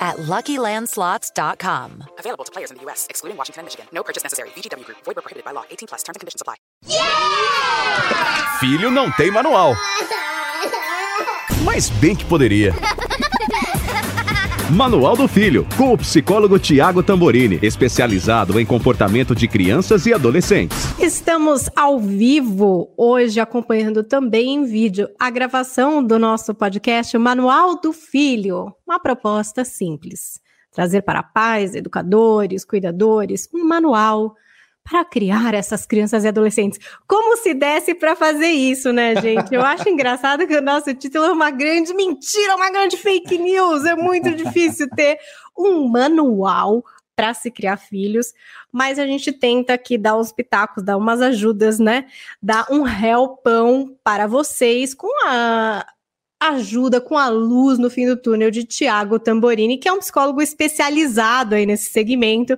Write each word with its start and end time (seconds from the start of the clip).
at 0.00 0.16
LuckyLandSlots.com. 0.16 2.04
Available 2.18 2.44
to 2.44 2.52
players 2.52 2.70
in 2.70 2.78
the 2.78 2.82
U.S., 2.84 3.06
excluding 3.10 3.36
Washington 3.36 3.60
and 3.60 3.66
Michigan. 3.66 3.86
No 3.92 4.02
purchase 4.02 4.22
necessary. 4.22 4.48
VGW 4.50 4.84
Group. 4.84 4.98
Void 5.04 5.16
where 5.16 5.22
prohibited 5.22 5.44
by 5.44 5.52
law. 5.52 5.64
18 5.70 5.86
plus. 5.88 6.02
Terms 6.02 6.16
and 6.16 6.20
conditions 6.20 6.40
apply. 6.40 6.56
Filho 8.60 8.90
não 8.90 9.10
tem 9.12 9.30
manual. 9.30 9.76
Mas 11.64 11.90
bem 11.90 12.16
que 12.16 12.24
poderia. 12.24 12.72
Manual 14.70 15.16
do 15.16 15.26
Filho, 15.26 15.66
com 15.76 15.92
o 15.92 15.98
psicólogo 15.98 16.56
Tiago 16.56 17.02
Tamborini, 17.02 17.58
especializado 17.60 18.58
em 18.60 18.64
comportamento 18.64 19.34
de 19.34 19.48
crianças 19.48 20.06
e 20.06 20.14
adolescentes. 20.14 20.96
Estamos 21.00 21.68
ao 21.74 21.98
vivo 21.98 22.94
hoje, 22.96 23.40
acompanhando 23.40 24.04
também 24.04 24.54
em 24.54 24.64
vídeo 24.64 25.08
a 25.18 25.28
gravação 25.28 26.00
do 26.00 26.20
nosso 26.20 26.54
podcast 26.54 27.18
Manual 27.18 27.80
do 27.80 27.92
Filho. 27.92 28.72
Uma 28.86 29.00
proposta 29.00 29.64
simples: 29.64 30.40
trazer 30.70 31.02
para 31.02 31.20
pais, 31.20 31.74
educadores, 31.74 32.64
cuidadores, 32.64 33.48
um 33.52 33.66
manual 33.66 34.36
para 34.90 35.04
criar 35.04 35.54
essas 35.54 35.86
crianças 35.86 36.24
e 36.24 36.28
adolescentes. 36.28 36.80
Como 37.06 37.36
se 37.36 37.54
desse 37.54 37.94
para 37.94 38.16
fazer 38.16 38.48
isso, 38.48 38.92
né, 38.92 39.14
gente? 39.22 39.54
Eu 39.54 39.62
acho 39.62 39.88
engraçado 39.88 40.48
que 40.48 40.56
o 40.56 40.60
nosso 40.60 40.92
título 40.92 41.26
é 41.26 41.32
uma 41.32 41.50
grande 41.52 41.94
mentira, 41.94 42.56
uma 42.56 42.72
grande 42.72 42.96
fake 42.96 43.38
news. 43.38 43.84
É 43.84 43.94
muito 43.94 44.32
difícil 44.34 44.90
ter 44.90 45.16
um 45.56 45.86
manual 45.86 46.84
para 47.14 47.32
se 47.34 47.52
criar 47.52 47.76
filhos, 47.76 48.32
mas 48.72 48.98
a 48.98 49.06
gente 49.06 49.30
tenta 49.30 49.74
aqui 49.74 49.96
dar 49.96 50.16
os 50.16 50.32
pitacos, 50.32 50.82
dar 50.82 50.96
umas 50.96 51.20
ajudas, 51.22 51.78
né? 51.78 52.06
Dar 52.42 52.66
um 52.68 52.84
helpão 52.84 53.96
para 54.02 54.26
vocês 54.26 54.92
com 54.92 55.08
a 55.24 55.86
ajuda 56.40 57.00
com 57.00 57.16
a 57.16 57.28
luz 57.28 57.78
no 57.78 57.90
fim 57.90 58.06
do 58.06 58.16
túnel 58.16 58.50
de 58.50 58.64
Tiago 58.64 59.20
Tamborini, 59.20 59.78
que 59.78 59.88
é 59.88 59.92
um 59.92 59.98
psicólogo 59.98 60.42
especializado 60.42 61.54
aí 61.54 61.64
nesse 61.64 61.92
segmento. 61.92 62.56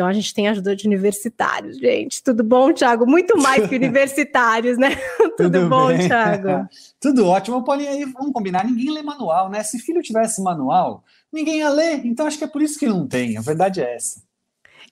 Então 0.00 0.08
a 0.08 0.14
gente 0.14 0.32
tem 0.32 0.48
ajuda 0.48 0.74
de 0.74 0.86
universitários, 0.86 1.76
gente. 1.76 2.22
Tudo 2.22 2.42
bom, 2.42 2.72
Thiago? 2.72 3.06
Muito 3.06 3.36
mais 3.36 3.68
que 3.68 3.76
universitários, 3.76 4.78
né? 4.78 4.96
Tudo, 5.36 5.36
Tudo 5.36 5.68
bom, 5.68 5.88
bem. 5.88 6.08
Thiago? 6.08 6.66
Tudo 6.98 7.26
ótimo. 7.26 7.62
Paulinho, 7.62 7.90
aí 7.90 8.06
vamos 8.06 8.32
combinar, 8.32 8.64
ninguém 8.64 8.90
lê 8.90 9.02
manual, 9.02 9.50
né? 9.50 9.62
Se 9.62 9.78
filho 9.78 10.00
tivesse 10.00 10.42
manual, 10.42 11.04
ninguém 11.30 11.58
ia 11.58 11.68
ler. 11.68 12.00
Então 12.06 12.26
acho 12.26 12.38
que 12.38 12.44
é 12.44 12.46
por 12.46 12.62
isso 12.62 12.78
que 12.78 12.86
não 12.86 13.06
tem. 13.06 13.36
A 13.36 13.42
verdade 13.42 13.82
é 13.82 13.94
essa. 13.94 14.22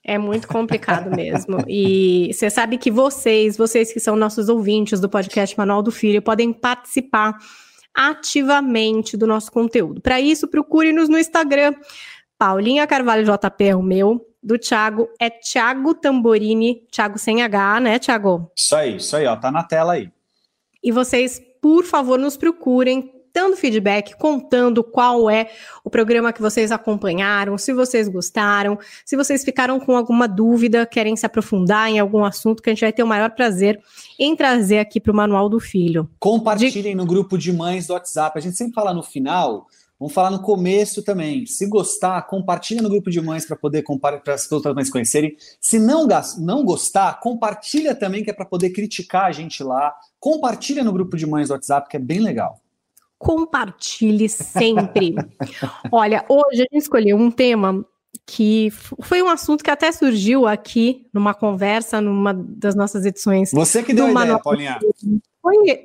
É 0.05 0.19
muito 0.19 0.47
complicado 0.47 1.11
mesmo. 1.17 1.65
E 1.67 2.31
você 2.31 2.51
sabe 2.51 2.77
que 2.77 2.91
vocês, 2.91 3.57
vocês 3.57 3.91
que 3.91 4.01
são 4.01 4.15
nossos 4.15 4.51
ouvintes 4.51 5.01
do 5.01 5.09
podcast 5.09 5.57
Manual 5.57 5.83
do 5.83 5.91
Filho, 5.91 6.21
podem 6.21 6.53
participar 6.53 7.35
ativamente 7.95 9.17
do 9.17 9.27
nosso 9.27 9.51
conteúdo. 9.51 10.03
Para 10.03 10.21
isso, 10.21 10.47
procure-nos 10.47 11.09
no 11.09 11.19
Instagram. 11.19 11.73
Paulinha 12.39 12.87
Carvalho 12.87 13.25
JP 13.25 13.65
é 13.65 13.75
o 13.75 13.83
meu, 13.83 14.28
do 14.43 14.59
Thiago 14.59 15.09
é 15.21 15.31
Thiago 15.31 15.95
Tamborini, 15.95 16.87
Thiago 16.91 17.19
sem 17.19 17.43
H, 17.43 17.81
né, 17.81 17.99
Thiago? 17.99 18.51
Isso 18.57 18.77
aí, 18.77 18.97
isso 18.97 19.17
aí, 19.17 19.27
ó, 19.27 19.37
tá 19.37 19.51
na 19.51 19.63
tela 19.63 19.95
aí. 19.95 20.11
E 20.83 20.93
vocês, 20.93 21.41
por 21.61 21.85
favor, 21.85 22.19
nos 22.19 22.37
procurem, 22.37 23.13
dando 23.35 23.57
feedback, 23.57 24.17
contando 24.17 24.83
qual 24.83 25.31
é 25.31 25.51
o 25.85 25.91
programa 25.91 26.33
que 26.33 26.41
vocês 26.41 26.73
acompanharam, 26.73 27.57
se 27.57 27.73
vocês 27.73 28.09
gostaram, 28.09 28.79
se 29.05 29.17
vocês 29.17 29.45
ficaram 29.45 29.79
com 29.79 29.97
alguma 29.97 30.27
dúvida, 30.27 30.87
querem 30.87 31.15
se 31.15 31.25
aprofundar 31.25 31.89
em 31.89 31.99
algum 31.99 32.25
assunto, 32.25 32.63
que 32.63 32.71
a 32.71 32.73
gente 32.73 32.81
vai 32.81 32.93
ter 32.93 33.03
o 33.03 33.07
maior 33.07 33.31
prazer 33.31 33.81
em 34.19 34.35
trazer 34.35 34.79
aqui 34.79 35.01
para 35.01 35.13
o 35.13 35.17
Manual 35.17 35.49
do 35.49 35.61
Filho. 35.61 36.11
Compartilhem 36.19 36.93
de... 36.93 36.95
no 36.95 37.07
grupo 37.07 37.39
de 37.39 37.53
mães 37.53 37.87
do 37.87 37.93
WhatsApp. 37.93 38.37
A 38.37 38.43
gente 38.43 38.57
sempre 38.57 38.75
fala 38.75 38.93
no 38.93 39.05
final 39.05 39.68
Vamos 39.99 40.15
falar 40.15 40.31
no 40.31 40.41
começo 40.41 41.03
também. 41.03 41.45
Se 41.45 41.67
gostar, 41.67 42.23
compartilha 42.23 42.81
no 42.81 42.89
grupo 42.89 43.11
de 43.11 43.21
mães 43.21 43.45
para 43.45 43.57
poder 43.57 43.85
para 44.01 44.35
as 44.35 44.51
outras 44.53 44.75
mães 44.75 44.89
conhecerem. 44.89 45.37
Se 45.61 45.79
não, 45.79 46.07
não 46.39 46.65
gostar, 46.65 47.19
compartilha 47.19 47.97
também, 47.97 48.23
que 48.23 48.31
é 48.31 48.33
para 48.33 48.45
poder 48.45 48.71
criticar 48.71 49.25
a 49.25 49.33
gente 49.33 49.63
lá. 49.63 49.93
Compartilha 50.21 50.85
no 50.85 50.93
grupo 50.93 51.17
de 51.17 51.27
mães 51.27 51.49
do 51.49 51.55
WhatsApp, 51.55 51.89
que 51.89 51.97
é 51.97 52.01
bem 52.01 52.21
legal. 52.21 52.61
Compartilhe 53.19 54.29
sempre. 54.29 55.17
Olha, 55.91 56.25
hoje 56.29 56.63
a 56.63 56.67
gente 56.73 56.83
escolheu 56.83 57.17
um 57.17 57.31
tema 57.31 57.85
que 58.25 58.71
foi 59.03 59.21
um 59.21 59.29
assunto 59.29 59.65
que 59.65 59.71
até 59.71 59.91
surgiu 59.91 60.47
aqui 60.47 61.07
numa 61.13 61.35
conversa, 61.35 62.01
numa 62.01 62.33
das 62.33 62.77
nossas 62.77 63.05
edições. 63.05 63.51
Você 63.53 63.83
que 63.83 63.93
deu 63.93 64.07
a 64.07 64.11
ideia, 64.11 64.39
Paulinha. 64.39 64.79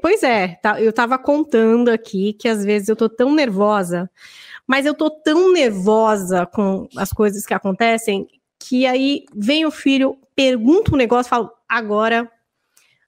Pois 0.01 0.23
é, 0.23 0.59
tá, 0.61 0.81
eu 0.81 0.89
estava 0.89 1.17
contando 1.17 1.89
aqui 1.89 2.33
que 2.33 2.47
às 2.47 2.63
vezes 2.63 2.89
eu 2.89 2.95
tô 2.95 3.07
tão 3.07 3.33
nervosa, 3.33 4.09
mas 4.65 4.85
eu 4.85 4.93
tô 4.93 5.09
tão 5.09 5.51
nervosa 5.51 6.45
com 6.45 6.87
as 6.97 7.11
coisas 7.11 7.45
que 7.45 7.53
acontecem 7.53 8.27
que 8.59 8.85
aí 8.85 9.25
vem 9.35 9.65
o 9.65 9.71
filho, 9.71 10.17
pergunta 10.33 10.93
um 10.93 10.97
negócio, 10.97 11.29
falo, 11.29 11.51
agora 11.67 12.31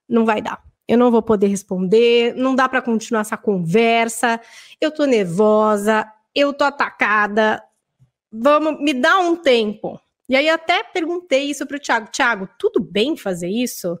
não 0.08 0.24
vai 0.26 0.42
dar. 0.42 0.62
Eu 0.86 0.98
não 0.98 1.10
vou 1.10 1.22
poder 1.22 1.48
responder, 1.48 2.34
não 2.36 2.54
dá 2.54 2.68
para 2.68 2.82
continuar 2.82 3.22
essa 3.22 3.36
conversa. 3.36 4.40
Eu 4.80 4.90
tô 4.90 5.04
nervosa, 5.04 6.06
eu 6.34 6.52
tô 6.52 6.62
atacada. 6.62 7.62
Vamos, 8.30 8.80
me 8.80 8.92
dá 8.92 9.18
um 9.18 9.34
tempo. 9.34 10.00
E 10.28 10.36
aí 10.36 10.48
até 10.48 10.82
perguntei 10.82 11.44
isso 11.44 11.66
pro 11.66 11.80
Thiago, 11.80 12.10
Thiago, 12.10 12.48
tudo 12.58 12.78
bem 12.80 13.16
fazer 13.16 13.48
isso? 13.48 13.98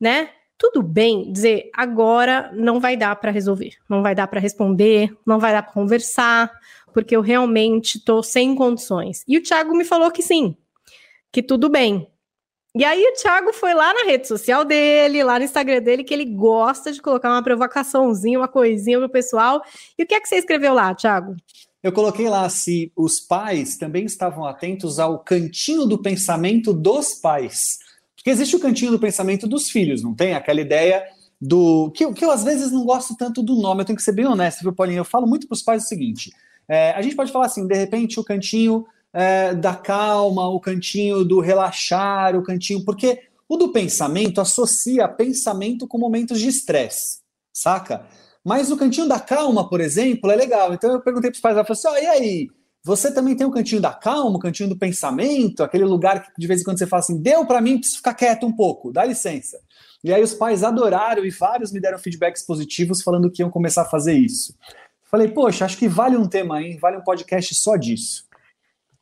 Né? 0.00 0.30
Tudo 0.58 0.82
bem 0.82 1.32
dizer 1.32 1.70
agora 1.72 2.50
não 2.52 2.80
vai 2.80 2.96
dar 2.96 3.14
para 3.16 3.30
resolver, 3.30 3.74
não 3.88 4.02
vai 4.02 4.14
dar 4.14 4.26
para 4.26 4.40
responder, 4.40 5.16
não 5.24 5.38
vai 5.38 5.52
dar 5.52 5.62
para 5.62 5.72
conversar, 5.72 6.50
porque 6.92 7.14
eu 7.14 7.20
realmente 7.20 7.98
estou 7.98 8.22
sem 8.22 8.56
condições. 8.56 9.22
E 9.26 9.38
o 9.38 9.42
Thiago 9.42 9.74
me 9.74 9.84
falou 9.84 10.10
que 10.10 10.20
sim, 10.20 10.56
que 11.30 11.42
tudo 11.42 11.68
bem. 11.68 12.10
E 12.74 12.84
aí 12.84 13.02
o 13.02 13.14
Thiago 13.14 13.52
foi 13.52 13.72
lá 13.72 13.94
na 13.94 14.04
rede 14.04 14.28
social 14.28 14.64
dele, 14.64 15.24
lá 15.24 15.38
no 15.38 15.44
Instagram 15.44 15.80
dele, 15.80 16.04
que 16.04 16.12
ele 16.12 16.24
gosta 16.24 16.92
de 16.92 17.00
colocar 17.00 17.30
uma 17.30 17.42
provocaçãozinha, 17.42 18.38
uma 18.38 18.48
coisinha 18.48 18.98
pro 18.98 19.08
pessoal. 19.08 19.62
E 19.96 20.02
o 20.02 20.06
que 20.06 20.14
é 20.14 20.20
que 20.20 20.28
você 20.28 20.36
escreveu 20.36 20.74
lá, 20.74 20.94
Thiago? 20.94 21.34
Eu 21.82 21.92
coloquei 21.92 22.28
lá 22.28 22.48
se 22.48 22.92
os 22.96 23.20
pais 23.20 23.76
também 23.76 24.04
estavam 24.04 24.44
atentos 24.44 24.98
ao 24.98 25.20
cantinho 25.20 25.86
do 25.86 26.00
pensamento 26.02 26.72
dos 26.72 27.14
pais. 27.14 27.78
Porque 28.28 28.42
existe 28.42 28.56
o 28.56 28.60
cantinho 28.60 28.90
do 28.90 28.98
pensamento 28.98 29.48
dos 29.48 29.70
filhos, 29.70 30.02
não 30.02 30.14
tem? 30.14 30.34
Aquela 30.34 30.60
ideia 30.60 31.02
do. 31.40 31.90
Que, 31.92 32.12
que 32.12 32.22
eu 32.22 32.30
às 32.30 32.44
vezes 32.44 32.70
não 32.70 32.84
gosto 32.84 33.16
tanto 33.16 33.42
do 33.42 33.54
nome, 33.54 33.80
eu 33.80 33.86
tenho 33.86 33.96
que 33.96 34.02
ser 34.02 34.12
bem 34.12 34.26
honesto, 34.26 34.60
viu, 34.60 34.70
Paulinho? 34.70 34.98
Eu 34.98 35.04
falo 35.04 35.26
muito 35.26 35.48
para 35.48 35.54
os 35.54 35.62
pais 35.62 35.84
o 35.84 35.86
seguinte: 35.86 36.30
é, 36.68 36.90
a 36.90 37.00
gente 37.00 37.16
pode 37.16 37.32
falar 37.32 37.46
assim, 37.46 37.66
de 37.66 37.74
repente, 37.74 38.20
o 38.20 38.24
cantinho 38.24 38.84
é, 39.14 39.54
da 39.54 39.74
calma, 39.74 40.46
o 40.46 40.60
cantinho 40.60 41.24
do 41.24 41.40
relaxar, 41.40 42.36
o 42.36 42.42
cantinho. 42.42 42.84
Porque 42.84 43.18
o 43.48 43.56
do 43.56 43.72
pensamento 43.72 44.42
associa 44.42 45.08
pensamento 45.08 45.86
com 45.86 45.96
momentos 45.96 46.38
de 46.38 46.48
estresse, 46.48 47.20
saca? 47.50 48.04
Mas 48.44 48.70
o 48.70 48.76
cantinho 48.76 49.08
da 49.08 49.18
calma, 49.18 49.66
por 49.70 49.80
exemplo, 49.80 50.30
é 50.30 50.36
legal. 50.36 50.74
Então 50.74 50.92
eu 50.92 51.00
perguntei 51.00 51.30
para 51.30 51.36
os 51.36 51.40
pais, 51.40 51.56
eu 51.56 51.64
falei 51.64 51.80
assim: 51.80 51.88
oh, 51.88 52.04
e 52.04 52.06
aí? 52.06 52.48
Você 52.84 53.12
também 53.12 53.36
tem 53.36 53.46
o 53.46 53.50
cantinho 53.50 53.80
da 53.80 53.92
calma, 53.92 54.36
o 54.36 54.40
cantinho 54.40 54.68
do 54.68 54.78
pensamento, 54.78 55.62
aquele 55.62 55.84
lugar 55.84 56.22
que 56.22 56.30
de 56.38 56.46
vez 56.46 56.60
em 56.60 56.64
quando 56.64 56.78
você 56.78 56.86
fala 56.86 57.00
assim: 57.00 57.20
deu 57.20 57.44
para 57.46 57.60
mim, 57.60 57.78
preciso 57.78 57.98
ficar 57.98 58.14
quieto 58.14 58.46
um 58.46 58.54
pouco, 58.54 58.92
dá 58.92 59.04
licença. 59.04 59.58
E 60.02 60.12
aí 60.12 60.22
os 60.22 60.34
pais 60.34 60.62
adoraram 60.62 61.24
e 61.24 61.30
vários 61.30 61.72
me 61.72 61.80
deram 61.80 61.98
feedbacks 61.98 62.46
positivos 62.46 63.02
falando 63.02 63.30
que 63.30 63.42
iam 63.42 63.50
começar 63.50 63.82
a 63.82 63.86
fazer 63.86 64.14
isso. 64.14 64.54
Falei, 65.10 65.28
poxa, 65.28 65.64
acho 65.64 65.76
que 65.76 65.88
vale 65.88 66.16
um 66.16 66.28
tema, 66.28 66.62
hein? 66.62 66.78
Vale 66.80 66.98
um 66.98 67.02
podcast 67.02 67.54
só 67.54 67.76
disso. 67.76 68.28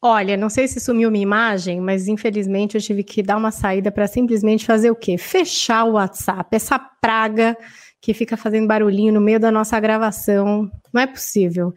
Olha, 0.01 0.37
não 0.37 0.49
sei 0.49 0.69
se 0.69 0.79
sumiu 0.79 1.11
minha 1.11 1.23
imagem, 1.23 1.81
mas 1.81 2.07
infelizmente 2.07 2.77
eu 2.77 2.81
tive 2.81 3.03
que 3.03 3.23
dar 3.23 3.37
uma 3.37 3.51
saída 3.51 3.91
para 3.91 4.07
simplesmente 4.07 4.65
fazer 4.65 4.91
o 4.91 4.95
quê? 4.95 5.19
Fechar 5.19 5.85
o 5.85 5.93
WhatsApp, 5.93 6.55
essa 6.55 6.79
praga 6.79 7.57
que 8.01 8.15
fica 8.15 8.37
fazendo 8.37 8.69
barulhinho 8.69 9.13
no 9.13 9.21
meio 9.21 9.41
da 9.41 9.51
nossa 9.51 9.79
gravação. 9.81 10.71
Não 10.93 11.03
é 11.03 11.07
possível. 11.07 11.75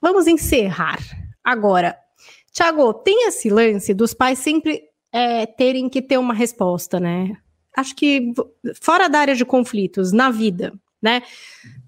Vamos 0.00 0.26
encerrar. 0.26 0.98
Agora, 1.50 1.98
Tiago, 2.52 2.94
tem 2.94 3.26
esse 3.26 3.50
lance 3.50 3.92
dos 3.92 4.14
pais 4.14 4.38
sempre 4.38 4.84
é, 5.12 5.46
terem 5.46 5.88
que 5.88 6.00
ter 6.00 6.16
uma 6.16 6.32
resposta, 6.32 7.00
né? 7.00 7.36
Acho 7.76 7.96
que 7.96 8.32
fora 8.80 9.08
da 9.08 9.18
área 9.18 9.34
de 9.34 9.44
conflitos, 9.44 10.12
na 10.12 10.30
vida, 10.30 10.72
né? 11.02 11.22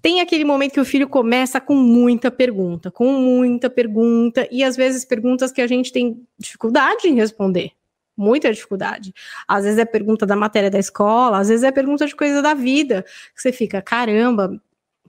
Tem 0.01 0.19
aquele 0.19 0.43
momento 0.43 0.73
que 0.73 0.81
o 0.81 0.85
filho 0.85 1.07
começa 1.07 1.61
com 1.61 1.75
muita 1.75 2.29
pergunta, 2.29 2.91
com 2.91 3.13
muita 3.13 3.69
pergunta, 3.69 4.45
e 4.51 4.65
às 4.65 4.75
vezes 4.75 5.05
perguntas 5.05 5.49
que 5.49 5.61
a 5.61 5.67
gente 5.67 5.93
tem 5.93 6.21
dificuldade 6.37 7.07
em 7.07 7.15
responder, 7.15 7.71
muita 8.17 8.51
dificuldade. 8.51 9.13
Às 9.47 9.63
vezes 9.63 9.79
é 9.79 9.85
pergunta 9.85 10.25
da 10.25 10.35
matéria 10.35 10.69
da 10.69 10.79
escola, 10.79 11.39
às 11.39 11.47
vezes 11.47 11.63
é 11.63 11.71
pergunta 11.71 12.05
de 12.05 12.13
coisa 12.13 12.41
da 12.41 12.53
vida. 12.53 13.05
Você 13.33 13.53
fica, 13.53 13.81
caramba, 13.81 14.61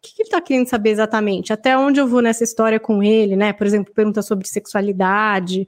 que, 0.05 0.15
que 0.15 0.23
ele 0.23 0.29
está 0.29 0.41
querendo 0.41 0.69
saber 0.69 0.91
exatamente? 0.91 1.53
Até 1.53 1.77
onde 1.77 1.99
eu 1.99 2.07
vou 2.07 2.21
nessa 2.21 2.45
história 2.45 2.79
com 2.79 3.03
ele, 3.03 3.35
né? 3.35 3.53
Por 3.53 3.67
exemplo, 3.67 3.93
pergunta 3.95 4.21
sobre 4.23 4.47
sexualidade, 4.47 5.67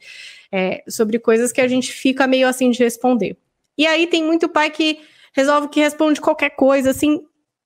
é, 0.53 0.85
sobre 0.89 1.19
coisas 1.19 1.51
que 1.51 1.61
a 1.61 1.69
gente 1.69 1.93
fica 1.93 2.27
meio 2.27 2.47
assim 2.47 2.71
de 2.71 2.83
responder. 2.83 3.37
E 3.77 3.87
aí 3.87 4.07
tem 4.07 4.23
muito 4.23 4.49
pai 4.49 4.71
que 4.71 5.01
resolve 5.33 5.69
que 5.69 5.81
responde 5.81 6.21
qualquer 6.21 6.51
coisa, 6.51 6.91
assim, 6.91 7.23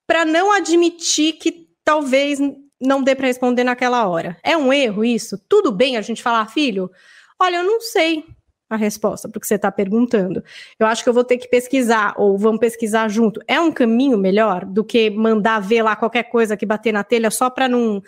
para 0.07 0.25
não 0.25 0.53
admitir 0.53 1.35
que 1.35 1.69
talvez 1.85 2.39
não 2.81 3.03
dê 3.03 3.15
para 3.15 3.27
responder 3.27 3.65
naquela 3.65 4.09
hora. 4.09 4.37
É 4.43 4.57
um 4.57 4.73
erro 4.73 5.05
isso? 5.05 5.39
Tudo 5.49 5.71
bem 5.71 5.97
a 5.97 6.01
gente 6.01 6.23
falar, 6.23 6.47
filho? 6.47 6.91
Olha, 7.39 7.57
eu 7.59 7.65
não 7.65 7.81
sei 7.81 8.25
a 8.71 8.77
resposta 8.77 9.29
para 9.29 9.37
o 9.37 9.41
que 9.41 9.47
você 9.49 9.57
está 9.57 9.71
perguntando. 9.73 10.43
Eu 10.79 10.87
acho 10.87 11.03
que 11.03 11.09
eu 11.09 11.13
vou 11.13 11.25
ter 11.25 11.37
que 11.37 11.49
pesquisar, 11.49 12.15
ou 12.17 12.39
vamos 12.39 12.61
pesquisar 12.61 13.09
junto. 13.09 13.41
É 13.49 13.61
um 13.61 13.73
caminho 13.73 14.17
melhor 14.17 14.65
do 14.65 14.85
que 14.85 15.11
mandar 15.11 15.59
ver 15.59 15.83
lá 15.83 15.97
qualquer 15.97 16.23
coisa 16.25 16.57
que 16.57 16.65
bater 16.65 16.93
na 16.93 17.03
telha 17.03 17.31
só 17.31 17.51
para 17.51 17.69
não 17.69 18.01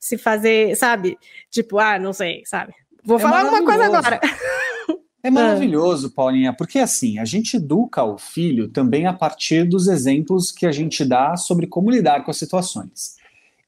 se 0.00 0.18
fazer, 0.18 0.76
sabe? 0.76 1.16
Tipo, 1.48 1.78
ah, 1.78 1.98
não 1.98 2.12
sei, 2.12 2.42
sabe? 2.44 2.74
Vou 3.04 3.18
É 3.18 3.20
falar 3.20 3.42
alguma 3.42 3.64
coisa 3.64 3.84
agora. 3.86 4.20
É 5.20 5.30
maravilhoso, 5.30 6.12
Paulinha, 6.12 6.52
porque 6.52 6.78
assim, 6.78 7.18
a 7.18 7.24
gente 7.24 7.56
educa 7.56 8.04
o 8.04 8.16
filho 8.16 8.68
também 8.68 9.04
a 9.04 9.12
partir 9.12 9.64
dos 9.64 9.88
exemplos 9.88 10.52
que 10.52 10.64
a 10.64 10.70
gente 10.70 11.04
dá 11.04 11.36
sobre 11.36 11.66
como 11.66 11.90
lidar 11.90 12.24
com 12.24 12.30
as 12.30 12.36
situações. 12.36 13.17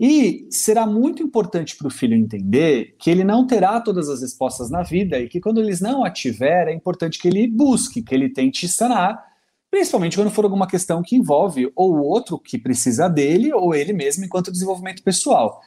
E 0.01 0.47
será 0.49 0.87
muito 0.87 1.23
importante 1.23 1.77
para 1.77 1.87
o 1.87 1.91
filho 1.91 2.17
entender 2.17 2.97
que 2.99 3.11
ele 3.11 3.23
não 3.23 3.47
terá 3.47 3.79
todas 3.83 4.09
as 4.09 4.23
respostas 4.23 4.71
na 4.71 4.83
vida 4.83 5.19
e 5.19 5.29
que 5.29 5.41
quando 5.41 5.61
eles 5.61 5.79
não 5.79 6.03
a 6.03 6.11
tiver, 6.11 6.69
é 6.69 6.73
importante 6.73 7.19
que 7.19 7.29
ele 7.29 7.47
busque, 7.47 8.03
que 8.03 8.15
ele 8.15 8.31
tente 8.31 8.67
sanar, 8.67 9.23
principalmente 9.71 10.17
quando 10.17 10.31
for 10.31 10.45
alguma 10.45 10.67
questão 10.67 11.03
que 11.03 11.17
envolve 11.17 11.71
ou 11.77 11.93
o 11.93 12.03
outro 12.03 12.39
que 12.39 12.57
precisa 12.57 13.09
dele 13.09 13.53
ou 13.53 13.75
ele 13.75 13.93
mesmo 13.93 14.25
enquanto 14.25 14.51
desenvolvimento 14.51 15.03
pessoal. 15.03 15.61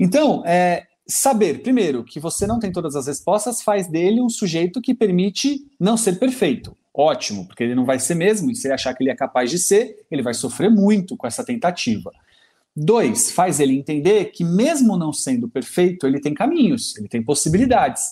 Então, 0.00 0.42
é, 0.44 0.84
saber, 1.06 1.62
primeiro, 1.62 2.02
que 2.02 2.18
você 2.18 2.44
não 2.44 2.58
tem 2.58 2.72
todas 2.72 2.96
as 2.96 3.06
respostas 3.06 3.62
faz 3.62 3.86
dele 3.86 4.20
um 4.20 4.28
sujeito 4.28 4.80
que 4.80 4.94
permite 4.94 5.64
não 5.78 5.96
ser 5.96 6.18
perfeito. 6.18 6.76
Ótimo, 6.92 7.46
porque 7.46 7.62
ele 7.62 7.76
não 7.76 7.84
vai 7.84 8.00
ser 8.00 8.16
mesmo, 8.16 8.50
e 8.50 8.56
se 8.56 8.66
ele 8.66 8.74
achar 8.74 8.92
que 8.94 9.04
ele 9.04 9.10
é 9.10 9.14
capaz 9.14 9.48
de 9.48 9.60
ser, 9.60 10.04
ele 10.10 10.22
vai 10.22 10.34
sofrer 10.34 10.70
muito 10.70 11.16
com 11.16 11.26
essa 11.26 11.44
tentativa. 11.44 12.10
Dois, 12.76 13.30
faz 13.30 13.58
ele 13.58 13.74
entender 13.74 14.26
que, 14.26 14.44
mesmo 14.44 14.98
não 14.98 15.10
sendo 15.10 15.48
perfeito, 15.48 16.06
ele 16.06 16.20
tem 16.20 16.34
caminhos, 16.34 16.94
ele 16.98 17.08
tem 17.08 17.24
possibilidades, 17.24 18.02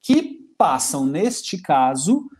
que 0.00 0.46
passam, 0.56 1.04
neste 1.04 1.60
caso, 1.60 2.30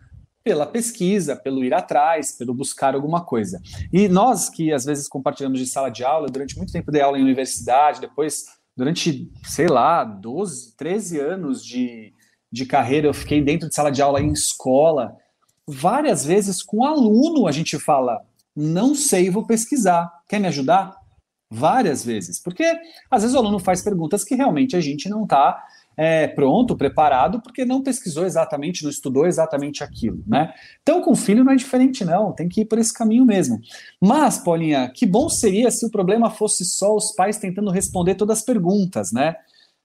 pela 0.45 0.65
pesquisa, 0.65 1.35
pelo 1.35 1.65
ir 1.65 1.75
atrás, 1.75 2.37
pelo 2.39 2.55
buscar 2.55 2.95
alguma 2.95 3.25
coisa. 3.25 3.61
E 3.93 4.09
nós 4.09 4.49
que 4.49 4.73
às 4.73 4.85
vezes 4.85 5.09
compartilhamos 5.09 5.59
de 5.59 5.67
sala 5.67 5.89
de 5.89 6.05
aula, 6.05 6.29
durante 6.29 6.57
muito 6.57 6.73
tempo 6.73 6.93
dei 6.93 7.03
aula 7.03 7.19
em 7.19 7.23
universidade, 7.23 8.01
depois, 8.01 8.45
durante, 8.77 9.29
sei 9.45 9.67
lá, 9.67 10.05
12, 10.05 10.77
13 10.77 11.19
anos 11.19 11.65
de, 11.65 12.13
de 12.51 12.65
carreira, 12.65 13.09
eu 13.09 13.15
fiquei 13.15 13.43
dentro 13.43 13.69
de 13.69 13.75
sala 13.75 13.91
de 13.91 14.01
aula 14.01 14.21
em 14.21 14.31
escola. 14.31 15.17
Várias 15.67 16.25
vezes 16.25 16.63
com 16.63 16.85
aluno 16.85 17.49
a 17.49 17.53
gente 17.53 17.77
fala: 17.77 18.21
não 18.55 18.95
sei, 18.95 19.31
vou 19.31 19.45
pesquisar. 19.45 20.09
Quer 20.29 20.39
me 20.39 20.47
ajudar? 20.47 21.02
Várias 21.55 22.03
vezes. 22.03 22.41
Porque 22.41 22.65
às 23.11 23.23
vezes 23.23 23.37
o 23.37 23.39
aluno 23.39 23.59
faz 23.59 23.83
perguntas 23.83 24.25
que 24.25 24.35
realmente 24.35 24.75
a 24.75 24.81
gente 24.81 25.07
não 25.11 25.25
está 25.25 25.63
é, 25.95 26.27
pronto, 26.27 26.75
preparado, 26.75 27.43
porque 27.43 27.63
não 27.63 27.83
pesquisou 27.83 28.25
exatamente, 28.25 28.83
não 28.83 28.91
estudou 28.91 29.27
exatamente 29.27 29.85
aquilo, 29.85 30.23
né? 30.27 30.55
Então, 30.81 31.03
com 31.03 31.15
filho 31.15 31.45
não 31.45 31.53
é 31.53 31.57
diferente, 31.57 32.07
não, 32.07 32.33
tem 32.33 32.49
que 32.49 32.63
ir 32.63 32.65
por 32.65 32.79
esse 32.79 32.95
caminho 32.95 33.27
mesmo. 33.27 33.61
Mas, 34.01 34.39
Paulinha, 34.39 34.89
que 34.89 35.05
bom 35.05 35.29
seria 35.29 35.71
se 35.71 35.85
o 35.85 35.91
problema 35.91 36.31
fosse 36.31 36.65
só 36.65 36.97
os 36.97 37.13
pais 37.13 37.37
tentando 37.37 37.71
responder 37.71 38.15
todas 38.15 38.39
as 38.39 38.45
perguntas, 38.45 39.13
né? 39.13 39.37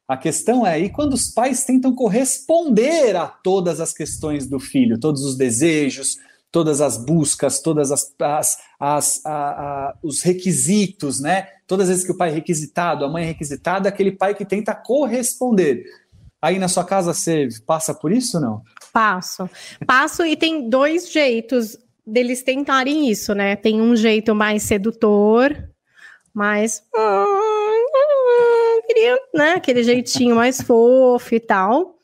A 0.07 0.15
questão 0.15 0.65
é, 0.65 0.79
e 0.79 0.89
quando 0.89 1.13
os 1.13 1.33
pais 1.33 1.65
tentam 1.65 1.93
corresponder 1.93 3.17
a 3.17 3.27
todas 3.27 3.81
as 3.81 3.91
questões 3.91 4.47
do 4.47 4.57
filho, 4.57 4.97
todos 4.97 5.25
os 5.25 5.35
desejos, 5.35 6.15
todas 6.51 6.81
as 6.81 6.97
buscas, 6.97 7.61
todas 7.61 7.91
as, 7.91 8.13
as, 8.19 8.57
as 8.79 9.25
a, 9.25 9.31
a, 9.31 9.95
os 10.01 10.21
requisitos, 10.21 11.19
né? 11.19 11.47
Todas 11.67 11.85
as 11.85 11.89
vezes 11.89 12.05
que 12.05 12.11
o 12.11 12.17
pai 12.17 12.29
é 12.29 12.33
requisitado, 12.33 13.03
a 13.03 13.09
mãe 13.09 13.23
é 13.23 13.27
requisitada, 13.27 13.89
aquele 13.89 14.11
pai 14.11 14.33
que 14.33 14.45
tenta 14.45 14.73
corresponder. 14.73 15.83
Aí 16.41 16.59
na 16.59 16.67
sua 16.67 16.85
casa 16.85 17.13
você 17.13 17.49
passa 17.65 17.94
por 17.94 18.11
isso 18.11 18.38
ou 18.38 18.44
não? 18.44 18.61
Passo. 18.94 19.49
Passo 19.85 20.25
e 20.25 20.35
tem 20.35 20.69
dois 20.69 21.11
jeitos 21.11 21.77
deles 22.05 22.41
tentarem 22.41 23.09
isso, 23.09 23.33
né? 23.33 23.55
Tem 23.55 23.81
um 23.81 23.95
jeito 23.95 24.33
mais 24.33 24.63
sedutor, 24.63 25.55
mais. 26.33 26.83
Queria, 28.88 29.19
né? 29.33 29.53
Aquele 29.53 29.83
jeitinho 29.83 30.35
mais 30.35 30.61
fofo 30.61 31.35
e 31.35 31.39
tal. 31.39 31.97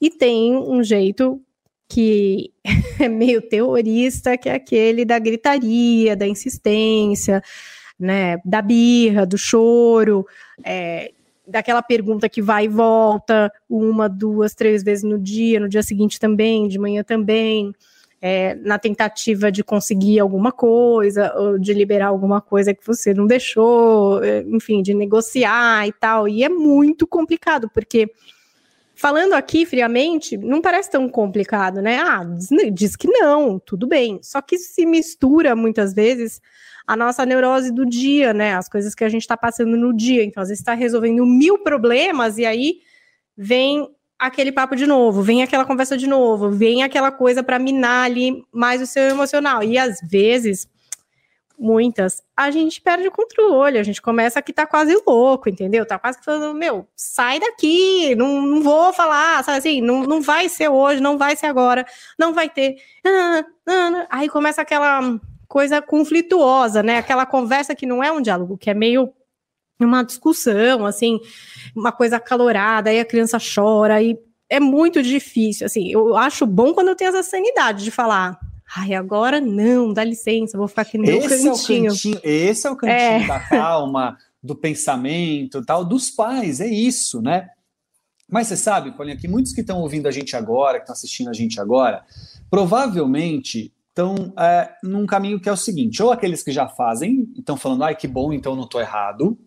E 0.00 0.08
tem 0.08 0.56
um 0.56 0.82
jeito 0.82 1.40
que 1.88 2.52
é 3.00 3.08
meio 3.08 3.40
terrorista, 3.42 4.36
que 4.36 4.48
é 4.48 4.54
aquele 4.54 5.04
da 5.04 5.18
gritaria, 5.18 6.16
da 6.16 6.26
insistência, 6.26 7.42
né? 7.98 8.38
Da 8.44 8.62
birra, 8.62 9.26
do 9.26 9.38
choro. 9.38 10.26
É, 10.64 11.12
daquela 11.46 11.82
pergunta 11.82 12.28
que 12.28 12.40
vai 12.40 12.64
e 12.64 12.68
volta 12.68 13.52
uma, 13.68 14.08
duas, 14.08 14.54
três 14.54 14.82
vezes 14.82 15.04
no 15.04 15.18
dia, 15.18 15.60
no 15.60 15.68
dia 15.68 15.82
seguinte 15.82 16.18
também, 16.18 16.68
de 16.68 16.78
manhã 16.78 17.02
também, 17.04 17.72
é, 18.20 18.54
na 18.54 18.78
tentativa 18.78 19.52
de 19.52 19.62
conseguir 19.62 20.18
alguma 20.18 20.50
coisa, 20.50 21.34
ou 21.36 21.58
de 21.58 21.74
liberar 21.74 22.06
alguma 22.06 22.40
coisa 22.40 22.72
que 22.72 22.86
você 22.86 23.12
não 23.12 23.26
deixou, 23.26 24.24
enfim, 24.46 24.82
de 24.82 24.94
negociar 24.94 25.86
e 25.86 25.92
tal. 25.92 26.26
E 26.26 26.42
é 26.42 26.48
muito 26.48 27.06
complicado, 27.06 27.68
porque 27.68 28.10
falando 28.94 29.34
aqui 29.34 29.66
friamente, 29.66 30.36
não 30.36 30.60
parece 30.60 30.90
tão 30.90 31.08
complicado, 31.08 31.82
né? 31.82 31.98
Ah, 31.98 32.24
diz, 32.24 32.48
diz 32.72 32.96
que 32.96 33.08
não, 33.08 33.58
tudo 33.58 33.86
bem. 33.86 34.20
Só 34.22 34.40
que 34.40 34.56
se 34.58 34.86
mistura 34.86 35.56
muitas 35.56 35.92
vezes 35.92 36.40
a 36.86 36.96
nossa 36.96 37.24
neurose 37.24 37.72
do 37.72 37.84
dia, 37.84 38.32
né? 38.32 38.54
As 38.54 38.68
coisas 38.68 38.94
que 38.94 39.04
a 39.04 39.08
gente 39.08 39.22
está 39.22 39.36
passando 39.36 39.76
no 39.76 39.94
dia. 39.94 40.22
Então, 40.22 40.42
às 40.42 40.48
vezes 40.48 40.60
está 40.60 40.74
resolvendo 40.74 41.24
mil 41.24 41.58
problemas 41.58 42.38
e 42.38 42.44
aí 42.44 42.80
vem 43.36 43.88
aquele 44.18 44.52
papo 44.52 44.76
de 44.76 44.86
novo, 44.86 45.22
vem 45.22 45.42
aquela 45.42 45.64
conversa 45.64 45.96
de 45.96 46.06
novo, 46.06 46.50
vem 46.50 46.82
aquela 46.82 47.10
coisa 47.10 47.42
para 47.42 47.58
minar 47.58 48.04
ali 48.04 48.44
mais 48.52 48.80
o 48.80 48.86
seu 48.86 49.02
emocional. 49.04 49.62
E 49.62 49.76
às 49.76 50.00
vezes, 50.00 50.68
muitas, 51.58 52.22
a 52.36 52.50
gente 52.50 52.80
perde 52.80 53.08
o 53.08 53.12
controle, 53.12 53.78
a 53.78 53.82
gente 53.82 54.02
começa 54.02 54.42
que 54.42 54.52
tá 54.52 54.66
quase 54.66 54.94
louco, 55.06 55.48
entendeu? 55.48 55.86
Tá 55.86 55.98
quase 55.98 56.18
falando, 56.22 56.56
meu, 56.56 56.86
sai 56.96 57.38
daqui, 57.40 58.14
não, 58.14 58.42
não 58.42 58.62
vou 58.62 58.92
falar, 58.92 59.42
sabe 59.44 59.58
assim, 59.58 59.80
não, 59.80 60.02
não 60.02 60.20
vai 60.20 60.48
ser 60.48 60.68
hoje, 60.68 61.00
não 61.00 61.16
vai 61.16 61.36
ser 61.36 61.46
agora, 61.46 61.86
não 62.18 62.34
vai 62.34 62.48
ter. 62.48 62.76
Aí 64.10 64.28
começa 64.28 64.62
aquela 64.62 65.18
coisa 65.48 65.80
conflituosa, 65.80 66.82
né? 66.82 66.98
Aquela 66.98 67.24
conversa 67.24 67.74
que 67.74 67.86
não 67.86 68.02
é 68.02 68.10
um 68.10 68.20
diálogo, 68.20 68.58
que 68.58 68.70
é 68.70 68.74
meio 68.74 69.12
uma 69.80 70.02
discussão, 70.02 70.86
assim, 70.86 71.18
uma 71.74 71.92
coisa 71.92 72.16
acalorada, 72.16 72.90
aí 72.90 73.00
a 73.00 73.04
criança 73.04 73.38
chora, 73.38 74.02
e 74.02 74.18
é 74.48 74.60
muito 74.60 75.02
difícil, 75.02 75.66
assim, 75.66 75.90
eu 75.90 76.16
acho 76.16 76.46
bom 76.46 76.72
quando 76.72 76.88
eu 76.88 76.96
tenho 76.96 77.08
essa 77.08 77.22
sanidade 77.22 77.84
de 77.84 77.90
falar, 77.90 78.38
ai, 78.76 78.94
agora 78.94 79.40
não, 79.40 79.92
dá 79.92 80.04
licença, 80.04 80.56
vou 80.56 80.68
ficar 80.68 80.82
aqui 80.82 80.98
no 80.98 81.04
esse 81.04 81.42
meu 81.42 81.52
cantinho. 81.52 81.86
É 81.86 81.88
o 81.88 81.92
cantinho. 81.92 82.20
Esse 82.22 82.66
é 82.66 82.70
o 82.70 82.76
cantinho 82.76 82.98
é. 82.98 83.26
da 83.26 83.40
calma, 83.40 84.18
do 84.42 84.54
pensamento, 84.54 85.64
tal, 85.64 85.84
dos 85.84 86.10
pais, 86.10 86.60
é 86.60 86.68
isso, 86.68 87.22
né? 87.22 87.48
Mas 88.30 88.48
você 88.48 88.56
sabe, 88.56 88.92
Paulinha, 88.92 89.16
que 89.16 89.28
muitos 89.28 89.52
que 89.52 89.60
estão 89.60 89.80
ouvindo 89.80 90.06
a 90.06 90.10
gente 90.10 90.34
agora, 90.34 90.78
que 90.78 90.84
estão 90.84 90.94
assistindo 90.94 91.28
a 91.30 91.32
gente 91.32 91.60
agora, 91.60 92.04
provavelmente 92.50 93.72
estão 93.90 94.32
é, 94.38 94.72
num 94.82 95.06
caminho 95.06 95.38
que 95.38 95.48
é 95.48 95.52
o 95.52 95.56
seguinte: 95.56 96.02
ou 96.02 96.10
aqueles 96.10 96.42
que 96.42 96.50
já 96.50 96.66
fazem, 96.66 97.32
estão 97.36 97.56
falando, 97.56 97.84
ai, 97.84 97.94
que 97.94 98.08
bom, 98.08 98.32
então 98.32 98.56
não 98.56 98.64
estou 98.64 98.80
errado, 98.80 99.38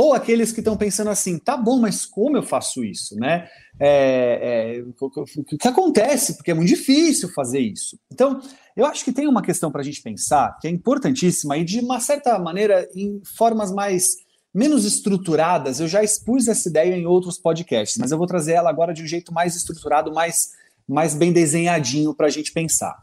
ou 0.00 0.14
aqueles 0.14 0.50
que 0.50 0.60
estão 0.60 0.78
pensando 0.78 1.10
assim, 1.10 1.38
tá 1.38 1.58
bom, 1.58 1.78
mas 1.78 2.06
como 2.06 2.34
eu 2.34 2.42
faço 2.42 2.82
isso, 2.82 3.14
né? 3.16 3.46
É, 3.78 4.78
é, 4.78 4.82
o 4.82 5.58
que 5.58 5.68
acontece? 5.68 6.36
Porque 6.36 6.50
é 6.50 6.54
muito 6.54 6.70
difícil 6.70 7.28
fazer 7.34 7.60
isso. 7.60 7.98
Então, 8.10 8.40
eu 8.74 8.86
acho 8.86 9.04
que 9.04 9.12
tem 9.12 9.28
uma 9.28 9.42
questão 9.42 9.70
para 9.70 9.82
a 9.82 9.84
gente 9.84 10.00
pensar 10.00 10.56
que 10.58 10.66
é 10.66 10.70
importantíssima 10.70 11.58
e 11.58 11.64
de 11.64 11.80
uma 11.80 12.00
certa 12.00 12.38
maneira 12.38 12.88
em 12.96 13.20
formas 13.36 13.70
mais 13.70 14.16
menos 14.54 14.86
estruturadas. 14.86 15.80
Eu 15.80 15.86
já 15.86 16.02
expus 16.02 16.48
essa 16.48 16.70
ideia 16.70 16.96
em 16.96 17.04
outros 17.04 17.36
podcasts, 17.38 17.98
mas 17.98 18.10
eu 18.10 18.16
vou 18.16 18.26
trazer 18.26 18.52
ela 18.52 18.70
agora 18.70 18.94
de 18.94 19.02
um 19.02 19.06
jeito 19.06 19.34
mais 19.34 19.54
estruturado, 19.54 20.14
mais 20.14 20.58
mais 20.88 21.14
bem 21.14 21.30
desenhadinho 21.30 22.12
para 22.12 22.26
a 22.26 22.30
gente 22.30 22.52
pensar. 22.52 22.96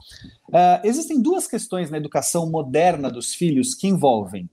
Uh, 0.50 0.82
existem 0.84 1.22
duas 1.22 1.48
questões 1.48 1.90
na 1.90 1.98
educação 1.98 2.50
moderna 2.50 3.10
dos 3.10 3.34
filhos 3.34 3.74
que 3.74 3.88
envolvem 3.88 4.50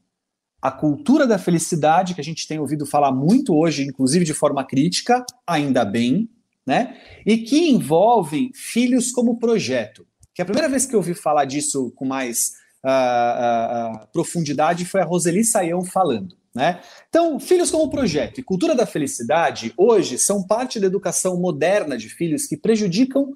a 0.65 0.71
cultura 0.71 1.27
da 1.27 1.37
felicidade, 1.37 2.15
que 2.15 2.23
a 2.23 2.25
gente 2.25 2.49
tem 2.49 2.59
ouvido 2.59 2.87
falar 2.87 3.13
muito 3.13 3.55
hoje, 3.55 3.83
inclusive 3.83 4.25
de 4.25 4.33
forma 4.33 4.65
crítica, 4.65 5.23
ainda 5.47 5.85
bem, 5.85 6.27
né? 6.67 6.97
E 7.27 7.37
que 7.37 7.69
envolvem 7.69 8.51
filhos 8.55 9.13
como 9.13 9.39
projeto. 9.39 10.07
que 10.33 10.41
a 10.41 10.45
primeira 10.47 10.67
vez 10.67 10.87
que 10.87 10.95
eu 10.95 11.01
ouvi 11.01 11.13
falar 11.13 11.45
disso 11.45 11.93
com 11.95 12.07
mais 12.07 12.53
uh, 12.83 12.89
uh, 12.89 14.07
profundidade 14.11 14.87
foi 14.87 15.03
a 15.03 15.05
Roseli 15.05 15.45
Saião 15.45 15.85
falando. 15.85 16.35
Né? 16.55 16.81
Então, 17.11 17.39
filhos 17.39 17.71
como 17.71 17.91
projeto 17.91 18.39
e 18.39 18.43
cultura 18.43 18.75
da 18.75 18.87
felicidade 18.87 19.75
hoje 19.77 20.17
são 20.17 20.43
parte 20.43 20.81
da 20.81 20.87
educação 20.87 21.39
moderna 21.39 21.99
de 21.99 22.09
filhos 22.09 22.47
que 22.47 22.57
prejudicam 22.57 23.35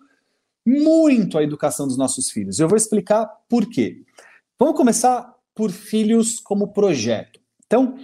muito 0.66 1.36
a 1.36 1.42
educação 1.42 1.86
dos 1.86 1.98
nossos 1.98 2.30
filhos. 2.30 2.58
Eu 2.58 2.68
vou 2.68 2.76
explicar 2.76 3.26
por 3.50 3.68
quê. 3.68 4.02
Vamos 4.58 4.76
começar 4.76 5.37
por 5.58 5.72
filhos 5.72 6.38
como 6.38 6.72
projeto. 6.72 7.40
Então, 7.66 7.98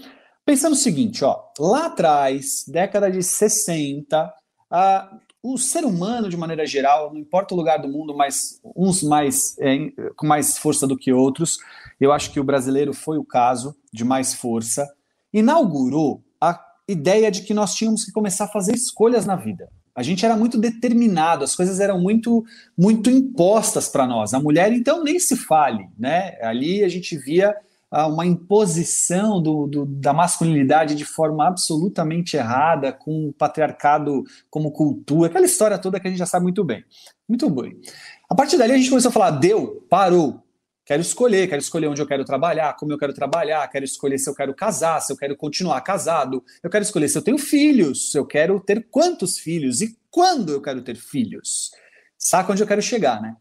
pensando 0.44 0.72
o 0.72 0.76
seguinte, 0.76 1.24
ó, 1.24 1.38
lá 1.56 1.86
atrás, 1.86 2.64
década 2.66 3.08
de 3.08 3.22
60, 3.22 4.34
a, 4.68 5.16
o 5.40 5.56
ser 5.56 5.84
humano, 5.84 6.28
de 6.28 6.36
maneira 6.36 6.66
geral, 6.66 7.12
não 7.12 7.20
importa 7.20 7.54
o 7.54 7.56
lugar 7.56 7.78
do 7.78 7.86
mundo, 7.86 8.12
mas 8.12 8.60
uns 8.74 9.04
mais 9.04 9.56
é, 9.60 9.88
com 10.16 10.26
mais 10.26 10.58
força 10.58 10.84
do 10.84 10.96
que 10.96 11.12
outros, 11.12 11.58
eu 12.00 12.10
acho 12.10 12.32
que 12.32 12.40
o 12.40 12.44
brasileiro 12.44 12.92
foi 12.92 13.18
o 13.18 13.24
caso 13.24 13.76
de 13.92 14.02
mais 14.02 14.34
força, 14.34 14.92
inaugurou 15.32 16.24
a 16.40 16.60
ideia 16.88 17.30
de 17.30 17.42
que 17.42 17.54
nós 17.54 17.72
tínhamos 17.72 18.04
que 18.04 18.10
começar 18.10 18.46
a 18.46 18.52
fazer 18.52 18.74
escolhas 18.74 19.26
na 19.26 19.36
vida. 19.36 19.70
A 19.94 20.02
gente 20.02 20.24
era 20.24 20.36
muito 20.36 20.58
determinado, 20.58 21.44
as 21.44 21.54
coisas 21.54 21.78
eram 21.78 22.00
muito 22.00 22.44
muito 22.76 23.08
impostas 23.08 23.88
para 23.88 24.06
nós. 24.06 24.34
A 24.34 24.40
mulher, 24.40 24.72
então, 24.72 25.04
nem 25.04 25.18
se 25.18 25.36
fale, 25.36 25.88
né? 25.98 26.36
Ali 26.42 26.82
a 26.82 26.88
gente 26.88 27.16
via 27.16 27.54
ah, 27.90 28.08
uma 28.08 28.26
imposição 28.26 29.40
do, 29.40 29.68
do, 29.68 29.86
da 29.86 30.12
masculinidade 30.12 30.96
de 30.96 31.04
forma 31.04 31.46
absolutamente 31.46 32.36
errada, 32.36 32.92
com 32.92 33.28
o 33.28 33.32
patriarcado 33.32 34.24
como 34.50 34.72
cultura, 34.72 35.28
aquela 35.28 35.46
história 35.46 35.78
toda 35.78 36.00
que 36.00 36.08
a 36.08 36.10
gente 36.10 36.18
já 36.18 36.26
sabe 36.26 36.42
muito 36.42 36.64
bem. 36.64 36.84
Muito 37.28 37.48
bem. 37.48 37.80
A 38.28 38.34
partir 38.34 38.58
dali 38.58 38.72
a 38.72 38.76
gente 38.76 38.90
começou 38.90 39.10
a 39.10 39.12
falar: 39.12 39.30
deu, 39.30 39.86
parou, 39.88 40.43
Quero 40.84 41.00
escolher, 41.00 41.48
quero 41.48 41.62
escolher 41.62 41.86
onde 41.86 42.02
eu 42.02 42.06
quero 42.06 42.26
trabalhar, 42.26 42.76
como 42.76 42.92
eu 42.92 42.98
quero 42.98 43.14
trabalhar, 43.14 43.66
quero 43.68 43.86
escolher 43.86 44.18
se 44.18 44.28
eu 44.28 44.34
quero 44.34 44.54
casar, 44.54 45.00
se 45.00 45.10
eu 45.10 45.16
quero 45.16 45.34
continuar 45.34 45.80
casado, 45.80 46.44
eu 46.62 46.68
quero 46.68 46.84
escolher 46.84 47.08
se 47.08 47.16
eu 47.16 47.22
tenho 47.22 47.38
filhos, 47.38 48.12
se 48.12 48.18
eu 48.18 48.26
quero 48.26 48.60
ter 48.60 48.86
quantos 48.90 49.38
filhos 49.38 49.80
e 49.80 49.96
quando 50.10 50.52
eu 50.52 50.60
quero 50.60 50.82
ter 50.82 50.96
filhos. 50.96 51.70
Saca 52.18 52.52
onde 52.52 52.62
eu 52.62 52.66
quero 52.66 52.82
chegar, 52.82 53.22
né? 53.22 53.34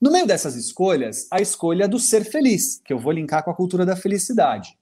No 0.00 0.10
meio 0.10 0.26
dessas 0.26 0.56
escolhas, 0.56 1.26
a 1.30 1.40
escolha 1.40 1.86
do 1.86 1.98
ser 1.98 2.24
feliz, 2.24 2.80
que 2.82 2.94
eu 2.94 2.98
vou 2.98 3.12
linkar 3.12 3.44
com 3.44 3.50
a 3.50 3.54
cultura 3.54 3.84
da 3.84 3.94
felicidade. 3.94 4.78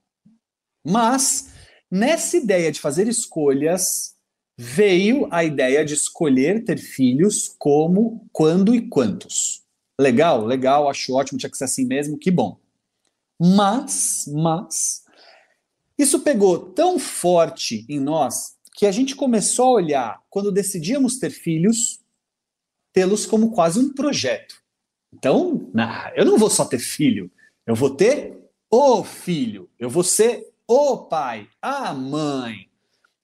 Mas, 0.84 1.52
nessa 1.90 2.36
ideia 2.36 2.70
de 2.70 2.80
fazer 2.80 3.08
escolhas, 3.08 4.14
veio 4.56 5.26
a 5.32 5.42
ideia 5.42 5.84
de 5.84 5.94
escolher 5.94 6.64
ter 6.64 6.78
filhos 6.78 7.54
como, 7.58 8.24
quando 8.32 8.72
e 8.72 8.88
quantos. 8.88 9.63
Legal, 10.00 10.44
legal, 10.44 10.88
acho 10.88 11.14
ótimo, 11.14 11.38
tinha 11.38 11.50
que 11.50 11.56
ser 11.56 11.64
assim 11.64 11.84
mesmo, 11.84 12.18
que 12.18 12.30
bom. 12.30 12.58
Mas, 13.40 14.24
mas, 14.28 15.04
isso 15.98 16.20
pegou 16.20 16.72
tão 16.72 16.98
forte 16.98 17.86
em 17.88 18.00
nós 18.00 18.56
que 18.74 18.86
a 18.86 18.92
gente 18.92 19.14
começou 19.14 19.66
a 19.66 19.72
olhar, 19.72 20.22
quando 20.28 20.50
decidíamos 20.50 21.18
ter 21.18 21.30
filhos, 21.30 22.00
tê-los 22.92 23.24
como 23.24 23.52
quase 23.52 23.78
um 23.78 23.92
projeto. 23.92 24.56
Então, 25.12 25.70
nah, 25.72 26.12
eu 26.16 26.24
não 26.24 26.36
vou 26.36 26.50
só 26.50 26.64
ter 26.64 26.80
filho, 26.80 27.30
eu 27.64 27.74
vou 27.76 27.90
ter 27.90 28.36
o 28.68 29.04
filho, 29.04 29.70
eu 29.78 29.88
vou 29.88 30.02
ser 30.02 30.52
o 30.66 30.96
pai, 31.06 31.48
a 31.62 31.94
mãe. 31.94 32.68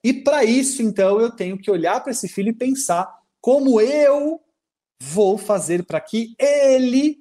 E 0.04 0.12
para 0.12 0.44
isso, 0.44 0.82
então, 0.82 1.20
eu 1.20 1.30
tenho 1.30 1.58
que 1.58 1.70
olhar 1.70 2.00
para 2.00 2.12
esse 2.12 2.28
filho 2.28 2.50
e 2.50 2.54
pensar 2.54 3.12
como 3.40 3.80
eu 3.80 4.40
vou 5.00 5.38
fazer 5.38 5.84
para 5.84 6.00
que 6.00 6.34
ele. 6.38 7.18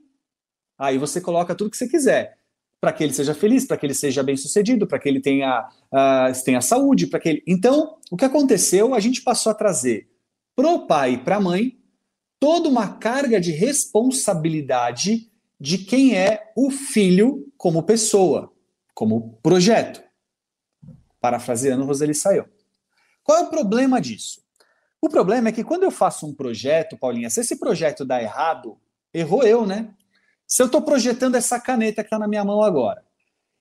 Aí 0.78 0.98
você 0.98 1.22
coloca 1.22 1.56
tudo 1.56 1.72
que 1.72 1.78
você 1.78 1.88
quiser. 1.88 2.38
Para 2.82 2.94
que 2.94 3.04
ele 3.04 3.14
seja 3.14 3.34
feliz, 3.34 3.66
para 3.66 3.78
que 3.78 3.86
ele 3.86 3.94
seja 3.94 4.24
bem 4.24 4.38
sucedido, 4.38 4.88
para 4.88 5.00
que 5.00 5.10
ele 5.10 5.20
tenha, 5.20 5.68
uh, 5.92 6.44
tenha 6.46 6.62
saúde, 6.62 7.08
para 7.08 7.20
que 7.20 7.30
ele. 7.30 7.44
Então, 7.46 7.98
o 8.10 8.16
que 8.16 8.24
aconteceu? 8.24 8.94
A 8.94 9.00
gente 9.00 9.22
passou 9.22 9.52
a 9.52 9.56
trazer 9.56 10.10
pro 10.56 10.88
pai 10.88 11.14
e 11.14 11.18
para 11.18 11.38
a 11.38 11.42
mãe 11.42 11.78
toda 12.40 12.70
uma 12.70 12.98
carga 12.98 13.40
de 13.40 13.52
responsabilidade 13.52 15.30
de 15.60 15.78
quem 15.78 16.18
é 16.18 16.52
o 16.56 16.72
filho 16.72 17.52
como 17.58 17.84
pessoa, 17.84 18.54
como 18.94 19.38
projeto. 19.44 20.02
Parafraseando 21.20 21.84
Roseli 21.84 22.16
Saião. 22.16 22.46
Qual 23.24 23.38
é 23.38 23.42
o 23.42 23.50
problema 23.50 24.00
disso? 24.00 24.42
O 25.02 25.10
problema 25.10 25.50
é 25.50 25.52
que 25.52 25.64
quando 25.64 25.84
eu 25.84 25.92
faço 25.92 26.28
um 26.28 26.34
projeto, 26.34 26.98
Paulinha, 26.98 27.30
se 27.30 27.40
esse 27.40 27.58
projeto 27.58 28.04
dá 28.04 28.22
errado, 28.22 28.78
errou 29.14 29.44
eu, 29.44 29.66
né? 29.66 29.90
Se 30.46 30.62
eu 30.62 30.66
estou 30.66 30.82
projetando 30.82 31.36
essa 31.36 31.60
caneta 31.60 32.04
que 32.04 32.08
está 32.08 32.20
na 32.20 32.28
minha 32.28 32.44
mão 32.44 32.62
agora, 32.62 33.04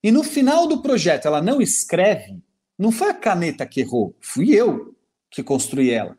e 0.02 0.10
no 0.10 0.24
final 0.24 0.66
do 0.66 0.82
projeto 0.82 1.26
ela 1.26 1.40
não 1.40 1.60
escreve, 1.60 2.42
não 2.78 2.90
foi 2.90 3.10
a 3.10 3.14
caneta 3.14 3.66
que 3.66 3.80
errou, 3.80 4.16
fui 4.20 4.54
eu 4.54 4.96
que 5.30 5.42
construí 5.42 5.90
ela. 5.90 6.16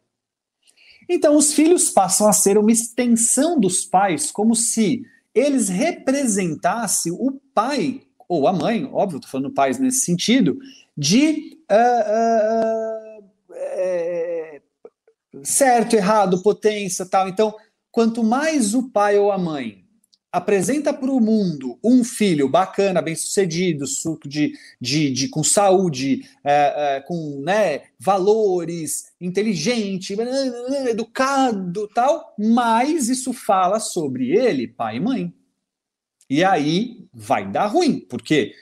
Então 1.10 1.36
os 1.36 1.54
filhos 1.54 1.90
passam 1.90 2.28
a 2.28 2.34
ser 2.34 2.58
uma 2.58 2.72
extensão 2.72 3.60
dos 3.60 3.84
pais, 3.84 4.32
como 4.32 4.56
se 4.56 5.04
eles 5.34 5.70
representassem 5.70 7.12
o 7.12 7.40
pai, 7.54 8.04
ou 8.28 8.48
a 8.48 8.54
mãe, 8.54 8.88
óbvio, 8.94 9.18
estou 9.18 9.32
falando 9.32 9.54
pais 9.54 9.80
nesse 9.80 10.02
sentido, 10.02 10.60
de. 10.96 11.58
Uh, 11.72 13.18
uh, 13.18 13.24
uh, 13.50 14.19
certo, 15.44 15.96
errado, 15.96 16.42
potência, 16.42 17.06
tal. 17.06 17.28
Então, 17.28 17.56
quanto 17.92 18.24
mais 18.24 18.74
o 18.74 18.90
pai 18.90 19.18
ou 19.18 19.32
a 19.32 19.38
mãe 19.38 19.84
apresenta 20.32 20.94
para 20.94 21.10
o 21.10 21.20
mundo 21.20 21.80
um 21.84 22.04
filho 22.04 22.48
bacana, 22.48 23.02
bem-sucedido, 23.02 23.86
de, 24.26 24.54
de, 24.80 25.12
de, 25.12 25.28
com 25.28 25.44
saúde, 25.44 26.24
é, 26.44 26.98
é, 26.98 27.02
com 27.02 27.42
né, 27.42 27.82
valores, 28.00 29.06
inteligente, 29.20 30.16
educado, 30.88 31.88
tal, 31.88 32.36
mais 32.38 33.10
isso 33.10 33.34
fala 33.34 33.80
sobre 33.80 34.30
ele, 34.30 34.68
pai 34.68 34.98
e 34.98 35.00
mãe. 35.00 35.34
E 36.30 36.44
aí 36.44 37.08
vai 37.12 37.50
dar 37.50 37.66
ruim, 37.66 38.00
porque 38.00 38.54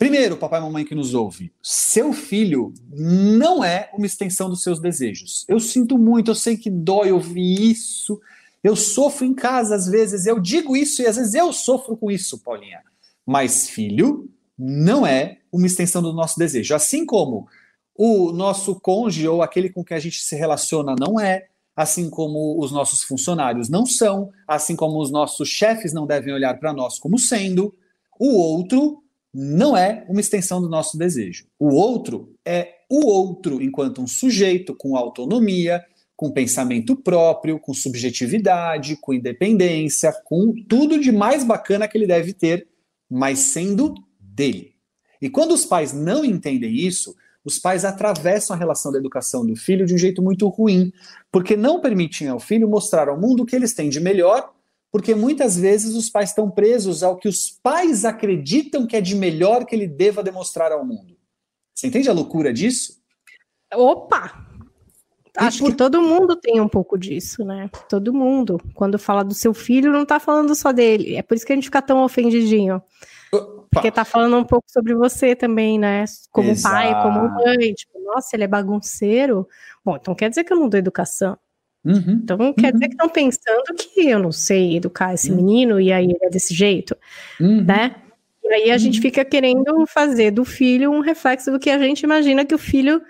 Primeiro, 0.00 0.38
papai 0.38 0.60
e 0.60 0.62
mamãe 0.62 0.82
que 0.82 0.94
nos 0.94 1.12
ouve, 1.12 1.52
seu 1.62 2.14
filho 2.14 2.72
não 2.90 3.62
é 3.62 3.90
uma 3.92 4.06
extensão 4.06 4.48
dos 4.48 4.62
seus 4.62 4.80
desejos. 4.80 5.44
Eu 5.46 5.60
sinto 5.60 5.98
muito, 5.98 6.30
eu 6.30 6.34
sei 6.34 6.56
que 6.56 6.70
dói 6.70 7.12
ouvir 7.12 7.70
isso. 7.70 8.18
Eu 8.64 8.74
sofro 8.74 9.26
em 9.26 9.34
casa 9.34 9.74
às 9.74 9.86
vezes, 9.86 10.24
eu 10.24 10.40
digo 10.40 10.74
isso 10.74 11.02
e 11.02 11.06
às 11.06 11.16
vezes 11.16 11.34
eu 11.34 11.52
sofro 11.52 11.98
com 11.98 12.10
isso, 12.10 12.38
Paulinha. 12.38 12.80
Mas 13.26 13.68
filho 13.68 14.26
não 14.58 15.06
é 15.06 15.40
uma 15.52 15.66
extensão 15.66 16.00
do 16.00 16.14
nosso 16.14 16.38
desejo. 16.38 16.74
Assim 16.74 17.04
como 17.04 17.46
o 17.94 18.32
nosso 18.32 18.80
cônjuge 18.80 19.28
ou 19.28 19.42
aquele 19.42 19.68
com 19.68 19.84
quem 19.84 19.98
a 19.98 20.00
gente 20.00 20.22
se 20.22 20.34
relaciona 20.34 20.94
não 20.98 21.20
é, 21.20 21.48
assim 21.76 22.08
como 22.08 22.58
os 22.58 22.72
nossos 22.72 23.02
funcionários 23.02 23.68
não 23.68 23.84
são, 23.84 24.30
assim 24.48 24.74
como 24.74 24.98
os 24.98 25.10
nossos 25.10 25.50
chefes 25.50 25.92
não 25.92 26.06
devem 26.06 26.32
olhar 26.32 26.58
para 26.58 26.72
nós 26.72 26.98
como 26.98 27.18
sendo, 27.18 27.74
o 28.18 28.34
outro 28.34 29.02
não 29.32 29.76
é 29.76 30.04
uma 30.08 30.20
extensão 30.20 30.60
do 30.60 30.68
nosso 30.68 30.98
desejo. 30.98 31.46
O 31.58 31.74
outro 31.74 32.34
é 32.44 32.74
o 32.90 33.06
outro 33.06 33.62
enquanto 33.62 34.02
um 34.02 34.06
sujeito 34.06 34.74
com 34.74 34.96
autonomia, 34.96 35.84
com 36.16 36.30
pensamento 36.30 36.96
próprio, 36.96 37.58
com 37.58 37.72
subjetividade, 37.72 38.96
com 39.00 39.14
independência, 39.14 40.12
com 40.24 40.52
tudo 40.68 40.98
de 41.00 41.12
mais 41.12 41.44
bacana 41.44 41.88
que 41.88 41.96
ele 41.96 42.06
deve 42.06 42.32
ter, 42.32 42.68
mas 43.08 43.38
sendo 43.38 43.94
dele. 44.18 44.74
E 45.22 45.30
quando 45.30 45.52
os 45.52 45.64
pais 45.64 45.92
não 45.92 46.24
entendem 46.24 46.74
isso, 46.74 47.14
os 47.44 47.58
pais 47.58 47.84
atravessam 47.84 48.54
a 48.54 48.58
relação 48.58 48.92
da 48.92 48.98
educação 48.98 49.46
do 49.46 49.56
filho 49.56 49.86
de 49.86 49.94
um 49.94 49.98
jeito 49.98 50.20
muito 50.20 50.46
ruim, 50.48 50.92
porque 51.32 51.56
não 51.56 51.80
permitem 51.80 52.28
ao 52.28 52.38
filho 52.38 52.68
mostrar 52.68 53.08
ao 53.08 53.18
mundo 53.18 53.42
o 53.42 53.46
que 53.46 53.56
eles 53.56 53.72
têm 53.72 53.88
de 53.88 54.00
melhor 54.00 54.52
porque 54.92 55.14
muitas 55.14 55.56
vezes 55.56 55.94
os 55.94 56.10
pais 56.10 56.30
estão 56.30 56.50
presos 56.50 57.02
ao 57.02 57.16
que 57.16 57.28
os 57.28 57.50
pais 57.50 58.04
acreditam 58.04 58.86
que 58.86 58.96
é 58.96 59.00
de 59.00 59.14
melhor 59.14 59.64
que 59.64 59.74
ele 59.74 59.86
deva 59.86 60.22
demonstrar 60.22 60.72
ao 60.72 60.84
mundo. 60.84 61.16
Você 61.74 61.86
entende 61.86 62.08
a 62.08 62.12
loucura 62.12 62.52
disso? 62.52 63.00
Opa! 63.72 64.46
Acho 65.36 65.60
por... 65.60 65.70
que 65.70 65.76
todo 65.76 66.02
mundo 66.02 66.36
tem 66.36 66.60
um 66.60 66.68
pouco 66.68 66.98
disso, 66.98 67.44
né? 67.44 67.70
Todo 67.88 68.12
mundo. 68.12 68.60
Quando 68.74 68.98
fala 68.98 69.22
do 69.22 69.32
seu 69.32 69.54
filho, 69.54 69.92
não 69.92 70.04
tá 70.04 70.18
falando 70.18 70.54
só 70.54 70.72
dele. 70.72 71.16
É 71.16 71.22
por 71.22 71.34
isso 71.34 71.46
que 71.46 71.52
a 71.52 71.54
gente 71.54 71.64
fica 71.64 71.80
tão 71.80 72.02
ofendidinho. 72.02 72.82
Opa. 73.32 73.66
Porque 73.70 73.90
tá 73.92 74.04
falando 74.04 74.36
um 74.36 74.44
pouco 74.44 74.64
sobre 74.68 74.94
você 74.94 75.36
também, 75.36 75.78
né? 75.78 76.04
Como 76.32 76.50
Exato. 76.50 76.74
pai, 76.74 77.02
como 77.02 77.28
mãe. 77.28 77.72
Tipo, 77.72 78.00
nossa, 78.04 78.34
ele 78.34 78.44
é 78.44 78.48
bagunceiro. 78.48 79.46
Bom, 79.84 79.96
então 79.96 80.14
quer 80.14 80.28
dizer 80.28 80.42
que 80.42 80.52
eu 80.52 80.58
não 80.58 80.68
dou 80.68 80.78
educação. 80.78 81.38
Uhum, 81.82 82.20
então 82.22 82.52
quer 82.52 82.66
uhum. 82.66 82.72
dizer 82.72 82.88
que 82.88 82.94
estão 82.94 83.08
pensando 83.08 83.74
que 83.74 84.06
eu 84.06 84.18
não 84.18 84.30
sei 84.30 84.76
educar 84.76 85.14
esse 85.14 85.30
uhum. 85.30 85.36
menino 85.36 85.80
e 85.80 85.90
aí 85.90 86.04
ele 86.04 86.18
é 86.22 86.28
desse 86.28 86.54
jeito, 86.54 86.94
uhum. 87.40 87.64
né? 87.64 87.96
E 88.44 88.52
aí 88.52 88.70
a 88.70 88.76
gente 88.76 88.96
uhum. 88.96 89.02
fica 89.02 89.24
querendo 89.24 89.86
fazer 89.86 90.30
do 90.30 90.44
filho 90.44 90.90
um 90.90 91.00
reflexo 91.00 91.50
do 91.50 91.58
que 91.58 91.70
a 91.70 91.78
gente 91.78 92.02
imagina 92.02 92.44
que 92.44 92.54
o 92.54 92.58
filho 92.58 93.00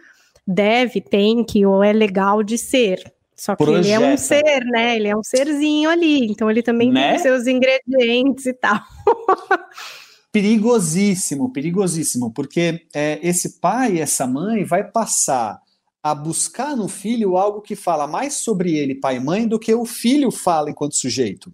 deve, 0.47 1.01
tem 1.01 1.45
que 1.45 1.67
ou 1.67 1.83
é 1.83 1.93
legal 1.93 2.43
de 2.43 2.57
ser, 2.57 3.13
Só 3.35 3.57
que 3.57 3.65
Projeta. 3.65 3.89
ele 3.89 4.05
é 4.05 4.13
um 4.13 4.17
ser, 4.17 4.65
né? 4.67 4.97
Ele 4.97 5.09
é 5.09 5.17
um 5.17 5.23
serzinho 5.23 5.91
ali, 5.91 6.27
então 6.27 6.51
ele 6.51 6.63
também 6.63 6.93
né? 6.93 7.11
tem 7.11 7.19
seus 7.21 7.47
ingredientes 7.47 8.47
e 8.47 8.53
tal. 8.53 8.79
perigosíssimo, 10.33 11.53
perigosíssimo, 11.53 12.33
porque 12.33 12.83
é, 12.95 13.19
esse 13.23 13.61
pai, 13.61 13.99
essa 13.99 14.27
mãe, 14.27 14.65
vai 14.65 14.85
passar 14.85 15.61
a 16.03 16.15
buscar 16.15 16.77
no 16.77 16.89
filho 16.89 17.37
algo 17.37 17.61
que 17.61 17.77
fala 17.77 18.07
mais 18.07 18.35
sobre 18.35 18.77
ele, 18.77 18.95
pai 18.95 19.17
e 19.17 19.21
mãe, 19.21 19.47
do 19.47 19.59
que 19.59 19.75
o 19.75 19.85
filho 19.85 20.31
fala 20.31 20.71
enquanto 20.71 20.97
sujeito. 20.97 21.53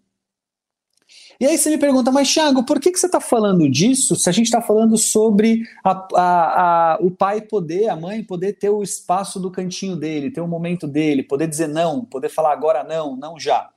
E 1.39 1.45
aí 1.45 1.59
você 1.59 1.69
me 1.69 1.77
pergunta, 1.77 2.11
mas 2.11 2.33
Thiago, 2.33 2.65
por 2.65 2.81
que, 2.81 2.91
que 2.91 2.99
você 2.99 3.07
está 3.07 3.21
falando 3.21 3.69
disso 3.69 4.17
se 4.17 4.29
a 4.29 4.33
gente 4.33 4.47
está 4.47 4.63
falando 4.63 4.97
sobre 4.97 5.63
a, 5.85 5.91
a, 6.15 6.95
a, 6.95 6.99
o 7.01 7.11
pai 7.11 7.43
poder, 7.43 7.89
a 7.89 7.97
mãe 7.97 8.25
poder 8.25 8.55
ter 8.55 8.71
o 8.71 8.83
espaço 8.83 9.39
do 9.39 9.51
cantinho 9.51 9.97
dele, 9.97 10.31
ter 10.31 10.41
o 10.41 10.49
momento 10.49 10.87
dele, 10.87 11.23
poder 11.23 11.47
dizer 11.47 11.69
não, 11.69 12.05
poder 12.05 12.31
falar 12.31 12.53
agora 12.53 12.83
não, 12.83 13.17
não 13.17 13.39
já? 13.39 13.69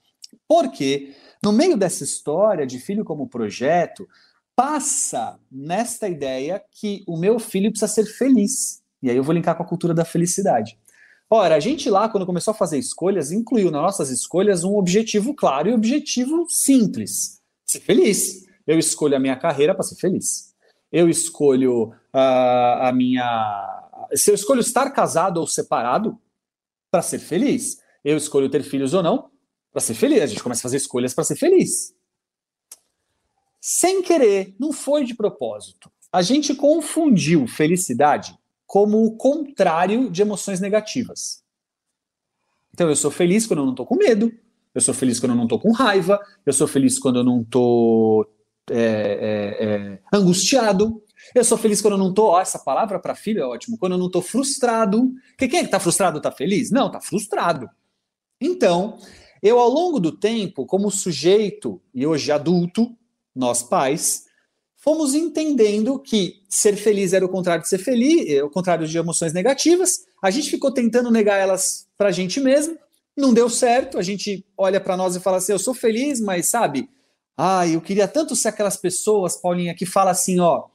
Porque 0.48 1.14
no 1.44 1.52
meio 1.52 1.76
dessa 1.76 2.04
história 2.04 2.66
de 2.66 2.80
filho 2.80 3.04
como 3.04 3.28
projeto, 3.28 4.08
passa 4.56 5.40
nesta 5.52 6.08
ideia 6.08 6.64
que 6.72 7.04
o 7.08 7.18
meu 7.18 7.40
filho 7.40 7.72
precisa 7.72 7.92
ser 7.92 8.06
feliz. 8.06 8.82
E 9.02 9.10
aí 9.10 9.18
eu 9.18 9.24
vou 9.24 9.34
linkar 9.34 9.56
com 9.56 9.64
a 9.64 9.68
cultura 9.68 9.94
da 9.94 10.06
felicidade. 10.06 10.78
Ora, 11.30 11.56
a 11.56 11.60
gente 11.60 11.90
lá, 11.90 12.10
quando 12.10 12.26
começou 12.26 12.52
a 12.52 12.58
fazer 12.58 12.80
escolhas, 12.80 13.32
incluiu 13.32 13.70
nas 13.70 13.82
nossas 13.82 14.10
escolhas 14.10 14.64
um 14.64 14.76
objetivo 14.76 15.36
claro 15.36 15.70
e 15.70 15.74
objetivo 15.74 16.48
simples 16.50 17.40
ser 17.66 17.80
feliz. 17.82 18.46
Eu 18.66 18.80
escolho 18.80 19.16
a 19.16 19.20
minha 19.20 19.36
carreira 19.36 19.76
para 19.76 19.84
ser 19.84 19.96
feliz. 19.96 20.56
Eu 20.92 21.08
escolho 21.08 21.90
uh, 22.14 22.82
a 22.82 22.92
minha. 22.92 23.90
Se 24.16 24.32
eu 24.32 24.36
escolho 24.36 24.62
estar 24.62 24.90
casado 24.90 25.38
ou 25.38 25.46
separado 25.46 26.18
para 26.90 27.04
ser 27.04 27.20
feliz, 27.20 27.78
eu 28.04 28.18
escolho 28.18 28.50
ter 28.50 28.64
filhos 28.64 28.94
ou 28.96 29.04
não 29.04 29.30
para 29.72 29.82
ser 29.82 29.94
feliz. 29.94 30.24
A 30.24 30.26
gente 30.26 30.42
começa 30.42 30.62
a 30.62 30.64
fazer 30.64 30.78
escolhas 30.78 31.14
para 31.14 31.24
ser 31.24 31.36
feliz. 31.36 31.94
Sem 33.62 34.02
querer, 34.02 34.56
não 34.60 34.74
foi 34.74 35.04
de 35.04 35.14
propósito. 35.14 35.92
A 36.12 36.24
gente 36.24 36.56
confundiu 36.56 37.46
felicidade 37.48 38.39
como 38.70 39.04
o 39.04 39.18
contrário 39.18 40.12
de 40.12 40.22
emoções 40.22 40.60
negativas. 40.60 41.44
Então, 42.72 42.88
eu 42.88 42.96
sou 42.96 43.10
feliz 43.10 43.48
quando 43.48 43.62
eu 43.62 43.66
não 43.66 43.74
estou 43.74 43.84
com 43.84 43.96
medo, 43.96 44.32
eu 44.76 44.80
sou 44.80 44.94
feliz 44.94 45.20
quando 45.20 45.32
eu 45.32 45.36
não 45.36 45.46
estou 45.46 45.60
com 45.60 45.72
raiva, 45.72 46.20
eu 46.46 46.54
sou 46.54 46.68
feliz 46.68 47.00
quando 47.00 47.18
eu 47.18 47.24
não 47.24 47.42
estou 47.42 48.32
é, 48.70 48.78
é, 48.78 49.66
é, 49.66 50.00
angustiado, 50.14 51.02
eu 51.34 51.44
sou 51.44 51.58
feliz 51.58 51.82
quando 51.82 51.96
eu 51.96 51.98
não 51.98 52.10
estou. 52.10 52.40
essa 52.40 52.60
palavra 52.60 53.00
para 53.00 53.16
filho 53.16 53.42
é 53.42 53.46
ótimo. 53.46 53.76
Quando 53.76 53.94
eu 53.94 53.98
não 53.98 54.06
estou 54.06 54.22
frustrado. 54.22 55.14
Porque 55.30 55.48
quem 55.48 55.60
é 55.60 55.62
que 55.64 55.68
está 55.68 55.80
frustrado 55.80 56.18
está 56.18 56.32
feliz? 56.32 56.70
Não, 56.70 56.88
está 56.88 57.02
frustrado. 57.02 57.68
Então, 58.40 59.00
eu 59.42 59.58
ao 59.58 59.68
longo 59.68 60.00
do 60.00 60.12
tempo, 60.12 60.64
como 60.68 60.92
sujeito 60.92 61.82
e 61.92 62.06
hoje 62.06 62.32
adulto, 62.32 62.96
nós 63.36 63.64
pais, 63.64 64.29
fomos 64.80 65.14
entendendo 65.14 66.00
que 66.00 66.42
ser 66.50 66.76
feliz 66.76 67.14
era 67.14 67.26
o 67.26 67.30
contrário 67.30 67.62
de 67.62 67.70
ser 67.70 67.78
feliz, 67.78 68.30
é 68.30 68.44
o 68.44 68.50
contrário 68.50 68.88
de 68.88 68.98
emoções 68.98 69.34
negativas. 69.34 70.06
A 70.22 70.32
gente 70.32 70.50
ficou 70.50 70.72
tentando 70.72 71.12
negar 71.12 71.38
elas 71.38 71.88
para 71.98 72.10
a 72.10 72.12
gente 72.12 72.40
mesmo 72.40 72.78
não 73.20 73.34
deu 73.34 73.50
certo, 73.50 74.00
a 74.00 74.02
gente 74.02 74.46
olha 74.58 74.80
para 74.80 74.98
nós 74.98 75.16
e 75.16 75.20
fala 75.20 75.38
assim: 75.38 75.52
eu 75.52 75.60
sou 75.60 75.74
feliz, 75.74 76.20
mas 76.20 76.50
sabe, 76.50 76.90
ah, 77.38 77.68
eu 77.68 77.82
queria 77.82 78.08
tanto 78.08 78.36
ser 78.36 78.48
aquelas 78.48 78.78
pessoas, 78.78 79.36
Paulinha, 79.36 79.76
que 79.76 79.86
fala 79.86 80.12
assim: 80.12 80.40
ó, 80.40 80.68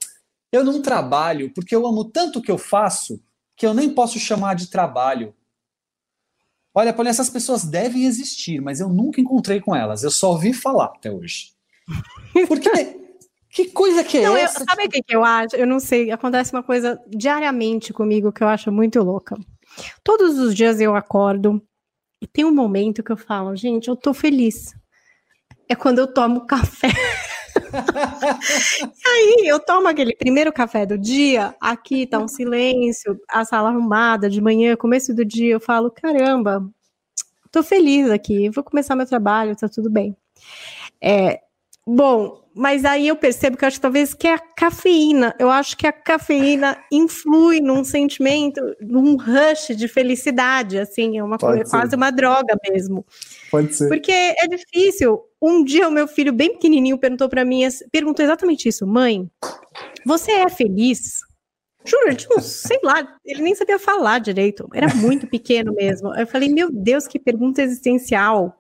eu 0.53 0.63
não 0.63 0.83
trabalho 0.83 1.51
porque 1.53 1.75
eu 1.75 1.87
amo 1.87 2.05
tanto 2.05 2.39
o 2.39 2.43
que 2.43 2.51
eu 2.51 2.59
faço 2.59 3.21
que 3.57 3.67
eu 3.67 3.73
nem 3.73 3.89
posso 3.89 4.19
chamar 4.19 4.55
de 4.55 4.69
trabalho. 4.69 5.35
Olha, 6.75 6.93
Paulinha, 6.93 7.13
essas 7.13 7.31
pessoas 7.31 7.65
devem 7.65 8.05
existir, 8.05 8.61
mas 8.61 8.81
eu 8.81 8.89
nunca 8.89 9.21
encontrei 9.21 9.61
com 9.61 9.75
elas, 9.75 10.03
eu 10.03 10.11
só 10.11 10.31
ouvi 10.31 10.53
falar 10.53 10.87
até 10.87 11.11
hoje. 11.11 11.53
Porque. 12.47 13.04
Que 13.55 13.67
coisa 13.67 14.03
que 14.03 14.19
é 14.19 14.23
não, 14.23 14.37
essa? 14.37 14.63
Eu, 14.63 14.67
sabe 14.69 14.87
o 14.87 14.91
que, 14.91 15.01
que 15.01 15.15
eu 15.15 15.25
acho? 15.25 15.55
Eu 15.55 15.65
não 15.65 15.79
sei, 15.79 16.11
acontece 16.11 16.53
uma 16.53 16.63
coisa 16.63 17.01
diariamente 17.07 17.93
comigo 17.93 18.33
que 18.33 18.43
eu 18.43 18.49
acho 18.49 18.73
muito 18.73 19.01
louca. 19.01 19.37
Todos 20.03 20.41
os 20.41 20.57
dias 20.57 20.81
eu 20.81 20.97
acordo 20.97 21.63
e 22.21 22.27
tem 22.27 22.45
um 22.45 22.53
momento 22.53 23.01
que 23.01 23.13
eu 23.13 23.17
falo, 23.17 23.55
gente, 23.55 23.87
eu 23.87 23.95
tô 23.95 24.13
feliz. 24.13 24.75
É 25.69 25.77
quando 25.77 26.01
eu 26.01 26.13
tomo 26.13 26.47
café. 26.49 26.89
aí 29.07 29.45
eu 29.47 29.61
tomo 29.61 29.87
aquele 29.87 30.17
primeiro 30.17 30.53
café 30.53 30.85
do 30.85 30.99
dia, 30.99 31.55
aqui 31.61 32.09
tá 32.09 32.19
um 32.19 32.27
silêncio, 32.27 33.17
a 33.31 33.45
sala 33.45 33.69
arrumada 33.69 34.29
de 34.29 34.41
manhã, 34.41 34.77
começo 34.77 35.15
do 35.15 35.25
dia, 35.25 35.53
eu 35.53 35.61
falo, 35.61 35.93
caramba, 35.93 36.69
tô 37.53 37.63
feliz 37.63 38.11
aqui, 38.11 38.51
vou 38.51 38.65
começar 38.65 38.97
meu 38.97 39.07
trabalho, 39.07 39.55
tá 39.55 39.69
tudo 39.69 39.89
bem. 39.89 40.17
É, 41.01 41.41
bom, 41.87 42.45
mas 42.55 42.85
aí 42.85 43.09
eu 43.09 43.17
percebo 43.17 43.57
que 43.57 43.65
eu 43.65 43.67
acho 43.67 43.81
talvez 43.81 44.15
que 44.15 44.29
é 44.29 44.35
a 44.35 44.39
cafeína. 44.39 45.35
Eu 45.39 45.51
acho 45.51 45.77
que 45.77 45.87
a 45.87 45.93
cafeína 45.93 46.79
influi 46.91 47.61
num 47.61 47.83
sentimento, 47.83 48.61
num 48.81 49.17
rush 49.17 49.77
de 49.77 49.89
felicidade, 49.89 50.79
assim, 50.79 51.19
é 51.19 51.25
uma 51.25 51.37
coisa, 51.37 51.65
quase 51.69 51.97
uma 51.97 52.11
droga 52.11 52.57
mesmo. 52.71 53.05
Pode 53.51 53.75
ser. 53.75 53.89
Porque 53.89 54.13
é 54.13 54.47
difícil. 54.47 55.21
Um 55.43 55.65
dia 55.65 55.89
o 55.89 55.93
meu 55.93 56.07
filho 56.07 56.33
bem 56.33 56.53
pequenininho 56.53 56.97
perguntou 56.97 57.29
para 57.29 57.45
mim, 57.45 57.63
perguntou 57.91 58.25
exatamente 58.25 58.69
isso, 58.69 58.87
mãe, 58.87 59.29
você 60.07 60.31
é 60.31 60.49
feliz? 60.49 61.19
Juro, 61.85 62.15
tipo, 62.15 62.41
sei 62.41 62.79
lá, 62.83 63.07
ele 63.25 63.43
nem 63.43 63.55
sabia 63.55 63.79
falar 63.79 64.19
direito, 64.19 64.67
era 64.73 64.95
muito 64.95 65.27
pequeno 65.27 65.75
mesmo. 65.75 66.15
Eu 66.15 66.27
falei, 66.27 66.49
meu 66.49 66.71
Deus, 66.73 67.07
que 67.07 67.19
pergunta 67.19 67.61
existencial. 67.61 68.59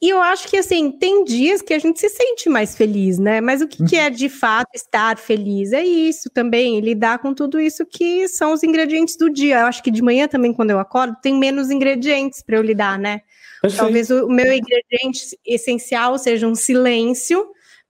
E 0.00 0.10
eu 0.10 0.22
acho 0.22 0.46
que, 0.46 0.56
assim, 0.56 0.92
tem 0.92 1.24
dias 1.24 1.60
que 1.60 1.74
a 1.74 1.78
gente 1.78 1.98
se 1.98 2.08
sente 2.08 2.48
mais 2.48 2.76
feliz, 2.76 3.18
né? 3.18 3.40
Mas 3.40 3.60
o 3.60 3.66
que, 3.66 3.84
que, 3.84 3.96
é 3.96 4.08
de 4.08 4.28
fato 4.28 4.68
estar 4.72 5.18
feliz? 5.18 5.72
É 5.72 5.84
isso 5.84 6.30
também, 6.30 6.78
lidar 6.78 7.18
com 7.18 7.34
tudo 7.34 7.58
isso 7.58 7.84
que 7.84 8.28
são 8.28 8.52
os 8.52 8.62
ingredientes 8.62 9.16
do 9.16 9.28
dia. 9.28 9.58
Eu 9.60 9.66
acho 9.66 9.82
que 9.82 9.90
de 9.90 10.00
manhã 10.00 10.28
também, 10.28 10.52
quando 10.52 10.70
eu 10.70 10.78
acordo, 10.78 11.16
tem 11.20 11.34
menos 11.34 11.68
ingredientes 11.68 12.42
para 12.42 12.56
eu 12.56 12.62
lidar, 12.62 12.96
né? 12.96 13.22
Perfeito. 13.60 13.82
Talvez 13.82 14.08
o 14.08 14.28
meu 14.28 14.52
ingrediente 14.52 15.36
essencial 15.44 16.16
seja 16.16 16.46
um 16.46 16.54
silêncio, 16.54 17.44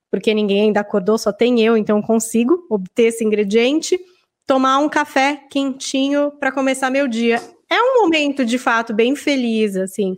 porque 0.09 0.33
ninguém 0.33 0.61
ainda 0.61 0.79
acordou, 0.79 1.15
só 1.15 1.31
tem 1.31 1.61
eu, 1.61 1.77
então 1.77 2.01
consigo 2.01 2.65
obter 2.71 3.09
esse 3.09 3.23
ingrediente. 3.23 3.99
Tomar 4.47 4.79
um 4.79 4.89
café 4.89 5.43
quentinho 5.51 6.31
para 6.39 6.51
começar 6.51 6.89
meu 6.89 7.07
dia. 7.07 7.39
É 7.71 7.79
um 7.79 8.01
momento, 8.01 8.43
de 8.43 8.57
fato, 8.57 8.95
bem 8.95 9.15
feliz, 9.15 9.75
assim 9.75 10.15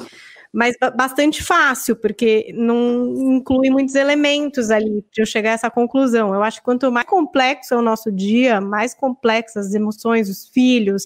mas 0.54 0.76
bastante 0.98 1.42
fácil, 1.42 1.96
porque 1.96 2.52
não 2.54 3.36
inclui 3.38 3.70
muitos 3.70 3.96
elementos 3.96 4.70
ali 4.70 5.02
para 5.02 5.24
eu 5.24 5.26
chegar 5.26 5.52
a 5.52 5.54
essa 5.54 5.72
conclusão. 5.72 6.36
Eu 6.36 6.44
acho 6.44 6.58
que 6.58 6.66
quanto 6.66 6.92
mais 6.92 7.08
complexo 7.08 7.74
é 7.74 7.78
o 7.78 7.82
nosso 7.82 8.12
dia, 8.12 8.60
mais 8.60 8.94
complexas 8.94 9.68
as 9.68 9.74
emoções, 9.74 10.30
os 10.30 10.50
filhos, 10.50 11.06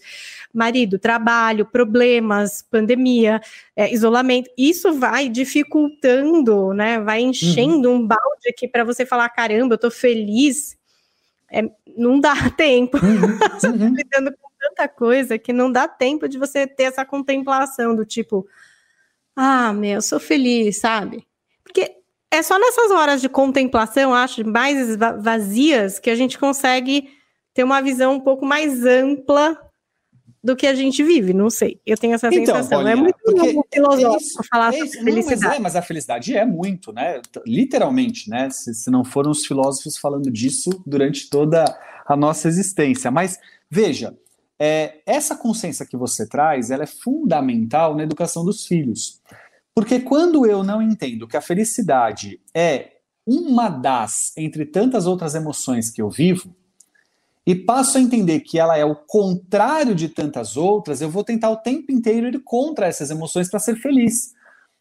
marido, 0.52 0.98
trabalho, 0.98 1.64
problemas, 1.64 2.64
pandemia, 2.64 3.40
é, 3.76 3.94
isolamento, 3.94 4.50
isso 4.58 4.94
vai 4.94 5.30
dificultando, 5.30 6.74
né? 6.74 7.00
Vai 7.00 7.22
enchendo 7.22 7.90
uhum. 7.92 7.98
um 7.98 8.08
balde 8.08 8.50
aqui 8.50 8.68
para 8.68 8.84
você 8.84 9.06
falar: 9.06 9.30
caramba, 9.30 9.76
eu 9.76 9.80
tô 9.80 9.92
feliz. 9.92 10.76
É, 11.52 11.62
não 11.96 12.20
dá 12.20 12.34
tempo. 12.58 12.98
Uhum. 12.98 13.38
você 13.54 13.72
tá 13.72 13.90
lidando 13.90 14.32
com 14.32 14.50
tanta 14.60 14.88
coisa 14.88 15.38
que 15.38 15.54
não 15.54 15.72
dá 15.72 15.88
tempo 15.88 16.28
de 16.28 16.40
você 16.40 16.66
ter 16.66 16.84
essa 16.86 17.06
contemplação 17.06 17.96
do 17.96 18.04
tipo 18.04 18.48
ah, 19.36 19.74
meu, 19.74 20.02
sou 20.02 20.20
feliz, 20.20 20.80
sabe? 20.80 21.26
Porque 21.64 21.92
é 22.32 22.42
só 22.42 22.58
nessas 22.58 22.92
horas 22.92 23.22
de 23.22 23.30
contemplação, 23.30 24.14
acho, 24.14 24.46
mais 24.48 24.96
vazias, 25.22 26.00
que 26.00 26.10
a 26.10 26.16
gente 26.16 26.38
consegue 26.38 27.10
ter 27.54 27.64
uma 27.64 27.82
visão 27.82 28.14
um 28.14 28.20
pouco 28.20 28.46
mais 28.46 28.86
ampla 28.86 29.60
do 30.44 30.56
que 30.56 30.68
a 30.68 30.76
gente 30.76 31.04
vive, 31.04 31.34
não 31.34 31.50
sei. 31.50 31.82
Eu 31.84 31.98
tenho 31.98 32.14
essa 32.14 32.28
então, 32.28 32.56
sensação. 32.56 32.88
é 32.88 32.96
muito 32.96 33.18
filosófico 33.74 34.44
é 34.44 34.48
falar 34.48 34.76
é 34.76 34.78
sobre 34.78 35.00
felicidade. 35.00 35.42
Não, 35.42 35.50
mas, 35.50 35.58
é, 35.58 35.60
mas, 35.60 35.76
a 35.76 35.82
felicidade 35.82 36.38
é 36.38 36.46
muito, 36.46 36.94
né? 36.94 37.20
Literalmente, 37.48 38.30
né? 38.30 38.50
Se, 38.52 38.74
se 38.76 38.92
não 38.92 39.04
foram 39.04 39.32
os 39.32 39.44
filósofos 39.44 39.98
falando 39.98 40.30
disso 40.30 40.70
durante 40.86 41.32
toda 41.32 41.66
a 42.06 42.16
nossa 42.16 42.48
existência. 42.48 43.10
Mas 43.10 43.40
veja, 43.72 44.16
é, 44.60 45.02
essa 45.06 45.36
consciência 45.36 45.86
que 45.86 45.98
você 45.98 46.28
traz, 46.28 46.72
ela 46.72 46.84
é 46.84 46.88
fundamental 46.88 47.96
na 47.96 48.04
educação 48.04 48.44
dos 48.46 48.66
filhos. 48.66 49.22
Porque 49.74 50.00
quando 50.00 50.46
eu 50.46 50.64
não 50.64 50.82
entendo 50.82 51.28
que 51.28 51.36
a 51.36 51.42
felicidade 51.42 52.40
é 52.54 52.94
uma 53.28 53.70
das 53.70 54.32
entre 54.38 54.66
tantas 54.66 55.06
outras 55.06 55.36
emoções 55.36 55.90
que 55.90 56.02
eu 56.02 56.10
vivo, 56.10 56.56
e 57.48 57.54
passo 57.54 57.98
a 57.98 58.02
entender 58.02 58.40
que 58.40 58.58
ela 58.58 58.76
é 58.76 58.84
o 58.84 58.96
contrário 58.96 59.94
de 59.94 60.10
tantas 60.10 60.58
outras, 60.58 61.00
eu 61.00 61.10
vou 61.10 61.24
tentar 61.24 61.52
o 61.52 61.58
tempo 61.58 61.92
inteiro 61.92 62.28
ir 62.28 62.40
contra 62.40 62.88
essas 62.88 63.12
emoções 63.12 63.50
para 63.50 63.60
ser 63.60 63.76
feliz. 63.76 64.34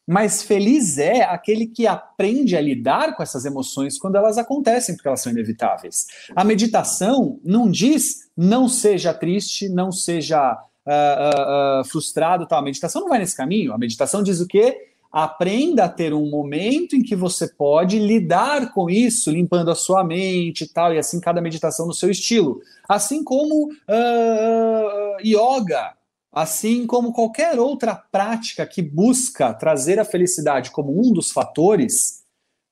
Mas 0.07 0.43
feliz 0.43 0.99
é 0.99 1.23
aquele 1.23 1.67
que 1.67 1.87
aprende 1.87 2.57
a 2.57 2.61
lidar 2.61 3.17
com 3.17 3.23
essas 3.23 3.45
emoções 3.45 3.99
quando 3.99 4.17
elas 4.17 4.37
acontecem, 4.37 4.95
porque 4.95 5.09
elas 5.09 5.23
são 5.23 5.33
inevitáveis. 5.33 6.07
A 6.37 6.45
meditação 6.45 7.41
não 7.43 7.71
diz 7.71 8.25
não 8.37 8.69
seja 8.69 9.15
triste, 9.15 9.69
não 9.69 9.93
seja 9.93 10.53
uh, 10.53 11.81
uh, 11.81 11.85
frustrado, 11.85 12.47
tal. 12.47 12.59
A 12.59 12.63
meditação 12.63 13.03
não 13.03 13.09
vai 13.09 13.19
nesse 13.19 13.37
caminho. 13.37 13.73
A 13.73 13.79
meditação 13.79 14.23
diz 14.23 14.41
o 14.41 14.47
quê? 14.47 14.89
Aprenda 15.11 15.85
a 15.85 15.89
ter 15.89 16.13
um 16.13 16.29
momento 16.29 16.97
em 16.97 17.03
que 17.03 17.15
você 17.15 17.47
pode 17.47 18.01
lidar 18.01 18.73
com 18.73 18.91
isso, 18.91 19.31
limpando 19.31 19.71
a 19.71 19.75
sua 19.77 20.03
mente 20.03 20.65
e 20.65 20.69
tal, 20.69 20.93
e 20.93 20.99
assim 20.99 21.21
cada 21.21 21.41
meditação 21.41 21.87
no 21.87 21.95
seu 21.95 22.11
estilo. 22.11 22.61
Assim 22.89 23.23
como 23.23 23.67
uh, 23.69 25.21
yoga, 25.25 25.93
assim 26.35 26.87
como 26.87 27.13
qualquer 27.13 27.59
outra 27.59 27.95
prática 27.95 28.67
que 28.67 28.83
busca 28.83 29.55
trazer 29.55 30.01
a 30.01 30.05
felicidade 30.05 30.71
como 30.71 30.99
um 30.99 31.13
dos 31.13 31.31
fatores, 31.31 32.25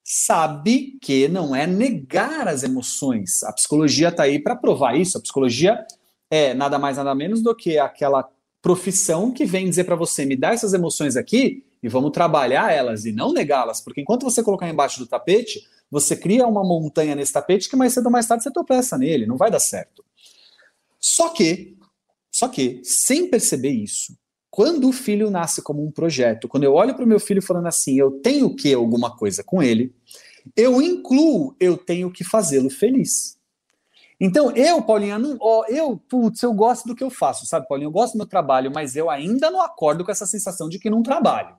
sabe 0.03 0.97
que 1.01 1.27
não 1.27 1.55
é 1.55 1.65
negar 1.65 2.47
as 2.47 2.63
emoções. 2.63 3.41
A 3.43 3.53
psicologia 3.53 4.09
está 4.09 4.23
aí 4.23 4.37
para 4.37 4.55
provar 4.55 4.95
isso. 4.95 5.17
A 5.17 5.21
psicologia 5.21 5.85
é 6.29 6.53
nada 6.53 6.77
mais 6.77 6.97
nada 6.97 7.15
menos 7.15 7.41
do 7.41 7.55
que 7.55 7.77
aquela 7.79 8.29
profissão 8.61 9.31
que 9.31 9.45
vem 9.45 9.69
dizer 9.69 9.83
para 9.85 9.95
você 9.95 10.25
me 10.25 10.35
dá 10.35 10.51
essas 10.51 10.73
emoções 10.73 11.15
aqui 11.15 11.63
e 11.81 11.89
vamos 11.89 12.11
trabalhar 12.11 12.71
elas 12.71 13.05
e 13.05 13.11
não 13.11 13.33
negá-las, 13.33 13.81
porque 13.81 13.99
enquanto 13.99 14.23
você 14.23 14.41
colocar 14.41 14.69
embaixo 14.69 14.99
do 14.99 15.05
tapete, 15.05 15.61
você 15.91 16.15
cria 16.15 16.47
uma 16.47 16.63
montanha 16.63 17.13
nesse 17.13 17.33
tapete 17.33 17.69
que 17.69 17.75
mais 17.75 17.93
cedo 17.93 18.05
ou 18.05 18.11
mais 18.11 18.25
tarde 18.25 18.43
você 18.43 18.51
tropeça 18.51 18.97
nele, 18.97 19.25
não 19.25 19.35
vai 19.35 19.51
dar 19.51 19.59
certo. 19.59 20.03
Só 20.97 21.29
que, 21.29 21.77
só 22.33 22.47
que, 22.47 22.81
sem 22.83 23.29
perceber 23.29 23.69
isso, 23.69 24.17
quando 24.49 24.89
o 24.89 24.91
filho 24.91 25.29
nasce 25.29 25.61
como 25.61 25.85
um 25.85 25.91
projeto, 25.91 26.47
quando 26.47 26.63
eu 26.63 26.73
olho 26.73 26.95
para 26.95 27.05
o 27.05 27.07
meu 27.07 27.19
filho 27.19 27.43
falando 27.43 27.67
assim, 27.67 27.99
eu 27.99 28.09
tenho 28.09 28.55
que 28.55 28.73
alguma 28.73 29.15
coisa 29.15 29.43
com 29.43 29.61
ele, 29.61 29.93
eu 30.57 30.81
incluo, 30.81 31.55
eu 31.59 31.77
tenho 31.77 32.11
que 32.11 32.23
fazê-lo 32.23 32.71
feliz. 32.71 33.37
Então, 34.19 34.51
eu, 34.55 34.81
Paulinha, 34.81 35.19
não, 35.19 35.37
ó, 35.39 35.65
eu, 35.67 36.01
putz, 36.09 36.41
eu 36.41 36.53
gosto 36.53 36.87
do 36.87 36.95
que 36.95 37.03
eu 37.03 37.11
faço, 37.11 37.45
sabe, 37.45 37.67
Paulinha? 37.67 37.87
Eu 37.87 37.91
gosto 37.91 38.13
do 38.13 38.17
meu 38.17 38.27
trabalho, 38.27 38.71
mas 38.73 38.95
eu 38.95 39.11
ainda 39.11 39.51
não 39.51 39.61
acordo 39.61 40.03
com 40.03 40.11
essa 40.11 40.25
sensação 40.25 40.67
de 40.67 40.79
que 40.79 40.89
não 40.89 41.03
trabalho. 41.03 41.55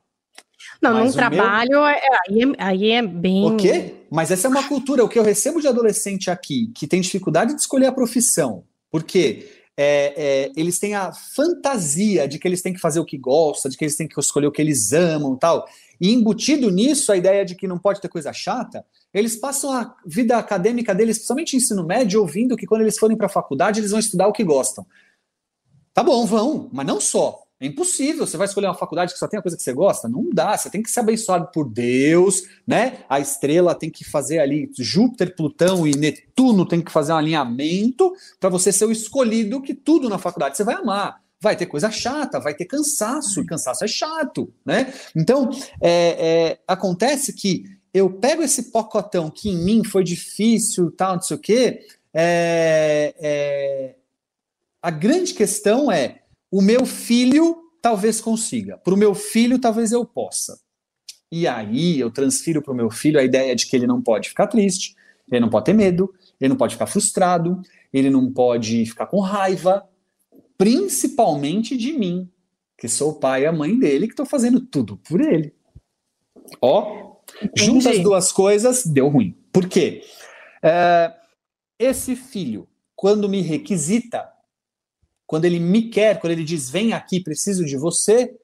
Não, 0.82 0.94
Mas 0.94 1.06
num 1.06 1.12
trabalho, 1.12 1.70
meu... 1.70 1.86
É, 1.86 1.98
é, 1.98 2.08
aí, 2.28 2.42
é, 2.42 2.54
aí 2.58 2.90
é 2.90 3.02
bem. 3.02 3.44
O 3.44 3.56
quê? 3.56 3.94
Mas 4.10 4.30
essa 4.30 4.48
é 4.48 4.50
uma 4.50 4.66
cultura. 4.66 5.04
O 5.04 5.08
que 5.08 5.18
eu 5.18 5.22
recebo 5.22 5.60
de 5.60 5.68
adolescente 5.68 6.30
aqui, 6.30 6.72
que 6.74 6.86
tem 6.86 7.00
dificuldade 7.00 7.54
de 7.54 7.60
escolher 7.60 7.86
a 7.86 7.92
profissão, 7.92 8.64
porque 8.90 9.53
é, 9.76 10.14
é, 10.46 10.52
eles 10.56 10.78
têm 10.78 10.94
a 10.94 11.12
fantasia 11.12 12.28
de 12.28 12.38
que 12.38 12.46
eles 12.46 12.62
têm 12.62 12.72
que 12.72 12.80
fazer 12.80 13.00
o 13.00 13.04
que 13.04 13.18
gostam, 13.18 13.70
de 13.70 13.76
que 13.76 13.84
eles 13.84 13.96
têm 13.96 14.06
que 14.06 14.18
escolher 14.18 14.46
o 14.46 14.52
que 14.52 14.62
eles 14.62 14.92
amam 14.92 15.36
tal. 15.36 15.66
E 16.00 16.12
embutido 16.12 16.70
nisso, 16.70 17.10
a 17.12 17.16
ideia 17.16 17.44
de 17.44 17.54
que 17.54 17.66
não 17.66 17.78
pode 17.78 18.00
ter 18.00 18.08
coisa 18.08 18.32
chata, 18.32 18.84
eles 19.12 19.36
passam 19.36 19.72
a 19.72 19.96
vida 20.04 20.36
acadêmica 20.36 20.94
deles, 20.94 21.18
principalmente 21.18 21.56
ensino 21.56 21.84
médio, 21.84 22.20
ouvindo 22.20 22.56
que 22.56 22.66
quando 22.66 22.82
eles 22.82 22.98
forem 22.98 23.16
para 23.16 23.26
a 23.26 23.30
faculdade, 23.30 23.80
eles 23.80 23.90
vão 23.90 24.00
estudar 24.00 24.28
o 24.28 24.32
que 24.32 24.44
gostam. 24.44 24.86
Tá 25.92 26.02
bom, 26.02 26.26
vão, 26.26 26.68
mas 26.72 26.86
não 26.86 27.00
só. 27.00 27.43
É 27.64 27.66
impossível. 27.66 28.26
Você 28.26 28.36
vai 28.36 28.46
escolher 28.46 28.66
uma 28.66 28.74
faculdade 28.74 29.14
que 29.14 29.18
só 29.18 29.26
tem 29.26 29.38
a 29.38 29.42
coisa 29.42 29.56
que 29.56 29.62
você 29.62 29.72
gosta? 29.72 30.06
Não 30.06 30.28
dá. 30.30 30.54
Você 30.54 30.68
tem 30.68 30.82
que 30.82 30.90
ser 30.90 31.00
abençoado 31.00 31.48
por 31.50 31.66
Deus, 31.66 32.42
né? 32.66 32.98
A 33.08 33.18
estrela 33.18 33.74
tem 33.74 33.88
que 33.88 34.04
fazer 34.04 34.38
ali, 34.38 34.70
Júpiter, 34.78 35.34
Plutão 35.34 35.86
e 35.86 35.96
Netuno 35.96 36.66
tem 36.66 36.82
que 36.82 36.92
fazer 36.92 37.14
um 37.14 37.16
alinhamento 37.16 38.12
para 38.38 38.50
você 38.50 38.70
ser 38.70 38.84
o 38.84 38.92
escolhido 38.92 39.62
que 39.62 39.72
tudo 39.72 40.10
na 40.10 40.18
faculdade 40.18 40.58
você 40.58 40.64
vai 40.64 40.74
amar. 40.74 41.22
Vai 41.40 41.56
ter 41.56 41.64
coisa 41.64 41.90
chata, 41.90 42.38
vai 42.38 42.52
ter 42.52 42.66
cansaço, 42.66 43.40
e 43.40 43.46
cansaço 43.46 43.82
é 43.82 43.88
chato, 43.88 44.52
né? 44.64 44.92
Então, 45.16 45.48
é, 45.80 46.50
é, 46.50 46.58
acontece 46.68 47.32
que 47.32 47.64
eu 47.94 48.10
pego 48.10 48.42
esse 48.42 48.64
pocotão 48.64 49.30
que 49.30 49.48
em 49.48 49.64
mim 49.64 49.84
foi 49.84 50.04
difícil, 50.04 50.90
tal, 50.90 51.14
não 51.14 51.22
sei 51.22 51.36
o 51.36 51.40
quê. 51.40 51.80
É, 52.12 53.14
é 53.18 53.94
a 54.82 54.90
grande 54.90 55.32
questão 55.32 55.90
é 55.90 56.23
o 56.56 56.62
meu 56.62 56.86
filho 56.86 57.68
talvez 57.82 58.20
consiga, 58.20 58.78
para 58.78 58.94
o 58.94 58.96
meu 58.96 59.12
filho 59.12 59.58
talvez 59.58 59.90
eu 59.90 60.04
possa. 60.04 60.56
E 61.30 61.48
aí 61.48 61.98
eu 61.98 62.12
transfiro 62.12 62.62
para 62.62 62.72
o 62.72 62.76
meu 62.76 62.92
filho 62.92 63.18
a 63.18 63.24
ideia 63.24 63.56
de 63.56 63.66
que 63.66 63.74
ele 63.74 63.88
não 63.88 64.00
pode 64.00 64.28
ficar 64.28 64.46
triste, 64.46 64.94
ele 65.28 65.40
não 65.40 65.50
pode 65.50 65.64
ter 65.64 65.72
medo, 65.72 66.14
ele 66.40 66.50
não 66.50 66.56
pode 66.56 66.76
ficar 66.76 66.86
frustrado, 66.86 67.60
ele 67.92 68.08
não 68.08 68.32
pode 68.32 68.86
ficar 68.86 69.06
com 69.06 69.18
raiva, 69.18 69.84
principalmente 70.56 71.76
de 71.76 71.92
mim, 71.92 72.30
que 72.78 72.86
sou 72.86 73.10
o 73.10 73.14
pai 73.18 73.42
e 73.42 73.46
a 73.46 73.52
mãe 73.52 73.76
dele, 73.76 74.06
que 74.06 74.12
estou 74.12 74.24
fazendo 74.24 74.60
tudo 74.60 74.96
por 74.98 75.20
ele. 75.20 75.52
Ó, 76.62 77.16
juntas 77.56 77.96
as 77.96 77.98
duas 77.98 78.30
coisas, 78.30 78.86
deu 78.86 79.08
ruim. 79.08 79.36
Por 79.52 79.68
quê? 79.68 80.04
É, 80.62 81.12
esse 81.80 82.14
filho, 82.14 82.68
quando 82.94 83.28
me 83.28 83.40
requisita, 83.40 84.32
quando 85.26 85.44
ele 85.44 85.58
me 85.58 85.88
quer, 85.88 86.20
quando 86.20 86.32
ele 86.32 86.44
diz 86.44 86.70
vem 86.70 86.92
aqui, 86.92 87.20
preciso 87.20 87.64
de 87.64 87.76
você, 87.76 88.36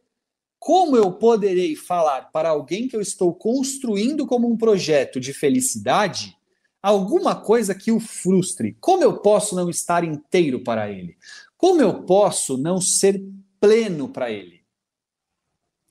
como 0.58 0.96
eu 0.96 1.12
poderei 1.12 1.74
falar 1.74 2.30
para 2.30 2.50
alguém 2.50 2.86
que 2.86 2.94
eu 2.94 3.00
estou 3.00 3.34
construindo 3.34 4.26
como 4.26 4.46
um 4.46 4.56
projeto 4.56 5.18
de 5.18 5.32
felicidade 5.32 6.36
alguma 6.82 7.34
coisa 7.34 7.74
que 7.74 7.92
o 7.92 8.00
frustre? 8.00 8.76
Como 8.80 9.02
eu 9.02 9.18
posso 9.18 9.54
não 9.54 9.68
estar 9.68 10.04
inteiro 10.04 10.62
para 10.62 10.90
ele? 10.90 11.16
Como 11.56 11.80
eu 11.80 12.02
posso 12.02 12.56
não 12.56 12.80
ser 12.80 13.22
pleno 13.58 14.08
para 14.08 14.30
ele? 14.30 14.60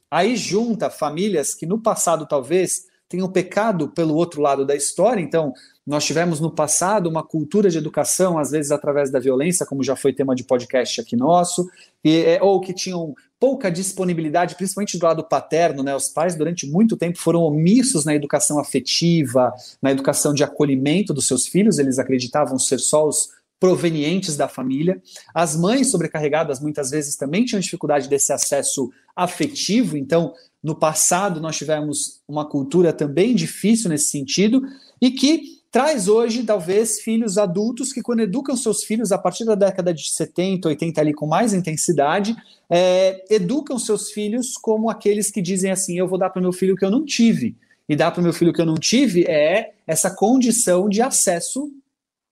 Aí 0.09 0.35
junta 0.35 0.89
famílias 0.89 1.53
que 1.53 1.65
no 1.65 1.81
passado 1.81 2.27
talvez 2.27 2.88
tenham 3.09 3.27
pecado 3.27 3.89
pelo 3.89 4.13
outro 4.13 4.39
lado 4.39 4.63
da 4.63 4.75
história, 4.75 5.19
então 5.19 5.51
nós 5.85 6.05
tivemos 6.05 6.39
no 6.39 6.51
passado 6.51 7.09
uma 7.09 7.23
cultura 7.23 7.67
de 7.67 7.79
educação, 7.79 8.37
às 8.37 8.51
vezes 8.51 8.71
através 8.71 9.09
da 9.09 9.19
violência, 9.19 9.65
como 9.65 9.83
já 9.83 9.95
foi 9.95 10.13
tema 10.13 10.35
de 10.35 10.43
podcast 10.43 11.01
aqui 11.01 11.15
nosso, 11.15 11.67
e, 12.05 12.17
é, 12.17 12.41
ou 12.41 12.61
que 12.61 12.71
tinham 12.71 13.15
pouca 13.39 13.71
disponibilidade, 13.71 14.55
principalmente 14.55 14.99
do 14.99 15.05
lado 15.05 15.23
paterno, 15.23 15.81
né? 15.81 15.95
Os 15.95 16.09
pais 16.09 16.35
durante 16.35 16.67
muito 16.67 16.95
tempo 16.95 17.17
foram 17.17 17.41
omissos 17.41 18.05
na 18.05 18.13
educação 18.13 18.59
afetiva, 18.59 19.51
na 19.81 19.91
educação 19.91 20.31
de 20.31 20.43
acolhimento 20.43 21.11
dos 21.11 21.25
seus 21.25 21.47
filhos, 21.47 21.79
eles 21.79 21.97
acreditavam 21.97 22.59
ser 22.59 22.77
só 22.77 23.07
os 23.07 23.29
provenientes 23.59 24.37
da 24.37 24.47
família. 24.47 25.01
As 25.33 25.55
mães 25.55 25.91
sobrecarregadas 25.91 26.59
muitas 26.59 26.91
vezes 26.91 27.15
também 27.15 27.43
tinham 27.43 27.59
dificuldade 27.59 28.07
desse 28.07 28.31
acesso 28.31 28.89
afetivo, 29.15 29.97
então 29.97 30.33
no 30.63 30.75
passado 30.75 31.39
nós 31.39 31.57
tivemos 31.57 32.21
uma 32.27 32.47
cultura 32.47 32.91
também 32.91 33.33
difícil 33.33 33.89
nesse 33.89 34.09
sentido 34.09 34.61
e 35.01 35.11
que 35.11 35.59
traz 35.71 36.07
hoje, 36.07 36.43
talvez, 36.43 36.99
filhos 36.99 37.37
adultos 37.37 37.93
que, 37.93 38.01
quando 38.01 38.21
educam 38.21 38.55
seus 38.57 38.83
filhos 38.83 39.11
a 39.11 39.17
partir 39.17 39.45
da 39.45 39.55
década 39.55 39.93
de 39.93 40.09
70, 40.09 40.67
80, 40.67 41.01
ali 41.01 41.13
com 41.13 41.27
mais 41.27 41.53
intensidade, 41.53 42.35
é, 42.69 43.23
educam 43.29 43.77
seus 43.77 44.11
filhos 44.11 44.57
como 44.57 44.89
aqueles 44.89 45.29
que 45.31 45.41
dizem 45.41 45.71
assim: 45.71 45.97
eu 45.97 46.07
vou 46.07 46.17
dar 46.17 46.29
para 46.29 46.39
o 46.39 46.43
meu 46.43 46.51
filho 46.51 46.73
o 46.73 46.77
que 46.77 46.85
eu 46.85 46.91
não 46.91 47.05
tive. 47.05 47.55
E 47.87 47.95
dar 47.95 48.11
para 48.11 48.21
o 48.21 48.23
meu 48.23 48.33
filho 48.33 48.51
o 48.51 48.53
que 48.53 48.61
eu 48.61 48.67
não 48.67 48.75
tive 48.75 49.25
é 49.25 49.73
essa 49.87 50.11
condição 50.11 50.87
de 50.87 51.01
acesso 51.01 51.71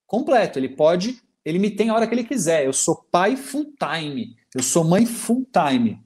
completo. 0.05 0.59
Ele 0.59 0.69
pode, 0.69 1.19
ele 1.43 1.57
me 1.57 1.71
tem 1.71 1.89
a 1.89 1.95
hora 1.95 2.05
que 2.05 2.13
ele 2.13 2.23
quiser. 2.23 2.65
Eu 2.65 2.73
sou 2.73 3.03
pai 3.11 3.35
full 3.35 3.73
time, 3.79 4.35
eu 4.53 4.61
sou 4.61 4.83
mãe 4.83 5.05
full 5.05 5.47
time. 5.51 5.99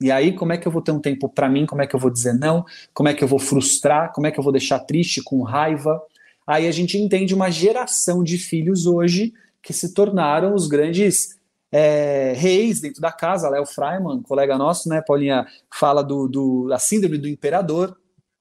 E 0.00 0.12
aí, 0.12 0.32
como 0.32 0.52
é 0.52 0.58
que 0.58 0.66
eu 0.66 0.72
vou 0.72 0.80
ter 0.80 0.92
um 0.92 1.00
tempo 1.00 1.28
para 1.28 1.48
mim? 1.48 1.66
Como 1.66 1.82
é 1.82 1.86
que 1.86 1.94
eu 1.94 2.00
vou 2.00 2.10
dizer 2.10 2.32
não? 2.32 2.64
Como 2.94 3.08
é 3.08 3.14
que 3.14 3.24
eu 3.24 3.28
vou 3.28 3.38
frustrar? 3.38 4.12
Como 4.12 4.26
é 4.26 4.30
que 4.30 4.38
eu 4.38 4.44
vou 4.44 4.52
deixar 4.52 4.78
triste, 4.80 5.22
com 5.22 5.42
raiva? 5.42 6.00
aí 6.46 6.66
a 6.66 6.72
gente 6.72 6.96
entende 6.96 7.34
uma 7.34 7.50
geração 7.50 8.24
de 8.24 8.38
filhos 8.38 8.86
hoje 8.86 9.34
que 9.60 9.74
se 9.74 9.92
tornaram 9.92 10.54
os 10.54 10.66
grandes 10.66 11.36
é, 11.70 12.32
reis 12.34 12.80
dentro 12.80 13.02
da 13.02 13.12
casa. 13.12 13.50
Léo 13.50 13.66
Freiman, 13.66 14.22
colega 14.22 14.56
nosso, 14.56 14.88
né, 14.88 15.02
Paulinha, 15.06 15.46
fala 15.70 16.02
do, 16.02 16.26
do, 16.26 16.68
da 16.68 16.78
síndrome 16.78 17.18
do 17.18 17.28
imperador. 17.28 17.94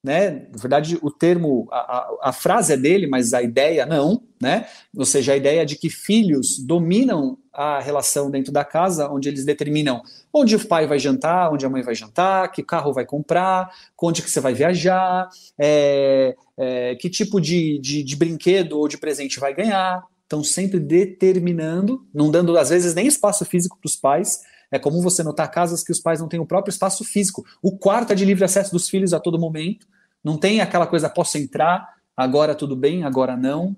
Né? 0.03 0.47
Na 0.51 0.61
verdade, 0.61 0.97
o 1.01 1.11
termo, 1.11 1.67
a, 1.71 1.77
a, 1.77 2.29
a, 2.29 2.31
frase 2.31 2.71
é 2.71 2.77
dele, 2.77 3.07
mas 3.07 3.33
a 3.33 3.41
ideia 3.41 3.85
não, 3.85 4.23
né? 4.39 4.67
Ou 4.95 5.05
seja, 5.05 5.33
a 5.33 5.35
ideia 5.35 5.65
de 5.65 5.75
que 5.75 5.89
filhos 5.89 6.59
dominam 6.59 7.37
a 7.51 7.79
relação 7.79 8.29
dentro 8.29 8.53
da 8.53 8.63
casa, 8.63 9.09
onde 9.09 9.27
eles 9.27 9.43
determinam 9.43 10.01
onde 10.31 10.55
o 10.55 10.67
pai 10.67 10.85
vai 10.85 10.99
jantar, 10.99 11.51
onde 11.51 11.65
a 11.65 11.69
mãe 11.69 11.81
vai 11.81 11.95
jantar, 11.95 12.51
que 12.51 12.61
carro 12.61 12.93
vai 12.93 13.05
comprar, 13.05 13.69
onde 13.99 14.21
que 14.21 14.29
você 14.29 14.39
vai 14.39 14.53
viajar, 14.53 15.27
é, 15.57 16.35
é, 16.55 16.95
que 16.95 17.09
tipo 17.09 17.41
de, 17.41 17.79
de, 17.79 18.03
de 18.03 18.15
brinquedo 18.15 18.73
ou 18.73 18.87
de 18.87 18.97
presente 18.97 19.39
vai 19.39 19.53
ganhar. 19.53 20.03
Estão 20.23 20.43
sempre 20.43 20.79
determinando, 20.79 22.05
não 22.13 22.29
dando 22.29 22.55
às 22.57 22.69
vezes 22.69 22.93
nem 22.93 23.07
espaço 23.07 23.45
físico 23.45 23.77
para 23.79 23.87
os 23.87 23.95
pais. 23.95 24.41
É 24.71 24.77
comum 24.77 25.01
você 25.01 25.23
notar 25.23 25.49
casas 25.49 25.83
que 25.83 25.91
os 25.91 25.99
pais 25.99 26.19
não 26.19 26.27
têm 26.27 26.39
o 26.39 26.45
próprio 26.45 26.71
espaço 26.71 27.03
físico. 27.03 27.45
O 27.61 27.77
quarto 27.77 28.11
é 28.11 28.15
de 28.15 28.25
livre 28.25 28.43
acesso 28.43 28.71
dos 28.71 28.89
filhos 28.89 29.13
a 29.13 29.19
todo 29.19 29.39
momento. 29.39 29.87
Não 30.23 30.37
tem 30.37 30.59
aquela 30.59 30.85
coisa, 30.85 31.09
posso 31.09 31.37
entrar, 31.37 31.95
agora 32.15 32.53
tudo 32.53 32.75
bem, 32.75 33.03
agora 33.03 33.37
não. 33.37 33.75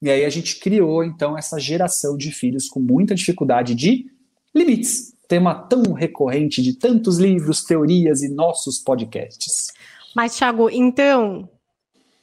E 0.00 0.08
aí 0.08 0.24
a 0.24 0.30
gente 0.30 0.60
criou, 0.60 1.02
então, 1.02 1.36
essa 1.36 1.58
geração 1.58 2.16
de 2.16 2.30
filhos 2.30 2.68
com 2.68 2.78
muita 2.78 3.14
dificuldade 3.14 3.74
de 3.74 4.06
limites. 4.54 5.12
Tema 5.26 5.54
tão 5.54 5.92
recorrente 5.92 6.62
de 6.62 6.74
tantos 6.74 7.18
livros, 7.18 7.64
teorias 7.64 8.22
e 8.22 8.28
nossos 8.28 8.78
podcasts. 8.78 9.72
Mas, 10.14 10.36
Thiago, 10.36 10.70
então, 10.70 11.48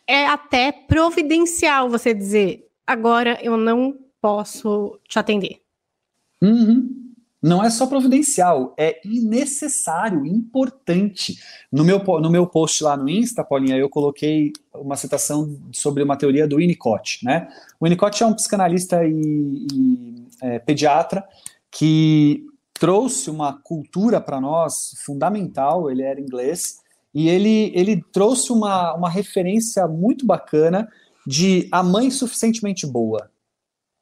é 0.07 0.25
até 0.25 0.71
providencial 0.71 1.89
você 1.89 2.13
dizer, 2.13 2.67
agora 2.87 3.37
eu 3.43 3.57
não 3.57 3.97
posso 4.21 4.99
te 5.07 5.19
atender. 5.19 5.61
Uhum. 6.41 7.04
Não 7.45 7.63
é 7.63 7.69
só 7.69 7.85
providencial, 7.85 8.73
é 8.75 8.99
necessário, 9.05 10.25
importante. 10.25 11.39
No 11.71 11.83
meu, 11.83 11.99
no 11.99 12.27
meu 12.27 12.47
post 12.47 12.83
lá 12.83 12.97
no 12.97 13.07
Insta, 13.07 13.43
Paulinha, 13.43 13.77
eu 13.77 13.87
coloquei 13.87 14.51
uma 14.73 14.95
citação 14.95 15.55
sobre 15.71 16.01
uma 16.01 16.17
teoria 16.17 16.47
do 16.47 16.55
Winnicott. 16.55 17.23
Né? 17.23 17.47
O 17.79 17.85
Winnicott 17.85 18.23
é 18.23 18.25
um 18.25 18.33
psicanalista 18.33 19.05
e, 19.05 19.67
e 19.71 20.27
é, 20.41 20.57
pediatra 20.57 21.23
que 21.69 22.43
trouxe 22.73 23.29
uma 23.29 23.53
cultura 23.53 24.19
para 24.19 24.41
nós 24.41 24.95
fundamental, 25.05 25.91
ele 25.91 26.01
era 26.01 26.19
inglês, 26.19 26.79
e 27.13 27.29
ele, 27.29 27.71
ele 27.75 28.03
trouxe 28.11 28.51
uma, 28.51 28.95
uma 28.95 29.09
referência 29.09 29.87
muito 29.87 30.25
bacana 30.25 30.89
de 31.27 31.69
a 31.71 31.83
mãe 31.83 32.09
suficientemente 32.09 32.87
boa. 32.87 33.29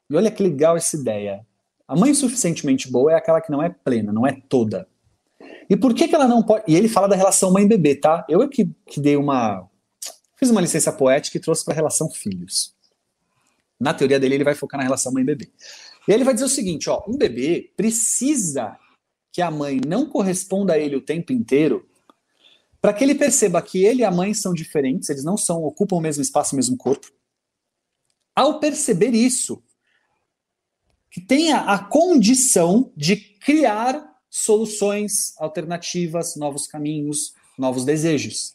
E 0.08 0.16
olha 0.16 0.30
que 0.30 0.42
legal 0.42 0.78
essa 0.78 0.96
ideia. 0.96 1.44
A 1.86 1.96
mãe 1.96 2.14
suficientemente 2.14 2.90
boa 2.90 3.12
é 3.12 3.14
aquela 3.14 3.40
que 3.40 3.50
não 3.50 3.62
é 3.62 3.68
plena, 3.68 4.12
não 4.12 4.26
é 4.26 4.32
toda. 4.48 4.88
E 5.68 5.76
por 5.76 5.94
que, 5.94 6.08
que 6.08 6.14
ela 6.14 6.26
não 6.26 6.42
pode. 6.42 6.64
E 6.66 6.74
ele 6.74 6.88
fala 6.88 7.08
da 7.08 7.16
relação 7.16 7.52
mãe-bebê, 7.52 7.96
tá? 7.96 8.24
Eu 8.28 8.42
é 8.42 8.48
que, 8.48 8.70
que 8.86 9.00
dei 9.00 9.16
uma. 9.16 9.68
Fiz 10.36 10.50
uma 10.50 10.60
licença 10.60 10.92
poética 10.92 11.36
e 11.36 11.40
trouxe 11.40 11.64
para 11.64 11.74
a 11.74 11.76
relação 11.76 12.10
filhos. 12.10 12.74
Na 13.78 13.92
teoria 13.92 14.18
dele, 14.18 14.36
ele 14.36 14.44
vai 14.44 14.54
focar 14.54 14.78
na 14.78 14.84
relação 14.84 15.12
mãe-bebê. 15.12 15.50
E 16.08 16.12
ele 16.12 16.24
vai 16.24 16.34
dizer 16.34 16.46
o 16.46 16.50
seguinte: 16.50 16.88
ó, 16.88 17.02
um 17.06 17.16
bebê 17.16 17.72
precisa 17.76 18.76
que 19.32 19.42
a 19.42 19.50
mãe 19.50 19.80
não 19.86 20.06
corresponda 20.06 20.74
a 20.74 20.78
ele 20.78 20.96
o 20.96 21.00
tempo 21.00 21.32
inteiro 21.32 21.86
para 22.80 22.92
que 22.92 23.02
ele 23.02 23.14
perceba 23.14 23.62
que 23.62 23.82
ele 23.82 24.02
e 24.02 24.04
a 24.04 24.10
mãe 24.10 24.34
são 24.34 24.52
diferentes, 24.52 25.08
eles 25.08 25.24
não 25.24 25.38
são, 25.38 25.64
ocupam 25.64 25.96
o 25.96 26.00
mesmo 26.00 26.22
espaço, 26.22 26.54
o 26.54 26.56
mesmo 26.56 26.76
corpo. 26.76 27.10
Ao 28.36 28.60
perceber 28.60 29.14
isso, 29.14 29.62
que 31.14 31.20
tenha 31.20 31.58
a 31.58 31.78
condição 31.78 32.90
de 32.96 33.14
criar 33.14 34.04
soluções 34.28 35.32
alternativas, 35.38 36.34
novos 36.34 36.66
caminhos, 36.66 37.34
novos 37.56 37.84
desejos. 37.84 38.54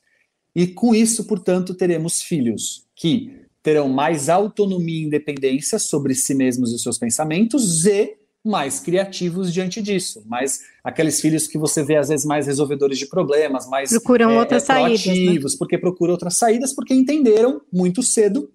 E 0.54 0.68
com 0.68 0.94
isso, 0.94 1.24
portanto, 1.24 1.74
teremos 1.74 2.22
filhos 2.22 2.86
que 2.94 3.34
terão 3.64 3.88
mais 3.88 4.28
autonomia 4.28 5.04
e 5.04 5.06
independência 5.06 5.80
sobre 5.80 6.14
si 6.14 6.36
mesmos 6.36 6.74
e 6.74 6.80
seus 6.80 6.98
pensamentos 6.98 7.86
e 7.86 8.18
mais 8.44 8.82
criativos 8.82 9.54
diante 9.54 9.82
disso, 9.82 10.22
mais 10.26 10.60
aqueles 10.84 11.22
filhos 11.22 11.48
que 11.48 11.58
você 11.58 11.82
vê 11.82 11.96
às 11.96 12.10
vezes 12.10 12.26
mais 12.26 12.46
resolvedores 12.46 12.98
de 12.98 13.06
problemas, 13.06 13.70
mais 13.70 13.90
procuram 13.90 14.32
é, 14.32 14.40
outras 14.40 14.64
saídas, 14.64 15.06
né? 15.54 15.58
porque 15.58 15.78
procuram 15.78 16.12
outras 16.12 16.36
saídas, 16.36 16.76
porque 16.76 16.94
entenderam 16.94 17.62
muito 17.72 18.04
cedo 18.04 18.52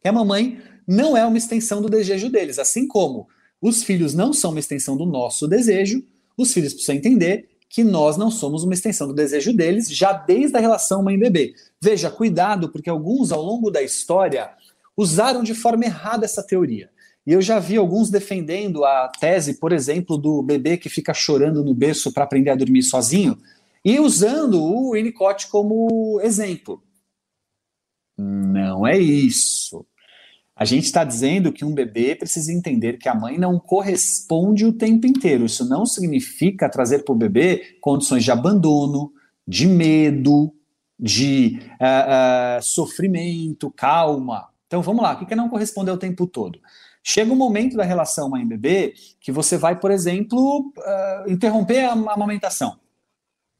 que 0.00 0.08
a 0.08 0.12
mamãe 0.12 0.58
não 0.86 1.16
é 1.16 1.24
uma 1.24 1.38
extensão 1.38 1.80
do 1.80 1.88
desejo 1.88 2.28
deles, 2.30 2.58
assim 2.58 2.86
como 2.86 3.28
os 3.60 3.82
filhos 3.82 4.12
não 4.12 4.32
são 4.32 4.50
uma 4.50 4.60
extensão 4.60 4.96
do 4.96 5.06
nosso 5.06 5.46
desejo, 5.46 6.04
os 6.36 6.52
filhos 6.52 6.72
precisam 6.72 6.96
entender 6.96 7.48
que 7.68 7.84
nós 7.84 8.16
não 8.16 8.30
somos 8.30 8.64
uma 8.64 8.74
extensão 8.74 9.06
do 9.06 9.14
desejo 9.14 9.52
deles, 9.52 9.88
já 9.90 10.12
desde 10.12 10.56
a 10.56 10.60
relação 10.60 11.02
mãe-bebê. 11.02 11.54
Veja, 11.80 12.10
cuidado, 12.10 12.68
porque 12.68 12.90
alguns 12.90 13.32
ao 13.32 13.42
longo 13.42 13.70
da 13.70 13.82
história 13.82 14.50
usaram 14.96 15.42
de 15.42 15.54
forma 15.54 15.84
errada 15.84 16.24
essa 16.24 16.42
teoria. 16.42 16.90
E 17.26 17.32
eu 17.32 17.40
já 17.40 17.58
vi 17.58 17.76
alguns 17.76 18.10
defendendo 18.10 18.84
a 18.84 19.08
tese, 19.08 19.54
por 19.54 19.72
exemplo, 19.72 20.18
do 20.18 20.42
bebê 20.42 20.76
que 20.76 20.88
fica 20.88 21.14
chorando 21.14 21.64
no 21.64 21.72
berço 21.72 22.12
para 22.12 22.24
aprender 22.24 22.50
a 22.50 22.56
dormir 22.56 22.82
sozinho, 22.82 23.38
e 23.84 23.98
usando 23.98 24.62
o 24.62 24.92
Winnicott 24.92 25.48
como 25.48 26.20
exemplo. 26.20 26.82
Não 28.18 28.86
é 28.86 28.98
isso. 28.98 29.86
A 30.54 30.64
gente 30.64 30.84
está 30.84 31.02
dizendo 31.02 31.52
que 31.52 31.64
um 31.64 31.72
bebê 31.74 32.14
precisa 32.14 32.52
entender 32.52 32.98
que 32.98 33.08
a 33.08 33.14
mãe 33.14 33.38
não 33.38 33.58
corresponde 33.58 34.66
o 34.66 34.72
tempo 34.72 35.06
inteiro. 35.06 35.46
Isso 35.46 35.68
não 35.68 35.86
significa 35.86 36.68
trazer 36.68 37.04
para 37.04 37.12
o 37.12 37.16
bebê 37.16 37.78
condições 37.80 38.22
de 38.22 38.30
abandono, 38.30 39.12
de 39.48 39.66
medo, 39.66 40.54
de 40.98 41.58
uh, 41.80 42.58
uh, 42.58 42.62
sofrimento, 42.62 43.70
calma. 43.70 44.48
Então 44.66 44.82
vamos 44.82 45.02
lá, 45.02 45.14
o 45.14 45.26
que 45.26 45.32
é 45.32 45.36
não 45.36 45.48
corresponder 45.48 45.90
o 45.90 45.96
tempo 45.96 46.26
todo? 46.26 46.60
Chega 47.02 47.32
um 47.32 47.36
momento 47.36 47.76
da 47.76 47.82
relação 47.82 48.28
mãe-bebê 48.28 48.94
que 49.20 49.32
você 49.32 49.56
vai, 49.56 49.78
por 49.80 49.90
exemplo, 49.90 50.72
uh, 50.78 51.30
interromper 51.30 51.86
a 51.86 51.92
amamentação. 51.92 52.78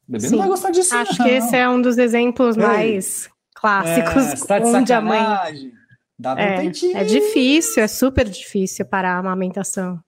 O 0.07 0.11
bebê 0.13 0.27
Sim. 0.27 0.31
não 0.31 0.39
vai 0.39 0.47
gostar 0.47 0.71
disso. 0.71 0.95
Acho 0.95 1.19
não. 1.19 1.25
que 1.25 1.31
esse 1.33 1.55
é 1.55 1.67
um 1.67 1.81
dos 1.81 1.97
exemplos 1.97 2.55
Ei. 2.55 2.63
mais 2.63 3.29
clássicos. 3.53 4.43
É, 4.43 4.45
tá 4.45 4.65
onde 4.65 4.93
a 4.93 5.01
mãe. 5.01 5.73
Dá 6.17 6.35
é, 6.37 6.65
é 6.65 7.03
difícil, 7.03 7.83
é 7.83 7.87
super 7.87 8.29
difícil 8.29 8.85
parar 8.85 9.15
a 9.15 9.19
amamentação. 9.19 9.99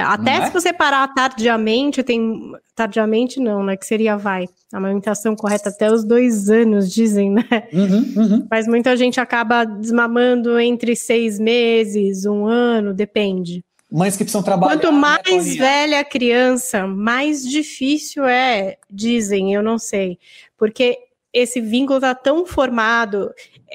Até 0.00 0.36
é? 0.36 0.46
se 0.46 0.52
você 0.52 0.72
parar 0.72 1.06
tardiamente, 1.08 2.02
tem. 2.02 2.52
Tardiamente 2.74 3.38
não, 3.38 3.62
né? 3.62 3.76
Que 3.76 3.84
seria 3.84 4.16
vai. 4.16 4.48
A 4.72 4.78
amamentação 4.78 5.36
correta 5.36 5.68
até 5.68 5.92
os 5.92 6.02
dois 6.02 6.48
anos, 6.48 6.90
dizem, 6.90 7.30
né? 7.30 7.44
Uhum, 7.70 8.14
uhum. 8.16 8.46
Mas 8.50 8.66
muita 8.66 8.96
gente 8.96 9.20
acaba 9.20 9.64
desmamando 9.64 10.58
entre 10.58 10.96
seis 10.96 11.38
meses, 11.38 12.24
um 12.24 12.46
ano, 12.46 12.94
depende. 12.94 13.62
Mães 13.90 14.16
que 14.16 14.24
precisam 14.24 14.42
trabalhar. 14.42 14.72
Quanto 14.72 14.90
né, 14.90 14.98
mais 14.98 15.46
né, 15.48 15.54
velha 15.56 16.00
a 16.00 16.04
criança, 16.04 16.86
mais 16.86 17.46
difícil 17.46 18.24
é, 18.24 18.78
dizem, 18.90 19.52
eu 19.52 19.62
não 19.62 19.78
sei. 19.78 20.18
Porque 20.56 20.96
esse 21.32 21.60
vínculo 21.60 22.00
tá 22.00 22.14
tão 22.14 22.44
formado 22.44 23.32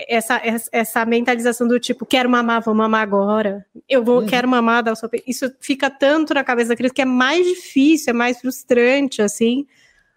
essa, 0.07 0.39
essa 0.71 1.05
mentalização 1.05 1.67
do 1.67 1.79
tipo, 1.79 2.05
quero 2.05 2.29
mamar, 2.29 2.61
vou 2.61 2.75
mamar 2.75 3.01
agora. 3.01 3.65
Eu 3.89 4.03
vou, 4.03 4.19
uhum. 4.19 4.25
quero 4.27 4.47
mamar, 4.47 4.83
dar 4.83 4.93
o 4.93 4.95
seu 4.95 5.09
Isso 5.25 5.51
fica 5.59 5.89
tanto 5.89 6.33
na 6.33 6.43
cabeça 6.43 6.69
da 6.69 6.75
criança 6.75 6.93
que 6.93 7.01
é 7.01 7.05
mais 7.05 7.47
difícil, 7.47 8.11
é 8.11 8.13
mais 8.13 8.39
frustrante, 8.39 9.21
assim, 9.21 9.65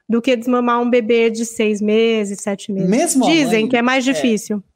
do 0.07 0.20
que 0.20 0.37
desmamar 0.37 0.83
um 0.83 0.90
bebê 0.90 1.31
de 1.31 1.46
seis 1.46 1.81
meses, 1.81 2.40
sete 2.42 2.70
meses. 2.70 2.90
Mesmo 2.90 3.24
Dizem 3.24 3.62
mãe, 3.62 3.68
que 3.68 3.76
é 3.76 3.83
mais 3.83 4.07
é. 4.07 4.12
difícil. 4.12 4.59
É. 4.59 4.69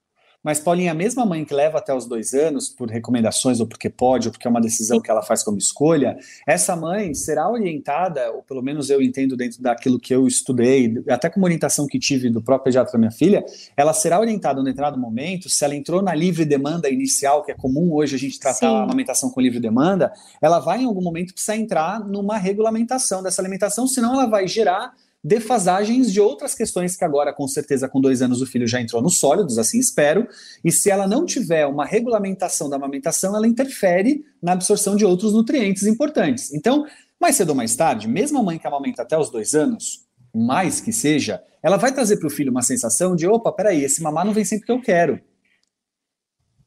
Mas, 0.44 0.60
Paulinha, 0.60 0.92
a 0.92 0.94
mesma 0.94 1.24
mãe 1.24 1.42
que 1.42 1.54
leva 1.54 1.78
até 1.78 1.94
os 1.94 2.04
dois 2.04 2.34
anos, 2.34 2.68
por 2.68 2.90
recomendações, 2.90 3.60
ou 3.60 3.66
porque 3.66 3.88
pode, 3.88 4.28
ou 4.28 4.32
porque 4.32 4.46
é 4.46 4.50
uma 4.50 4.60
decisão 4.60 5.00
que 5.00 5.10
ela 5.10 5.22
faz 5.22 5.42
como 5.42 5.56
escolha, 5.56 6.18
essa 6.46 6.76
mãe 6.76 7.14
será 7.14 7.48
orientada, 7.50 8.30
ou 8.30 8.42
pelo 8.42 8.60
menos 8.60 8.90
eu 8.90 9.00
entendo 9.00 9.38
dentro 9.38 9.62
daquilo 9.62 9.98
que 9.98 10.14
eu 10.14 10.26
estudei, 10.28 11.02
até 11.08 11.30
com 11.30 11.40
uma 11.40 11.46
orientação 11.46 11.86
que 11.86 11.98
tive 11.98 12.28
do 12.28 12.42
próprio 12.42 12.64
pediatra 12.64 12.92
da 12.92 12.98
minha 12.98 13.10
filha, 13.10 13.42
ela 13.74 13.94
será 13.94 14.20
orientada 14.20 14.58
no 14.58 14.64
determinado 14.66 15.00
momento, 15.00 15.48
se 15.48 15.64
ela 15.64 15.74
entrou 15.74 16.02
na 16.02 16.14
livre 16.14 16.44
demanda 16.44 16.90
inicial, 16.90 17.42
que 17.42 17.50
é 17.50 17.54
comum 17.54 17.94
hoje 17.94 18.14
a 18.14 18.18
gente 18.18 18.38
tratar 18.38 18.58
Sim. 18.58 18.66
a 18.66 18.82
amamentação 18.82 19.30
com 19.30 19.40
livre 19.40 19.58
demanda, 19.58 20.12
ela 20.42 20.58
vai 20.58 20.82
em 20.82 20.84
algum 20.84 21.02
momento 21.02 21.32
precisar 21.32 21.56
entrar 21.56 22.00
numa 22.00 22.36
regulamentação 22.36 23.22
dessa 23.22 23.40
alimentação, 23.40 23.88
senão 23.88 24.12
ela 24.12 24.26
vai 24.26 24.46
gerar 24.46 24.92
defasagens 25.24 26.12
de 26.12 26.20
outras 26.20 26.54
questões 26.54 26.94
que 26.96 27.04
agora, 27.04 27.32
com 27.32 27.48
certeza, 27.48 27.88
com 27.88 27.98
dois 27.98 28.20
anos 28.20 28.42
o 28.42 28.46
filho 28.46 28.66
já 28.68 28.78
entrou 28.78 29.00
nos 29.00 29.18
sólidos, 29.18 29.56
assim 29.56 29.78
espero, 29.78 30.28
e 30.62 30.70
se 30.70 30.90
ela 30.90 31.08
não 31.08 31.24
tiver 31.24 31.66
uma 31.66 31.86
regulamentação 31.86 32.68
da 32.68 32.76
amamentação, 32.76 33.34
ela 33.34 33.48
interfere 33.48 34.22
na 34.42 34.52
absorção 34.52 34.94
de 34.94 35.06
outros 35.06 35.32
nutrientes 35.32 35.84
importantes. 35.84 36.52
Então, 36.52 36.84
mais 37.18 37.36
cedo 37.36 37.50
ou 37.50 37.54
mais 37.54 37.74
tarde, 37.74 38.06
mesmo 38.06 38.38
a 38.38 38.42
mãe 38.42 38.58
que 38.58 38.66
amamenta 38.66 39.00
até 39.00 39.18
os 39.18 39.30
dois 39.30 39.54
anos, 39.54 40.04
mais 40.34 40.80
que 40.80 40.92
seja, 40.92 41.42
ela 41.62 41.78
vai 41.78 41.90
trazer 41.90 42.18
para 42.18 42.26
o 42.26 42.30
filho 42.30 42.50
uma 42.50 42.60
sensação 42.60 43.16
de, 43.16 43.26
opa, 43.26 43.50
peraí, 43.50 43.82
esse 43.82 44.02
mamar 44.02 44.26
não 44.26 44.34
vem 44.34 44.44
sempre 44.44 44.66
que 44.66 44.72
eu 44.72 44.82
quero. 44.82 45.18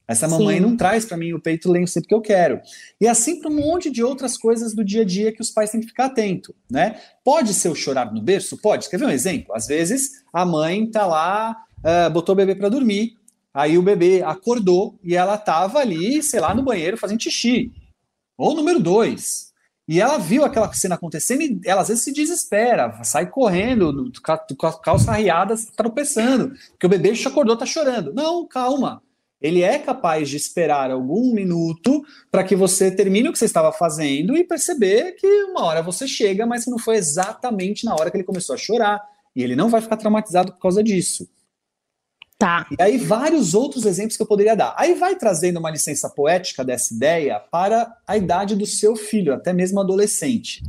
Essa 0.07 0.25
mamãe 0.25 0.55
Sim. 0.55 0.61
não 0.61 0.77
traz 0.77 1.03
para 1.03 1.17
mim 1.17 1.33
o 1.33 1.39
peito 1.39 1.69
lenho 1.69 1.87
sempre 1.87 2.07
que 2.07 2.15
eu 2.15 2.21
quero. 2.21 2.61
E 2.99 3.07
assim 3.07 3.39
para 3.39 3.51
um 3.51 3.55
monte 3.55 3.91
de 3.91 4.01
outras 4.01 4.37
coisas 4.37 4.73
do 4.73 4.83
dia 4.83 5.01
a 5.01 5.05
dia 5.05 5.33
que 5.33 5.41
os 5.41 5.51
pais 5.51 5.69
têm 5.69 5.81
que 5.81 5.87
ficar 5.87 6.05
atento, 6.05 6.55
né? 6.71 7.01
Pode 7.25 7.53
ser 7.53 7.67
o 7.67 7.75
chorar 7.75 8.13
no 8.13 8.21
berço? 8.21 8.57
Pode. 8.57 8.89
Quer 8.89 8.97
ver 8.97 9.05
um 9.05 9.09
exemplo? 9.09 9.53
Às 9.53 9.67
vezes 9.67 10.23
a 10.31 10.45
mãe 10.45 10.89
tá 10.89 11.05
lá, 11.05 11.57
uh, 11.79 12.09
botou 12.09 12.31
o 12.33 12.37
bebê 12.37 12.55
para 12.55 12.69
dormir, 12.69 13.17
aí 13.53 13.77
o 13.77 13.81
bebê 13.81 14.23
acordou 14.23 14.97
e 15.03 15.13
ela 15.13 15.37
tava 15.37 15.79
ali, 15.79 16.23
sei 16.23 16.39
lá, 16.39 16.55
no 16.55 16.63
banheiro 16.63 16.95
fazendo 16.95 17.21
xixi. 17.21 17.73
Ou 18.37 18.55
número 18.55 18.79
dois. 18.79 19.47
E 19.89 19.99
ela 19.99 20.17
viu 20.17 20.45
aquela 20.45 20.71
cena 20.73 20.95
acontecendo 20.95 21.41
e 21.41 21.61
ela 21.65 21.81
às 21.81 21.87
vezes 21.89 22.03
se 22.03 22.13
desespera, 22.13 23.03
sai 23.03 23.29
correndo, 23.29 24.11
com 24.57 24.67
a 24.67 24.79
calça 24.79 25.11
arriada, 25.11 25.55
tropeçando, 25.77 26.53
porque 26.71 26.85
o 26.85 26.89
bebê 26.89 27.13
acordou, 27.25 27.57
tá 27.57 27.65
chorando. 27.65 28.13
Não, 28.13 28.45
calma 28.45 29.01
ele 29.41 29.61
é 29.61 29.77
capaz 29.77 30.29
de 30.29 30.35
esperar 30.35 30.89
algum 30.89 31.33
minuto 31.33 32.03
para 32.31 32.43
que 32.43 32.55
você 32.55 32.89
termine 32.89 33.29
o 33.29 33.31
que 33.31 33.39
você 33.39 33.45
estava 33.45 33.71
fazendo 33.71 34.35
e 34.35 34.43
perceber 34.43 35.13
que 35.13 35.27
uma 35.43 35.63
hora 35.63 35.81
você 35.81 36.07
chega, 36.07 36.45
mas 36.45 36.63
que 36.63 36.71
não 36.71 36.79
foi 36.79 36.95
exatamente 36.95 37.85
na 37.85 37.93
hora 37.93 38.09
que 38.09 38.17
ele 38.17 38.23
começou 38.23 38.55
a 38.55 38.57
chorar. 38.57 39.01
E 39.35 39.43
ele 39.43 39.55
não 39.55 39.69
vai 39.69 39.81
ficar 39.81 39.97
traumatizado 39.97 40.51
por 40.53 40.59
causa 40.59 40.83
disso. 40.83 41.29
Tá. 42.39 42.67
E 42.71 42.81
aí, 42.81 42.97
vários 42.97 43.55
outros 43.55 43.85
exemplos 43.85 44.15
que 44.15 44.21
eu 44.21 44.27
poderia 44.27 44.55
dar. 44.55 44.75
Aí 44.77 44.93
vai 44.93 45.15
trazendo 45.15 45.57
uma 45.57 45.71
licença 45.71 46.07
poética 46.09 46.63
dessa 46.63 46.93
ideia 46.93 47.39
para 47.39 47.91
a 48.05 48.15
idade 48.15 48.55
do 48.55 48.65
seu 48.65 48.95
filho, 48.95 49.33
até 49.33 49.53
mesmo 49.53 49.79
adolescente. 49.79 50.63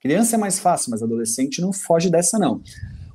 Criança 0.00 0.34
é 0.34 0.38
mais 0.38 0.58
fácil, 0.58 0.90
mas 0.90 1.02
adolescente 1.02 1.60
não 1.60 1.72
foge 1.72 2.10
dessa, 2.10 2.38
não. 2.38 2.60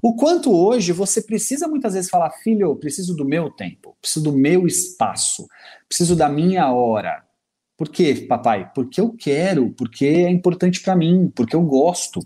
O 0.01 0.15
quanto 0.15 0.53
hoje 0.53 0.91
você 0.91 1.21
precisa 1.21 1.67
muitas 1.67 1.93
vezes 1.93 2.09
falar, 2.09 2.29
filho, 2.31 2.67
eu 2.67 2.75
preciso 2.75 3.15
do 3.15 3.25
meu 3.25 3.49
tempo, 3.49 3.95
preciso 4.01 4.23
do 4.23 4.31
meu 4.31 4.67
espaço, 4.67 5.47
preciso 5.87 6.15
da 6.15 6.29
minha 6.29 6.71
hora. 6.71 7.23
Por 7.75 7.89
quê, 7.89 8.25
papai? 8.27 8.71
Porque 8.73 8.99
eu 8.99 9.11
quero, 9.11 9.71
porque 9.71 10.05
é 10.05 10.29
importante 10.29 10.81
para 10.81 10.95
mim, 10.95 11.31
porque 11.35 11.55
eu 11.55 11.61
gosto. 11.61 12.19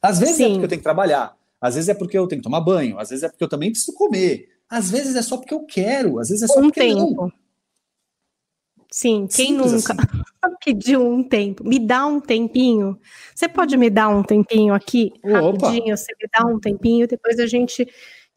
Às 0.00 0.18
vezes 0.18 0.34
é 0.34 0.36
Sim. 0.38 0.44
é 0.44 0.48
porque 0.50 0.64
eu 0.64 0.68
tenho 0.68 0.80
que 0.80 0.84
trabalhar, 0.84 1.36
às 1.60 1.76
vezes 1.76 1.88
é 1.88 1.94
porque 1.94 2.18
eu 2.18 2.26
tenho 2.26 2.40
que 2.40 2.44
tomar 2.44 2.60
banho, 2.60 2.98
às 2.98 3.10
vezes 3.10 3.22
é 3.22 3.28
porque 3.28 3.44
eu 3.44 3.48
também 3.48 3.70
preciso 3.70 3.96
comer, 3.96 4.48
às 4.68 4.90
vezes 4.90 5.14
é 5.14 5.22
só 5.22 5.36
porque 5.36 5.54
eu 5.54 5.64
quero, 5.64 6.18
às 6.18 6.28
vezes 6.28 6.42
é 6.42 6.46
só 6.48 6.58
um 6.58 6.64
porque 6.64 6.80
tempo. 6.80 7.14
não. 7.14 7.32
Sim, 8.90 9.26
quem 9.26 9.48
Simples 9.48 9.72
nunca 9.72 9.92
assim. 9.92 10.22
Pediu 10.64 11.06
um 11.06 11.22
tempo? 11.22 11.64
Me 11.64 11.78
dá 11.78 12.06
um 12.06 12.20
tempinho. 12.20 12.98
Você 13.34 13.48
pode 13.48 13.76
me 13.76 13.90
dar 13.90 14.08
um 14.08 14.22
tempinho 14.22 14.74
aqui? 14.74 15.12
Opa. 15.22 15.68
Rapidinho, 15.68 15.96
você 15.96 16.12
me 16.20 16.28
dá 16.32 16.46
um 16.46 16.58
tempinho, 16.58 17.06
depois 17.06 17.38
a 17.38 17.46
gente. 17.46 17.86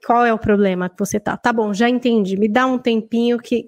Qual 0.06 0.26
é 0.26 0.34
o 0.34 0.38
problema 0.38 0.90
que 0.90 1.00
você 1.00 1.20
tá? 1.20 1.36
Tá 1.36 1.52
bom, 1.52 1.74
já 1.74 1.90
entendi. 1.90 2.38
Me 2.38 2.48
dá 2.48 2.68
um 2.68 2.78
tempinho 2.78 3.40
que 3.40 3.68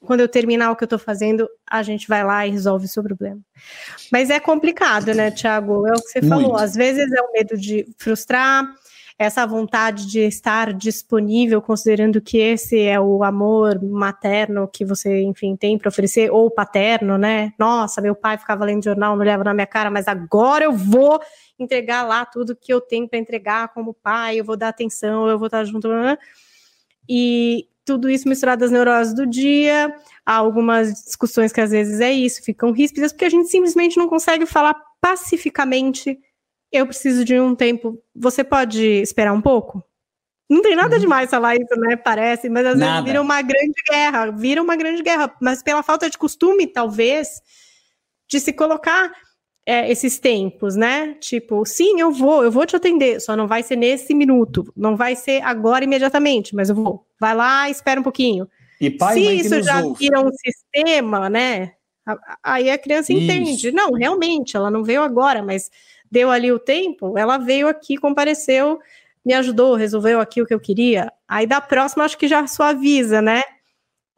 quando 0.00 0.20
eu 0.20 0.28
terminar 0.28 0.70
o 0.70 0.76
que 0.76 0.84
eu 0.84 0.86
estou 0.86 0.98
fazendo, 0.98 1.48
a 1.68 1.82
gente 1.82 2.06
vai 2.06 2.22
lá 2.22 2.46
e 2.46 2.50
resolve 2.50 2.86
o 2.86 2.88
seu 2.88 3.02
problema. 3.02 3.40
Mas 4.12 4.30
é 4.30 4.38
complicado, 4.38 5.12
né, 5.12 5.30
Tiago? 5.30 5.86
É 5.86 5.92
o 5.92 6.00
que 6.00 6.08
você 6.08 6.20
Muito. 6.20 6.42
falou. 6.42 6.56
Às 6.56 6.74
vezes 6.74 7.10
é 7.12 7.20
o 7.20 7.32
medo 7.32 7.56
de 7.56 7.86
frustrar, 7.98 8.64
essa 9.18 9.44
vontade 9.44 10.06
de 10.06 10.20
estar 10.20 10.72
disponível, 10.72 11.60
considerando 11.60 12.20
que 12.20 12.38
esse 12.38 12.80
é 12.80 13.00
o 13.00 13.24
amor 13.24 13.82
materno 13.82 14.68
que 14.72 14.84
você, 14.84 15.22
enfim, 15.22 15.56
tem 15.56 15.76
para 15.76 15.88
oferecer, 15.88 16.30
ou 16.30 16.48
paterno, 16.48 17.18
né? 17.18 17.52
Nossa, 17.58 18.00
meu 18.00 18.14
pai 18.14 18.38
ficava 18.38 18.64
lendo 18.64 18.84
jornal, 18.84 19.16
não 19.16 19.22
olhava 19.22 19.42
na 19.42 19.52
minha 19.52 19.66
cara, 19.66 19.90
mas 19.90 20.06
agora 20.06 20.66
eu 20.66 20.72
vou 20.72 21.20
entregar 21.58 22.04
lá 22.04 22.24
tudo 22.24 22.54
que 22.54 22.72
eu 22.72 22.80
tenho 22.80 23.08
para 23.08 23.18
entregar 23.18 23.74
como 23.74 23.92
pai, 23.92 24.38
eu 24.38 24.44
vou 24.44 24.56
dar 24.56 24.68
atenção, 24.68 25.26
eu 25.26 25.36
vou 25.36 25.46
estar 25.46 25.64
junto. 25.64 25.88
E 27.08 27.66
tudo 27.84 28.08
isso 28.08 28.28
misturado 28.28 28.64
às 28.64 28.70
neuroses 28.70 29.14
do 29.14 29.26
dia, 29.26 29.92
há 30.24 30.34
algumas 30.34 30.92
discussões 30.92 31.52
que 31.52 31.60
às 31.60 31.72
vezes 31.72 32.00
é 32.00 32.12
isso, 32.12 32.44
ficam 32.44 32.70
ríspidas, 32.70 33.12
porque 33.12 33.24
a 33.24 33.30
gente 33.30 33.48
simplesmente 33.48 33.96
não 33.96 34.06
consegue 34.06 34.46
falar 34.46 34.76
pacificamente. 35.00 36.20
Eu 36.70 36.86
preciso 36.86 37.24
de 37.24 37.38
um 37.40 37.54
tempo. 37.54 38.02
Você 38.14 38.44
pode 38.44 38.84
esperar 38.84 39.32
um 39.32 39.40
pouco? 39.40 39.82
Não 40.48 40.62
tem 40.62 40.74
nada 40.74 40.94
uhum. 40.94 41.00
demais 41.00 41.28
falar 41.28 41.56
isso, 41.56 41.78
né? 41.78 41.96
Parece, 41.96 42.48
mas 42.48 42.64
às 42.64 42.78
nada. 42.78 42.92
vezes 42.92 43.04
vira 43.04 43.20
uma 43.20 43.42
grande 43.42 43.82
guerra, 43.88 44.30
vira 44.30 44.62
uma 44.62 44.76
grande 44.76 45.02
guerra, 45.02 45.34
mas 45.40 45.62
pela 45.62 45.82
falta 45.82 46.08
de 46.08 46.16
costume, 46.16 46.66
talvez, 46.66 47.42
de 48.26 48.40
se 48.40 48.52
colocar 48.52 49.12
é, 49.66 49.90
esses 49.90 50.18
tempos, 50.18 50.74
né? 50.74 51.14
Tipo, 51.20 51.66
sim, 51.66 52.00
eu 52.00 52.10
vou, 52.10 52.42
eu 52.42 52.50
vou 52.50 52.64
te 52.64 52.74
atender, 52.74 53.20
só 53.20 53.36
não 53.36 53.46
vai 53.46 53.62
ser 53.62 53.76
nesse 53.76 54.14
minuto, 54.14 54.72
não 54.74 54.96
vai 54.96 55.14
ser 55.14 55.42
agora 55.42 55.84
imediatamente, 55.84 56.56
mas 56.56 56.70
eu 56.70 56.74
vou. 56.74 57.06
Vai 57.20 57.34
lá, 57.34 57.68
espera 57.68 58.00
um 58.00 58.02
pouquinho. 58.04 58.48
E 58.80 58.90
pai, 58.90 59.14
Se 59.14 59.20
isso 59.20 59.62
já 59.62 59.82
ouve. 59.84 59.98
vira 59.98 60.20
um 60.20 60.30
sistema, 60.32 61.28
né? 61.28 61.72
Aí 62.42 62.70
a 62.70 62.78
criança 62.78 63.12
isso. 63.12 63.22
entende. 63.22 63.70
Não, 63.70 63.92
realmente, 63.92 64.56
ela 64.56 64.70
não 64.70 64.82
veio 64.82 65.02
agora, 65.02 65.42
mas 65.42 65.70
deu 66.10 66.30
ali 66.30 66.50
o 66.52 66.58
tempo, 66.58 67.16
ela 67.18 67.38
veio 67.38 67.68
aqui, 67.68 67.96
compareceu, 67.96 68.78
me 69.24 69.34
ajudou, 69.34 69.74
resolveu 69.74 70.20
aqui 70.20 70.42
o 70.42 70.46
que 70.46 70.54
eu 70.54 70.60
queria. 70.60 71.12
Aí 71.26 71.46
da 71.46 71.60
próxima, 71.60 72.04
acho 72.04 72.18
que 72.18 72.28
já 72.28 72.46
suaviza, 72.46 73.20
né? 73.20 73.42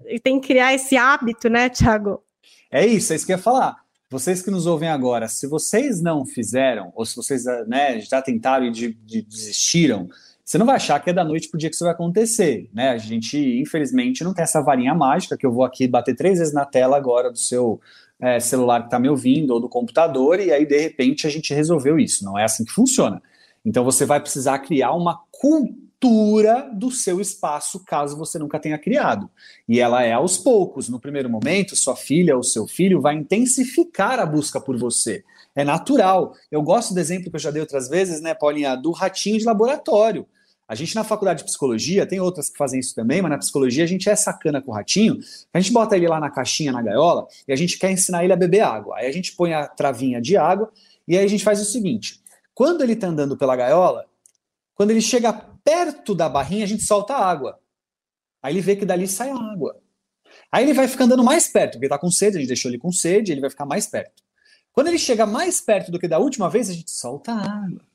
E 0.07 0.19
tem 0.19 0.41
que 0.41 0.49
criar 0.49 0.73
esse 0.75 0.97
hábito, 0.97 1.49
né, 1.49 1.69
Thiago? 1.69 2.23
É 2.71 2.87
isso, 2.87 3.13
é 3.13 3.17
isso 3.17 3.27
que 3.27 3.33
eu 3.33 3.37
ia 3.37 3.43
falar 3.43 3.81
vocês 4.11 4.43
que 4.43 4.51
nos 4.51 4.67
ouvem 4.67 4.89
agora, 4.89 5.29
se 5.29 5.47
vocês 5.47 6.03
não 6.03 6.27
fizeram, 6.27 6.93
ou 6.97 7.07
se 7.07 7.15
vocês 7.15 7.45
né, 7.69 8.01
já 8.01 8.21
tentaram 8.21 8.67
e 8.67 8.73
de, 8.73 8.93
de 8.93 9.23
desistiram, 9.23 10.09
você 10.45 10.59
não 10.59 10.67
vai 10.67 10.75
achar 10.75 10.99
que 10.99 11.11
é 11.11 11.13
da 11.13 11.23
noite 11.23 11.49
para 11.49 11.57
o 11.57 11.61
dia 11.61 11.71
que 11.71 11.77
isso 11.77 11.85
vai 11.85 11.95
acontecer, 11.95 12.69
né? 12.75 12.91
A 12.91 12.99
gente, 12.99 13.39
infelizmente, 13.61 14.25
não 14.25 14.35
tem 14.35 14.43
essa 14.43 14.61
varinha 14.61 14.93
mágica 14.93 15.37
que 15.37 15.47
eu 15.47 15.53
vou 15.53 15.63
aqui 15.63 15.87
bater 15.87 16.17
três 16.17 16.41
vezes 16.41 16.53
na 16.53 16.65
tela 16.65 16.97
agora 16.97 17.31
do 17.31 17.39
seu 17.39 17.81
é, 18.21 18.39
celular 18.39 18.81
que 18.81 18.87
está 18.87 18.99
me 18.99 19.09
ouvindo 19.09 19.53
ou 19.53 19.61
do 19.61 19.69
computador 19.69 20.41
e 20.41 20.53
aí, 20.53 20.67
de 20.67 20.79
repente, 20.79 21.27
a 21.27 21.31
gente 21.31 21.55
resolveu 21.55 21.99
isso. 21.99 22.25
Não 22.25 22.39
é 22.39 22.45
assim 22.45 22.65
que 22.65 22.73
funciona. 22.73 23.23
Então, 23.65 23.85
você 23.85 24.05
vai 24.05 24.21
precisar 24.21 24.59
criar 24.61 24.93
uma 24.93 25.21
cultura 25.31 26.71
do 26.73 26.91
seu 26.91 27.21
espaço, 27.21 27.85
caso 27.85 28.17
você 28.17 28.39
nunca 28.39 28.59
tenha 28.59 28.79
criado. 28.79 29.29
E 29.69 29.81
ela 29.81 30.03
é 30.03 30.13
aos 30.13 30.39
poucos. 30.39 30.89
No 30.89 31.01
primeiro 31.01 31.29
momento, 31.29 31.77
sua 31.77 31.97
filha 31.97 32.37
ou 32.37 32.43
seu 32.43 32.67
filho 32.67 33.01
vai 33.01 33.15
intensificar 33.15 34.19
a 34.19 34.27
busca 34.27 34.61
por 34.61 34.79
você. 34.79 35.23
É 35.55 35.65
natural. 35.65 36.35
Eu 36.51 36.63
gosto 36.63 36.95
do 36.95 37.01
exemplo 37.01 37.31
que 37.31 37.37
eu 37.37 37.41
já 37.41 37.51
dei 37.51 37.61
outras 37.61 37.89
vezes, 37.89 38.21
né, 38.21 38.35
Paulinha, 38.35 38.77
do 38.77 38.93
ratinho 38.93 39.39
de 39.39 39.45
laboratório. 39.45 40.27
A 40.71 40.77
gente 40.77 40.95
na 40.95 41.03
faculdade 41.03 41.41
de 41.41 41.47
psicologia, 41.47 42.07
tem 42.07 42.21
outras 42.21 42.49
que 42.49 42.57
fazem 42.57 42.79
isso 42.79 42.95
também, 42.95 43.21
mas 43.21 43.29
na 43.29 43.39
psicologia 43.39 43.83
a 43.83 43.87
gente 43.89 44.09
é 44.09 44.15
sacana 44.15 44.63
com 44.63 44.71
o 44.71 44.75
ratinho, 44.75 45.19
a 45.53 45.59
gente 45.59 45.73
bota 45.73 45.97
ele 45.97 46.07
lá 46.07 46.21
na 46.21 46.31
caixinha, 46.31 46.71
na 46.71 46.81
gaiola, 46.81 47.27
e 47.49 47.53
a 47.53 47.57
gente 47.57 47.77
quer 47.77 47.91
ensinar 47.91 48.23
ele 48.23 48.33
a 48.33 48.37
beber 48.37 48.61
água. 48.61 48.99
Aí 48.99 49.09
a 49.09 49.11
gente 49.11 49.35
põe 49.35 49.53
a 49.53 49.67
travinha 49.67 50.21
de 50.23 50.37
água, 50.37 50.71
e 51.09 51.19
aí 51.19 51.25
a 51.25 51.29
gente 51.29 51.43
faz 51.43 51.61
o 51.61 51.65
seguinte: 51.65 52.23
quando 52.55 52.85
ele 52.85 52.93
está 52.93 53.09
andando 53.09 53.37
pela 53.37 53.57
gaiola, 53.57 54.07
quando 54.73 54.93
ele 54.93 55.01
chega 55.01 55.33
perto 55.33 56.15
da 56.15 56.29
barrinha, 56.29 56.63
a 56.63 56.69
gente 56.69 56.85
solta 56.85 57.15
a 57.15 57.29
água. 57.29 57.59
Aí 58.41 58.53
ele 58.53 58.61
vê 58.61 58.77
que 58.77 58.87
dali 58.87 59.09
sai 59.09 59.31
a 59.31 59.35
água. 59.35 59.77
Aí 60.53 60.63
ele 60.63 60.73
vai 60.73 60.87
ficar 60.87 61.03
andando 61.03 61.25
mais 61.25 61.49
perto, 61.49 61.73
porque 61.73 61.87
ele 61.87 61.93
está 61.93 61.99
com 61.99 62.13
sede, 62.13 62.37
a 62.37 62.39
gente 62.39 62.49
deixou 62.49 62.71
ele 62.71 62.79
com 62.79 62.93
sede, 62.93 63.33
ele 63.33 63.41
vai 63.41 63.51
ficar 63.51 63.67
mais 63.67 63.89
perto. 63.89 64.23
Quando 64.71 64.87
ele 64.87 65.01
chega 65.01 65.27
mais 65.27 65.61
perto 65.61 65.91
do 65.91 65.99
que 65.99 66.07
da 66.07 66.21
última 66.21 66.49
vez, 66.49 66.71
a 66.71 66.73
gente 66.73 66.93
solta 66.93 67.33
a 67.33 67.65
água. 67.65 67.90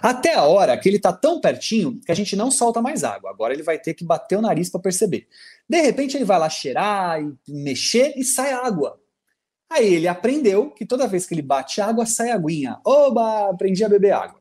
Até 0.00 0.34
a 0.34 0.44
hora 0.44 0.76
que 0.78 0.88
ele 0.88 0.98
está 0.98 1.12
tão 1.12 1.40
pertinho 1.40 2.00
que 2.04 2.12
a 2.12 2.14
gente 2.14 2.36
não 2.36 2.50
solta 2.50 2.80
mais 2.80 3.02
água. 3.02 3.30
Agora 3.30 3.52
ele 3.52 3.62
vai 3.62 3.78
ter 3.78 3.94
que 3.94 4.04
bater 4.04 4.36
o 4.36 4.42
nariz 4.42 4.70
para 4.70 4.80
perceber. 4.80 5.26
De 5.68 5.80
repente 5.80 6.16
ele 6.16 6.24
vai 6.24 6.38
lá 6.38 6.48
cheirar 6.48 7.20
e 7.20 7.34
mexer 7.48 8.14
e 8.16 8.24
sai 8.24 8.52
água. 8.52 9.00
Aí 9.70 9.94
ele 9.94 10.08
aprendeu 10.08 10.70
que 10.70 10.86
toda 10.86 11.08
vez 11.08 11.26
que 11.26 11.34
ele 11.34 11.42
bate 11.42 11.80
água, 11.80 12.06
sai 12.06 12.30
aguinha. 12.30 12.80
Oba, 12.84 13.50
aprendi 13.50 13.84
a 13.84 13.88
beber 13.88 14.12
água. 14.12 14.40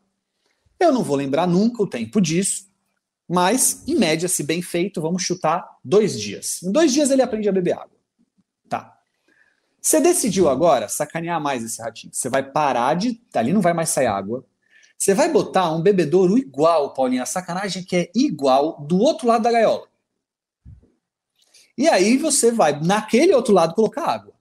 Eu 0.79 0.91
não 0.91 1.03
vou 1.03 1.15
lembrar 1.17 1.47
nunca 1.47 1.81
o 1.81 1.87
tempo 1.87 2.21
disso, 2.21 2.67
mas, 3.27 3.83
em 3.87 3.95
média, 3.95 4.29
se 4.29 4.41
bem 4.41 4.61
feito, 4.61 5.01
vamos 5.01 5.23
chutar 5.23 5.67
dois 5.83 6.19
dias. 6.19 6.63
Em 6.63 6.71
dois 6.71 6.93
dias 6.93 7.11
ele 7.11 7.21
aprende 7.21 7.49
a 7.49 7.51
beber 7.51 7.73
água. 7.73 7.97
Tá. 8.69 8.97
Você 9.81 9.99
decidiu 9.99 10.47
agora 10.47 10.87
sacanear 10.87 11.41
mais 11.41 11.63
esse 11.63 11.81
ratinho. 11.81 12.13
Você 12.13 12.29
vai 12.29 12.43
parar 12.43 12.93
de. 12.93 13.19
Dali 13.33 13.51
não 13.51 13.61
vai 13.61 13.73
mais 13.73 13.89
sair 13.89 14.07
água. 14.07 14.45
Você 14.97 15.13
vai 15.13 15.31
botar 15.31 15.71
um 15.71 15.81
bebedouro 15.81 16.37
igual, 16.37 16.93
Paulinha. 16.93 17.23
A 17.23 17.27
sacanagem 17.27 17.83
que 17.83 17.95
é 17.95 18.11
igual 18.15 18.81
do 18.81 18.97
outro 18.97 19.27
lado 19.27 19.43
da 19.43 19.51
gaiola. 19.51 19.87
E 21.77 21.87
aí 21.87 22.17
você 22.17 22.51
vai, 22.51 22.79
naquele 22.81 23.33
outro 23.33 23.53
lado, 23.53 23.75
colocar 23.75 24.05
água. 24.05 24.33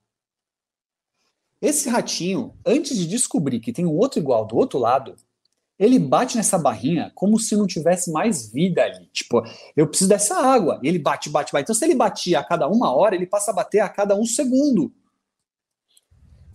Esse 1.60 1.88
ratinho, 1.88 2.54
antes 2.64 2.96
de 2.96 3.06
descobrir 3.06 3.60
que 3.60 3.72
tem 3.72 3.84
um 3.84 3.94
outro 3.94 4.18
igual 4.18 4.46
do 4.46 4.56
outro 4.56 4.78
lado, 4.78 5.16
ele 5.78 5.98
bate 5.98 6.36
nessa 6.36 6.58
barrinha 6.58 7.12
como 7.14 7.38
se 7.38 7.54
não 7.54 7.66
tivesse 7.66 8.10
mais 8.10 8.50
vida 8.50 8.82
ali. 8.82 9.06
Tipo, 9.12 9.42
eu 9.76 9.86
preciso 9.86 10.08
dessa 10.08 10.36
água. 10.36 10.80
E 10.82 10.88
ele 10.88 10.98
bate, 10.98 11.28
bate, 11.28 11.52
bate. 11.52 11.64
Então, 11.64 11.74
se 11.74 11.84
ele 11.84 11.94
batia 11.94 12.38
a 12.38 12.44
cada 12.44 12.66
uma 12.66 12.94
hora, 12.94 13.14
ele 13.14 13.26
passa 13.26 13.50
a 13.50 13.54
bater 13.54 13.80
a 13.80 13.88
cada 13.88 14.14
um 14.16 14.24
segundo. 14.24 14.90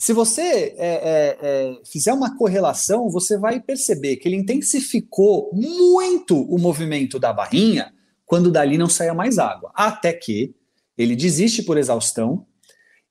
Se 0.01 0.13
você 0.13 0.41
é, 0.41 0.75
é, 0.79 1.37
é, 1.39 1.81
fizer 1.85 2.11
uma 2.11 2.35
correlação, 2.35 3.07
você 3.07 3.37
vai 3.37 3.59
perceber 3.59 4.15
que 4.15 4.27
ele 4.27 4.35
intensificou 4.35 5.51
muito 5.53 6.41
o 6.51 6.57
movimento 6.57 7.19
da 7.19 7.31
barrinha 7.31 7.93
quando 8.25 8.49
dali 8.49 8.79
não 8.79 8.89
saia 8.89 9.13
mais 9.13 9.37
água. 9.37 9.71
Até 9.75 10.11
que 10.11 10.55
ele 10.97 11.15
desiste 11.15 11.61
por 11.61 11.77
exaustão 11.77 12.47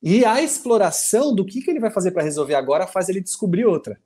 e 0.02 0.24
a 0.24 0.42
exploração 0.42 1.32
do 1.32 1.46
que, 1.46 1.62
que 1.62 1.70
ele 1.70 1.78
vai 1.78 1.92
fazer 1.92 2.10
para 2.10 2.24
resolver 2.24 2.56
agora 2.56 2.88
faz 2.88 3.08
ele 3.08 3.20
descobrir 3.20 3.64
outra. 3.66 3.96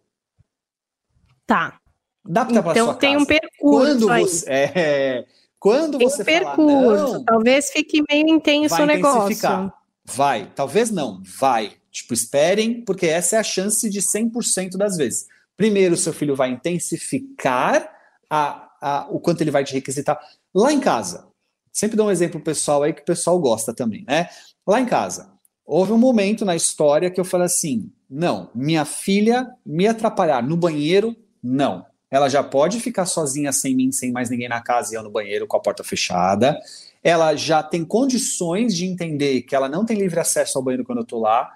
Tá. 1.47 1.81
Adapta 2.23 2.63
para 2.63 2.73
então 2.73 2.95
tem 2.97 3.15
casa. 3.15 3.25
um 3.25 3.27
percurso 3.27 3.61
quando 3.61 4.11
aí. 4.11 4.23
Você, 4.25 4.51
é, 4.51 5.27
quando 5.59 5.97
tem 5.97 6.07
você 6.07 6.21
um 6.21 6.27
percurso, 6.27 7.13
não, 7.15 7.25
talvez 7.25 7.71
fique 7.71 8.05
meio 8.11 8.29
intenso 8.29 8.75
o 8.75 8.85
negócio. 8.85 9.73
Vai, 10.05 10.53
talvez 10.55 10.91
não, 10.91 11.23
vai. 11.41 11.83
Tipo, 11.95 12.13
esperem, 12.13 12.85
porque 12.85 13.07
essa 13.07 13.37
é 13.37 13.39
a 13.39 13.45
chance 13.45 13.89
de 13.89 14.01
100% 14.01 14.77
das 14.77 14.97
vezes. 14.97 15.29
Primeiro, 15.57 15.97
seu 15.97 16.13
filho 16.13 16.35
vai 16.35 16.51
intensificar 16.51 17.89
a, 18.29 18.69
a, 18.83 19.07
o 19.11 19.21
quanto 19.21 19.43
ele 19.43 19.53
vai 19.53 19.63
te 19.63 19.73
requisitar. 19.73 20.19
Lá 20.53 20.73
em 20.73 20.81
casa, 20.81 21.29
sempre 21.73 21.97
dou 21.97 22.09
um 22.09 22.11
exemplo 22.11 22.41
pessoal 22.41 22.83
aí 22.83 22.93
que 22.93 23.03
o 23.03 23.05
pessoal 23.05 23.39
gosta 23.39 23.73
também, 23.73 24.05
né? 24.09 24.29
Lá 24.67 24.81
em 24.81 24.87
casa, 24.87 25.31
houve 25.65 25.93
um 25.93 25.99
momento 25.99 26.45
na 26.45 26.57
história 26.57 27.13
que 27.13 27.21
eu 27.21 27.25
falei 27.25 27.47
assim: 27.47 27.93
não, 28.11 28.51
minha 28.53 28.85
filha 28.85 29.49
me 29.65 29.87
atrapalhar 29.87 30.43
no 30.43 30.57
banheiro, 30.57 31.15
não 31.41 31.87
ela 32.15 32.29
já 32.29 32.45
pode 32.45 32.79
ficar 32.79 33.07
sozinha 33.07 33.51
sem 33.51 33.75
mim, 33.75 33.91
sem 33.91 34.13
mais 34.13 34.31
ninguém 34.31 34.49
na 34.49 34.61
casa 34.61 34.95
e 34.95 34.97
eu 34.97 35.03
no 35.03 35.11
banheiro 35.11 35.49
com 35.49 35.57
a 35.57 35.61
porta 35.61 35.83
fechada. 35.83 36.57
Ela 37.03 37.35
já 37.35 37.61
tem 37.61 37.85
condições 37.85 38.77
de 38.77 38.87
entender 38.87 39.43
que 39.43 39.53
ela 39.53 39.69
não 39.69 39.85
tem 39.85 39.99
livre 39.99 40.21
acesso 40.21 40.57
ao 40.57 40.63
banheiro 40.63 40.85
quando 40.85 40.99
eu 40.99 41.03
estou 41.03 41.21
lá. 41.21 41.51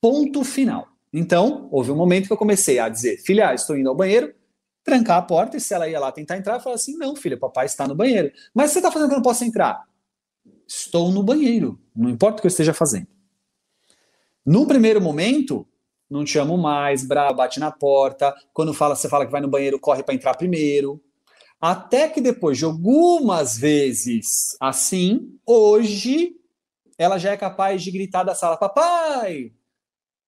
Ponto 0.00 0.44
final. 0.44 0.88
Então, 1.12 1.68
houve 1.70 1.90
um 1.90 1.96
momento 1.96 2.26
que 2.26 2.32
eu 2.32 2.36
comecei 2.36 2.78
a 2.78 2.88
dizer: 2.88 3.18
filha, 3.18 3.52
estou 3.54 3.76
indo 3.76 3.88
ao 3.88 3.94
banheiro, 3.94 4.32
trancar 4.84 5.18
a 5.18 5.22
porta, 5.22 5.56
e 5.56 5.60
se 5.60 5.74
ela 5.74 5.88
ia 5.88 6.00
lá 6.00 6.10
tentar 6.12 6.36
entrar, 6.36 6.54
eu 6.54 6.60
falava 6.60 6.76
assim: 6.76 6.96
não, 6.96 7.16
filha, 7.16 7.36
papai 7.36 7.66
está 7.66 7.86
no 7.86 7.94
banheiro. 7.94 8.32
Mas 8.54 8.70
você 8.70 8.78
está 8.78 8.90
fazendo 8.90 9.08
que 9.08 9.14
eu 9.14 9.18
não 9.18 9.22
posso 9.24 9.44
entrar? 9.44 9.84
Estou 10.66 11.10
no 11.10 11.22
banheiro, 11.22 11.78
não 11.94 12.08
importa 12.08 12.38
o 12.38 12.40
que 12.40 12.46
eu 12.46 12.50
esteja 12.50 12.72
fazendo. 12.72 13.08
Num 14.46 14.66
primeiro 14.66 15.00
momento, 15.00 15.66
não 16.08 16.24
te 16.24 16.38
amo 16.38 16.56
mais, 16.56 17.04
bravo, 17.04 17.34
bate 17.34 17.60
na 17.60 17.70
porta. 17.70 18.34
Quando 18.52 18.72
fala, 18.72 18.96
você 18.96 19.08
fala 19.08 19.26
que 19.26 19.32
vai 19.32 19.40
no 19.40 19.48
banheiro, 19.48 19.78
corre 19.78 20.02
para 20.02 20.14
entrar 20.14 20.36
primeiro. 20.36 21.00
Até 21.60 22.08
que 22.08 22.20
depois 22.20 22.56
de 22.56 22.64
algumas 22.64 23.58
vezes 23.58 24.56
assim, 24.58 25.36
hoje 25.44 26.36
ela 26.96 27.18
já 27.18 27.32
é 27.32 27.36
capaz 27.36 27.82
de 27.82 27.90
gritar 27.90 28.22
da 28.22 28.34
sala: 28.34 28.56
Papai! 28.56 29.52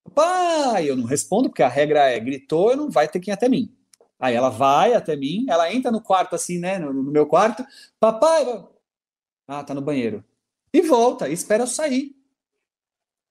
Papai! 0.05 0.89
Eu 0.89 0.97
não 0.97 1.05
respondo, 1.05 1.49
porque 1.49 1.63
a 1.63 1.69
regra 1.69 2.11
é: 2.11 2.19
gritou, 2.19 2.77
não 2.77 2.91
vai 2.91 3.09
ter 3.09 3.21
que 3.21 3.31
ir 3.31 3.33
até 3.33 3.49
mim. 3.49 3.75
Aí 4.19 4.35
ela 4.35 4.51
vai 4.51 4.95
até 4.95 5.17
mim, 5.17 5.47
ela 5.49 5.73
entra 5.73 5.91
no 5.91 6.01
quarto, 6.01 6.35
assim, 6.35 6.59
né? 6.59 6.79
No, 6.79 6.93
no 6.93 7.11
meu 7.11 7.27
quarto: 7.27 7.65
Papai! 7.99 8.45
Ah, 9.49 9.65
tá 9.65 9.75
no 9.75 9.81
banheiro. 9.81 10.25
E 10.73 10.81
volta, 10.81 11.29
e 11.29 11.33
espera 11.33 11.65
eu 11.65 11.67
sair. 11.67 12.15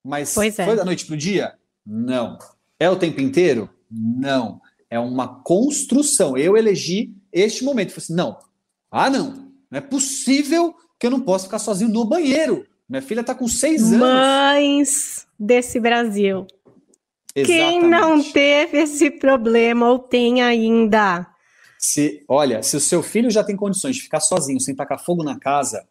Mas 0.04 0.36
é. 0.38 0.52
foi 0.52 0.76
da 0.76 0.86
noite 0.86 1.06
pro 1.06 1.18
dia? 1.18 1.56
Não. 1.86 2.38
É 2.80 2.90
o 2.90 2.98
tempo 2.98 3.22
inteiro? 3.22 3.70
Não. 3.90 4.62
É 4.90 5.00
uma 5.00 5.42
construção. 5.42 6.38
Eu 6.38 6.58
elegi 6.58 7.16
este 7.32 7.64
momento. 7.64 7.92
Falei 7.92 8.04
assim, 8.04 8.16
não. 8.16 8.38
Ah, 8.92 9.10
não. 9.10 9.52
Não 9.70 9.78
é 9.78 9.82
possível 9.82 10.76
que 11.00 11.08
eu 11.08 11.12
não 11.12 11.22
possa 11.22 11.46
ficar 11.46 11.60
sozinho 11.60 11.90
no 11.90 12.06
banheiro. 12.06 12.68
Minha 12.90 13.02
filha 13.02 13.22
está 13.22 13.34
com 13.34 13.48
seis 13.48 13.84
anos. 13.84 14.00
Mães 14.00 15.28
desse 15.40 15.80
Brasil. 15.80 16.46
Exatamente. 17.36 17.48
Quem 17.48 17.90
não 17.90 18.24
teve 18.24 18.78
esse 18.78 19.10
problema 19.10 19.90
ou 19.90 20.00
tem 20.00 20.42
ainda? 20.42 21.28
Se, 21.78 22.24
olha, 22.28 22.62
se 22.62 22.78
o 22.78 22.80
seu 22.80 23.02
filho 23.02 23.32
já 23.32 23.44
tem 23.44 23.56
condições 23.56 23.96
de 23.96 24.04
ficar 24.04 24.20
sozinho, 24.20 24.60
sem 24.60 24.76
tacar 24.76 25.04
fogo 25.04 25.24
na 25.24 25.40
casa, 25.40 25.88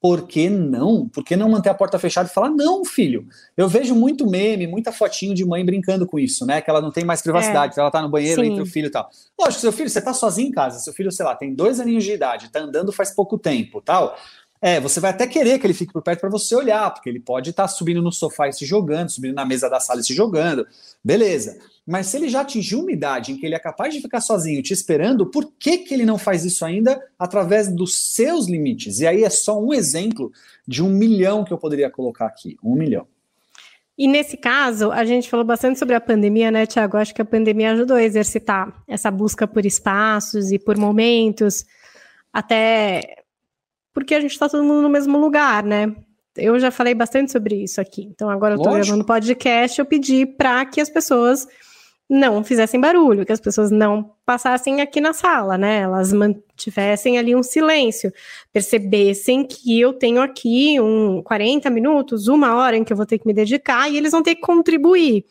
por 0.00 0.26
que 0.26 0.48
não? 0.48 1.06
Por 1.06 1.22
que 1.22 1.36
não 1.36 1.50
manter 1.50 1.68
a 1.68 1.74
porta 1.74 1.98
fechada 1.98 2.26
e 2.28 2.32
falar, 2.32 2.48
não, 2.48 2.84
filho? 2.86 3.28
Eu 3.54 3.68
vejo 3.68 3.94
muito 3.94 4.26
meme, 4.26 4.66
muita 4.66 4.90
fotinho 4.90 5.34
de 5.34 5.44
mãe 5.44 5.62
brincando 5.62 6.06
com 6.06 6.18
isso, 6.18 6.46
né? 6.46 6.62
Que 6.62 6.70
ela 6.70 6.80
não 6.80 6.90
tem 6.90 7.04
mais 7.04 7.20
privacidade, 7.20 7.74
é. 7.76 7.80
ela 7.80 7.90
tá 7.90 8.00
no 8.00 8.08
banheiro 8.08 8.42
Sim. 8.42 8.48
entre 8.48 8.62
o 8.62 8.66
filho 8.66 8.86
e 8.86 8.90
tal. 8.90 9.10
Lógico, 9.38 9.60
seu 9.60 9.72
filho, 9.72 9.90
você 9.90 10.00
tá 10.00 10.14
sozinho 10.14 10.48
em 10.48 10.52
casa, 10.52 10.78
seu 10.78 10.94
filho, 10.94 11.12
sei 11.12 11.26
lá, 11.26 11.36
tem 11.36 11.54
dois 11.54 11.78
aninhos 11.78 12.02
de 12.02 12.12
idade, 12.12 12.50
tá 12.50 12.60
andando 12.60 12.90
faz 12.92 13.10
pouco 13.10 13.36
tempo 13.36 13.82
tal. 13.82 14.16
É, 14.62 14.78
você 14.78 15.00
vai 15.00 15.10
até 15.10 15.26
querer 15.26 15.58
que 15.58 15.66
ele 15.66 15.72
fique 15.72 15.92
por 15.92 16.02
perto 16.02 16.20
para 16.20 16.28
você 16.28 16.54
olhar, 16.54 16.92
porque 16.92 17.08
ele 17.08 17.20
pode 17.20 17.50
estar 17.50 17.62
tá 17.62 17.68
subindo 17.68 18.02
no 18.02 18.12
sofá 18.12 18.48
e 18.48 18.52
se 18.52 18.66
jogando, 18.66 19.08
subindo 19.08 19.34
na 19.34 19.46
mesa 19.46 19.70
da 19.70 19.80
sala 19.80 20.00
e 20.00 20.04
se 20.04 20.14
jogando. 20.14 20.66
Beleza. 21.02 21.58
Mas 21.86 22.08
se 22.08 22.18
ele 22.18 22.28
já 22.28 22.42
atingiu 22.42 22.80
uma 22.80 22.92
idade 22.92 23.32
em 23.32 23.36
que 23.38 23.46
ele 23.46 23.54
é 23.54 23.58
capaz 23.58 23.94
de 23.94 24.02
ficar 24.02 24.20
sozinho 24.20 24.62
te 24.62 24.74
esperando, 24.74 25.26
por 25.26 25.50
que, 25.58 25.78
que 25.78 25.94
ele 25.94 26.04
não 26.04 26.18
faz 26.18 26.44
isso 26.44 26.64
ainda 26.64 27.00
através 27.18 27.72
dos 27.72 28.14
seus 28.14 28.46
limites? 28.46 29.00
E 29.00 29.06
aí 29.06 29.24
é 29.24 29.30
só 29.30 29.58
um 29.58 29.72
exemplo 29.72 30.30
de 30.68 30.82
um 30.82 30.90
milhão 30.90 31.42
que 31.42 31.52
eu 31.52 31.58
poderia 31.58 31.90
colocar 31.90 32.26
aqui. 32.26 32.56
Um 32.62 32.74
milhão. 32.74 33.06
E 33.96 34.06
nesse 34.06 34.36
caso, 34.36 34.90
a 34.92 35.04
gente 35.04 35.28
falou 35.28 35.44
bastante 35.44 35.78
sobre 35.78 35.94
a 35.94 36.00
pandemia, 36.00 36.50
né, 36.50 36.64
Tiago? 36.66 36.96
Acho 36.96 37.14
que 37.14 37.20
a 37.20 37.24
pandemia 37.24 37.72
ajudou 37.72 37.96
a 37.96 38.02
exercitar 38.02 38.82
essa 38.86 39.10
busca 39.10 39.46
por 39.46 39.66
espaços 39.66 40.52
e 40.52 40.58
por 40.58 40.76
momentos, 40.78 41.66
até 42.32 43.19
porque 43.92 44.14
a 44.14 44.20
gente 44.20 44.32
está 44.32 44.48
todo 44.48 44.64
mundo 44.64 44.82
no 44.82 44.88
mesmo 44.88 45.18
lugar, 45.18 45.62
né? 45.62 45.94
Eu 46.36 46.58
já 46.58 46.70
falei 46.70 46.94
bastante 46.94 47.32
sobre 47.32 47.62
isso 47.62 47.80
aqui. 47.80 48.02
Então 48.02 48.30
agora 48.30 48.54
eu 48.54 48.58
estou 48.58 48.72
gravando 48.72 49.04
podcast, 49.04 49.78
eu 49.78 49.84
pedi 49.84 50.24
para 50.24 50.64
que 50.64 50.80
as 50.80 50.88
pessoas 50.88 51.46
não 52.08 52.42
fizessem 52.42 52.80
barulho, 52.80 53.24
que 53.24 53.30
as 53.30 53.40
pessoas 53.40 53.70
não 53.70 54.16
passassem 54.26 54.80
aqui 54.80 55.00
na 55.00 55.12
sala, 55.12 55.56
né? 55.56 55.82
Elas 55.82 56.12
mantivessem 56.12 57.18
ali 57.18 57.36
um 57.36 57.42
silêncio, 57.42 58.12
percebessem 58.52 59.46
que 59.46 59.80
eu 59.80 59.92
tenho 59.92 60.20
aqui 60.20 60.80
um 60.80 61.22
40 61.22 61.70
minutos, 61.70 62.26
uma 62.26 62.56
hora 62.56 62.76
em 62.76 62.82
que 62.82 62.92
eu 62.92 62.96
vou 62.96 63.06
ter 63.06 63.18
que 63.18 63.26
me 63.28 63.32
dedicar 63.32 63.88
e 63.88 63.96
eles 63.96 64.10
vão 64.10 64.24
ter 64.24 64.34
que 64.34 64.40
contribuir. 64.40 65.24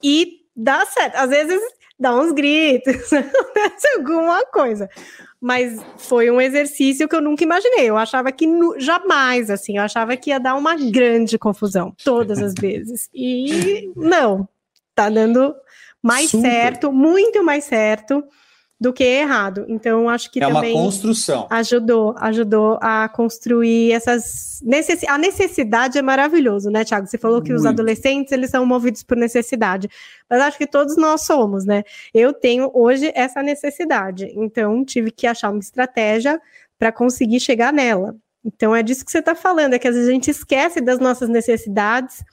E 0.00 0.42
dá 0.54 0.86
certo. 0.86 1.16
Às 1.16 1.30
vezes 1.30 1.60
dá 2.00 2.16
uns 2.16 2.32
gritos, 2.32 3.12
acontece 3.12 3.88
alguma 3.96 4.44
coisa 4.46 4.88
mas 5.40 5.80
foi 5.96 6.30
um 6.30 6.38
exercício 6.38 7.08
que 7.08 7.16
eu 7.16 7.20
nunca 7.22 7.42
imaginei. 7.42 7.88
Eu 7.88 7.96
achava 7.96 8.30
que 8.30 8.46
jamais, 8.76 9.48
assim, 9.48 9.78
eu 9.78 9.82
achava 9.82 10.14
que 10.14 10.28
ia 10.28 10.38
dar 10.38 10.54
uma 10.54 10.76
grande 10.76 11.38
confusão 11.38 11.94
todas 12.04 12.42
as 12.42 12.52
vezes. 12.60 13.08
E 13.14 13.90
não, 13.96 14.46
tá 14.94 15.08
dando 15.08 15.54
mais 16.02 16.30
Super. 16.30 16.50
certo, 16.50 16.92
muito 16.92 17.42
mais 17.42 17.64
certo 17.64 18.22
do 18.80 18.94
que 18.94 19.04
errado. 19.04 19.66
Então, 19.68 20.08
acho 20.08 20.30
que 20.32 20.42
é 20.42 20.46
também 20.46 20.74
uma 20.74 20.84
construção. 20.84 21.46
ajudou, 21.50 22.14
ajudou 22.18 22.78
a 22.80 23.10
construir 23.10 23.92
essas 23.92 24.62
necess... 24.64 25.04
a 25.06 25.18
necessidade 25.18 25.98
é 25.98 26.02
maravilhoso, 26.02 26.70
né, 26.70 26.82
Tiago? 26.82 27.06
Você 27.06 27.18
falou 27.18 27.42
que 27.42 27.50
Muito. 27.50 27.60
os 27.60 27.66
adolescentes 27.66 28.32
eles 28.32 28.48
são 28.48 28.64
movidos 28.64 29.02
por 29.02 29.18
necessidade, 29.18 29.86
mas 30.28 30.40
acho 30.40 30.56
que 30.56 30.66
todos 30.66 30.96
nós 30.96 31.26
somos, 31.26 31.66
né? 31.66 31.82
Eu 32.14 32.32
tenho 32.32 32.70
hoje 32.72 33.12
essa 33.14 33.42
necessidade, 33.42 34.32
então 34.34 34.82
tive 34.82 35.10
que 35.10 35.26
achar 35.26 35.50
uma 35.50 35.60
estratégia 35.60 36.40
para 36.78 36.90
conseguir 36.90 37.38
chegar 37.38 37.74
nela. 37.74 38.16
Então 38.42 38.74
é 38.74 38.82
disso 38.82 39.04
que 39.04 39.12
você 39.12 39.18
está 39.18 39.34
falando, 39.34 39.74
é 39.74 39.78
que 39.78 39.88
às 39.88 39.94
vezes 39.94 40.08
a 40.08 40.12
gente 40.12 40.30
esquece 40.30 40.80
das 40.80 40.98
nossas 40.98 41.28
necessidades 41.28 42.24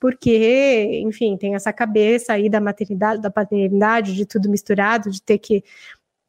porque, 0.00 1.00
enfim, 1.04 1.36
tem 1.36 1.54
essa 1.54 1.72
cabeça 1.72 2.32
aí 2.32 2.48
da 2.48 2.60
maternidade, 2.60 3.20
da 3.20 3.30
paternidade, 3.30 4.14
de 4.14 4.24
tudo 4.24 4.48
misturado, 4.48 5.10
de 5.10 5.20
ter 5.20 5.38
que 5.38 5.64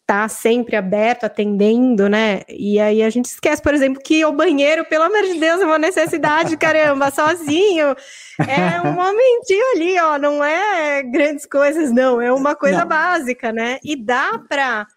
estar 0.10 0.24
tá 0.24 0.28
sempre 0.28 0.76
aberto, 0.76 1.26
atendendo, 1.26 2.10
né? 2.10 2.42
E 2.50 2.80
aí 2.80 3.04
a 3.04 3.10
gente 3.12 3.26
esquece, 3.26 3.62
por 3.62 3.76
exemplo, 3.76 4.02
que 4.04 4.26
o 4.26 4.34
banheiro, 4.34 4.84
pelo 4.86 5.04
amor 5.04 5.22
de 5.22 5.40
Deus, 5.40 5.62
é 5.62 5.66
uma 5.66 5.78
necessidade, 5.78 6.58
caramba, 6.58 7.12
sozinho. 7.12 7.96
É 8.40 8.82
um 8.82 8.94
momentinho 8.94 9.72
ali, 9.76 10.00
ó, 10.00 10.18
não 10.18 10.44
é 10.44 11.04
grandes 11.04 11.46
coisas, 11.46 11.92
não, 11.92 12.20
é 12.20 12.34
uma 12.34 12.56
coisa 12.56 12.80
não. 12.80 12.88
básica, 12.88 13.52
né? 13.52 13.78
E 13.84 13.96
dá 13.96 14.40
para 14.50 14.88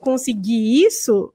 conseguir 0.00 0.84
isso 0.84 1.32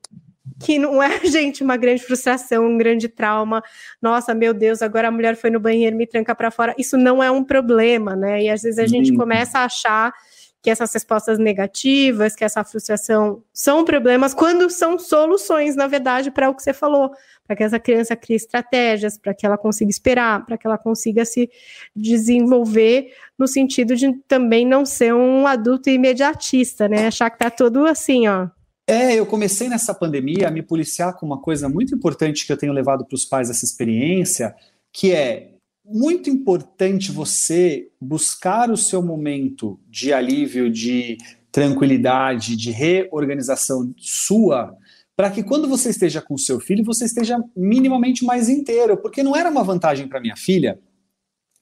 que 0.62 0.78
não 0.78 1.02
é, 1.02 1.20
gente, 1.26 1.64
uma 1.64 1.78
grande 1.78 2.04
frustração, 2.04 2.66
um 2.66 2.78
grande 2.78 3.08
trauma. 3.08 3.64
Nossa, 4.02 4.34
meu 4.34 4.54
Deus, 4.54 4.82
agora 4.82 5.08
a 5.08 5.12
mulher 5.12 5.36
foi 5.36 5.50
no 5.50 5.60
banheiro, 5.60 5.96
me 5.96 6.08
tranca 6.08 6.34
para 6.36 6.52
fora. 6.52 6.76
Isso 6.78 6.98
não 6.98 7.22
é 7.22 7.30
um 7.30 7.44
problema, 7.44 8.16
né? 8.16 8.44
E 8.44 8.50
às 8.50 8.62
vezes 8.62 8.80
a 8.80 8.88
gente 8.88 9.14
começa 9.14 9.60
a 9.60 9.66
achar 9.66 10.14
que 10.62 10.70
essas 10.70 10.94
respostas 10.94 11.40
negativas, 11.40 12.36
que 12.36 12.44
essa 12.44 12.64
frustração 12.64 13.44
são 13.52 13.84
problemas, 13.84 14.32
quando 14.32 14.70
são 14.70 15.00
soluções, 15.00 15.76
na 15.76 15.88
verdade, 15.88 16.30
para 16.30 16.50
o 16.50 16.56
que 16.56 16.62
você 16.62 16.72
falou, 16.72 17.12
para 17.48 17.56
que 17.56 17.64
essa 17.64 17.80
criança 17.80 18.16
crie 18.16 18.36
estratégias, 18.36 19.18
para 19.18 19.34
que 19.34 19.44
ela 19.44 19.58
consiga 19.58 19.90
esperar, 19.90 20.46
para 20.46 20.58
que 20.60 20.68
ela 20.68 20.78
consiga 20.78 21.26
se 21.26 21.50
desenvolver 21.96 23.12
no 23.38 23.48
sentido 23.48 23.96
de 23.96 24.14
também 24.28 24.66
não 24.66 24.86
ser 24.86 25.16
um 25.16 25.48
adulto 25.48 25.90
imediatista, 25.90 26.88
né? 26.88 27.08
Achar 27.08 27.32
que 27.32 27.40
tá 27.40 27.50
tudo 27.50 27.88
assim, 27.88 28.28
ó, 28.28 28.48
é, 28.88 29.16
eu 29.16 29.26
comecei 29.26 29.70
nessa 29.70 29.94
pandemia 29.94 30.48
a 30.48 30.52
me 30.52 30.62
policiar 30.62 31.18
com 31.18 31.26
uma 31.26 31.40
coisa 31.40 31.70
muito 31.70 31.96
importante 31.96 32.46
que 32.46 32.52
eu 32.52 32.58
tenho 32.58 32.74
levado 32.74 33.06
para 33.06 33.16
os 33.16 33.26
pais 33.26 33.50
essa 33.50 33.66
experiência, 33.66 34.56
que 34.92 35.12
é 35.12 35.52
muito 35.86 36.30
importante 36.30 37.12
você 37.12 37.90
buscar 38.00 38.70
o 38.70 38.78
seu 38.78 39.02
momento 39.02 39.80
de 39.88 40.14
alívio, 40.14 40.70
de 40.72 41.18
tranquilidade, 41.52 42.56
de 42.56 42.72
reorganização 42.72 43.94
sua, 43.98 44.76
para 45.16 45.30
que 45.30 45.44
quando 45.44 45.68
você 45.68 45.90
esteja 45.90 46.22
com 46.22 46.36
o 46.36 46.40
seu 46.40 46.60
filho, 46.60 46.84
você 46.84 47.06
esteja 47.06 47.38
minimamente 47.56 48.24
mais 48.24 48.50
inteiro, 48.50 48.98
porque 48.98 49.22
não 49.22 49.36
era 49.36 49.50
uma 49.50 49.64
vantagem 49.64 50.08
para 50.08 50.22
minha 50.22 50.36
filha 50.36 50.80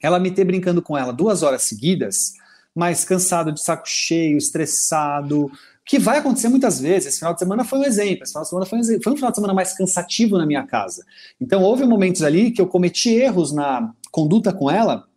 ela 0.02 0.18
me 0.18 0.30
ter 0.30 0.44
brincando 0.44 0.80
com 0.80 0.96
ela 0.96 1.12
duas 1.12 1.42
horas 1.42 1.62
seguidas, 1.62 2.32
mas 2.74 3.04
cansado, 3.04 3.52
de 3.52 3.62
saco 3.62 3.86
cheio, 3.86 4.38
estressado, 4.38 5.50
que 5.90 5.98
vai 5.98 6.18
acontecer 6.18 6.48
muitas 6.48 6.78
vezes. 6.78 7.08
Esse 7.08 7.18
final 7.18 7.34
de 7.34 7.40
semana 7.40 7.64
foi 7.64 7.80
um 7.80 7.84
exemplo. 7.84 8.22
Esse 8.22 8.30
final 8.30 8.44
de 8.44 8.48
semana 8.48 8.64
foi 8.64 8.78
um, 8.78 9.02
foi 9.02 9.12
um 9.12 9.16
final 9.16 9.30
de 9.32 9.34
semana 9.34 9.52
mais 9.52 9.72
cansativo 9.76 10.38
na 10.38 10.46
minha 10.46 10.64
casa. 10.64 11.04
Então, 11.40 11.64
houve 11.64 11.84
momentos 11.84 12.22
ali 12.22 12.52
que 12.52 12.60
eu 12.60 12.68
cometi 12.68 13.10
erros 13.10 13.50
na 13.50 13.92
conduta 14.12 14.52
com 14.52 14.70
ela, 14.70 15.08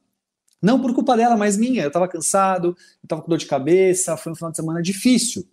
não 0.59 0.81
por 0.81 0.91
culpa 0.91 1.15
dela, 1.15 1.37
mas 1.37 1.57
minha. 1.57 1.83
Eu 1.83 1.89
estava 1.89 2.07
cansado, 2.07 2.69
eu 2.69 2.75
estava 3.03 3.21
com 3.21 3.29
dor 3.29 3.37
de 3.37 3.45
cabeça, 3.45 4.17
foi 4.17 4.31
um 4.31 4.35
final 4.35 4.49
de 4.49 4.57
semana 4.57 4.81
difícil. 4.81 5.45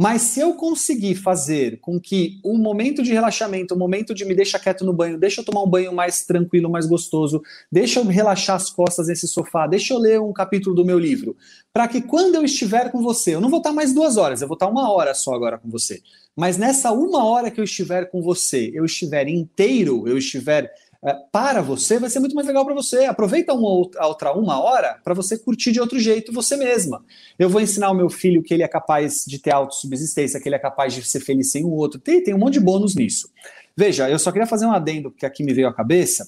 Mas 0.00 0.22
se 0.22 0.38
eu 0.38 0.54
conseguir 0.54 1.16
fazer 1.16 1.80
com 1.80 1.98
que 1.98 2.38
o 2.44 2.56
momento 2.56 3.02
de 3.02 3.12
relaxamento, 3.12 3.74
o 3.74 3.78
momento 3.78 4.14
de 4.14 4.24
me 4.24 4.32
deixar 4.32 4.60
quieto 4.60 4.84
no 4.84 4.92
banho, 4.92 5.18
deixa 5.18 5.40
eu 5.40 5.44
tomar 5.44 5.64
um 5.64 5.68
banho 5.68 5.92
mais 5.92 6.24
tranquilo, 6.24 6.70
mais 6.70 6.86
gostoso, 6.86 7.42
deixa 7.70 7.98
eu 7.98 8.04
relaxar 8.04 8.54
as 8.54 8.70
costas 8.70 9.08
nesse 9.08 9.26
sofá, 9.26 9.66
deixa 9.66 9.92
eu 9.92 9.98
ler 9.98 10.20
um 10.20 10.32
capítulo 10.32 10.76
do 10.76 10.84
meu 10.84 11.00
livro, 11.00 11.36
para 11.72 11.88
que 11.88 12.00
quando 12.00 12.36
eu 12.36 12.44
estiver 12.44 12.92
com 12.92 13.02
você, 13.02 13.34
eu 13.34 13.40
não 13.40 13.50
vou 13.50 13.58
estar 13.58 13.72
mais 13.72 13.92
duas 13.92 14.16
horas, 14.16 14.40
eu 14.40 14.46
vou 14.46 14.54
estar 14.54 14.68
uma 14.68 14.88
hora 14.88 15.12
só 15.14 15.34
agora 15.34 15.58
com 15.58 15.68
você. 15.68 16.00
Mas 16.36 16.56
nessa 16.56 16.92
uma 16.92 17.24
hora 17.24 17.50
que 17.50 17.58
eu 17.58 17.64
estiver 17.64 18.08
com 18.08 18.22
você, 18.22 18.70
eu 18.72 18.84
estiver 18.84 19.26
inteiro, 19.26 20.06
eu 20.06 20.16
estiver 20.16 20.72
para 21.30 21.62
você, 21.62 21.98
vai 21.98 22.10
ser 22.10 22.18
muito 22.18 22.34
mais 22.34 22.46
legal 22.46 22.64
para 22.64 22.74
você. 22.74 23.04
Aproveita 23.04 23.52
uma 23.52 23.68
outra 23.68 24.32
uma 24.32 24.60
hora 24.60 24.98
para 25.04 25.14
você 25.14 25.38
curtir 25.38 25.70
de 25.70 25.80
outro 25.80 25.98
jeito 25.98 26.32
você 26.32 26.56
mesma. 26.56 27.04
Eu 27.38 27.48
vou 27.48 27.60
ensinar 27.60 27.90
o 27.90 27.94
meu 27.94 28.10
filho 28.10 28.42
que 28.42 28.52
ele 28.52 28.62
é 28.62 28.68
capaz 28.68 29.24
de 29.26 29.38
ter 29.38 29.52
autossubsistência, 29.52 30.40
que 30.40 30.48
ele 30.48 30.56
é 30.56 30.58
capaz 30.58 30.92
de 30.92 31.02
ser 31.04 31.20
feliz 31.20 31.52
sem 31.52 31.64
o 31.64 31.70
outro. 31.70 32.00
Tem, 32.00 32.22
tem 32.22 32.34
um 32.34 32.38
monte 32.38 32.54
de 32.54 32.60
bônus 32.60 32.94
nisso. 32.96 33.30
Veja, 33.76 34.10
eu 34.10 34.18
só 34.18 34.32
queria 34.32 34.46
fazer 34.46 34.66
um 34.66 34.72
adendo 34.72 35.10
que 35.10 35.24
aqui 35.24 35.44
me 35.44 35.54
veio 35.54 35.68
à 35.68 35.72
cabeça. 35.72 36.24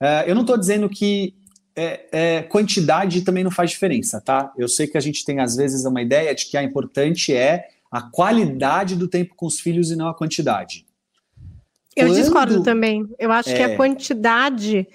Uh, 0.00 0.26
eu 0.26 0.34
não 0.34 0.42
estou 0.42 0.58
dizendo 0.58 0.88
que 0.88 1.34
é, 1.76 2.06
é, 2.10 2.42
quantidade 2.42 3.22
também 3.22 3.44
não 3.44 3.52
faz 3.52 3.70
diferença, 3.70 4.20
tá? 4.20 4.52
Eu 4.58 4.66
sei 4.66 4.88
que 4.88 4.98
a 4.98 5.00
gente 5.00 5.24
tem 5.24 5.38
às 5.38 5.54
vezes 5.54 5.84
uma 5.84 6.02
ideia 6.02 6.34
de 6.34 6.46
que 6.46 6.56
a 6.56 6.62
importante 6.62 7.32
é 7.32 7.68
a 7.88 8.02
qualidade 8.02 8.96
do 8.96 9.06
tempo 9.06 9.36
com 9.36 9.46
os 9.46 9.60
filhos 9.60 9.92
e 9.92 9.96
não 9.96 10.08
a 10.08 10.14
quantidade. 10.14 10.87
Eu 12.00 12.08
Quando... 12.08 12.16
discordo 12.16 12.62
também. 12.62 13.06
Eu 13.18 13.32
acho 13.32 13.50
é... 13.50 13.54
que 13.54 13.62
a 13.62 13.70
é. 13.70 13.76
quantidade 13.76 14.86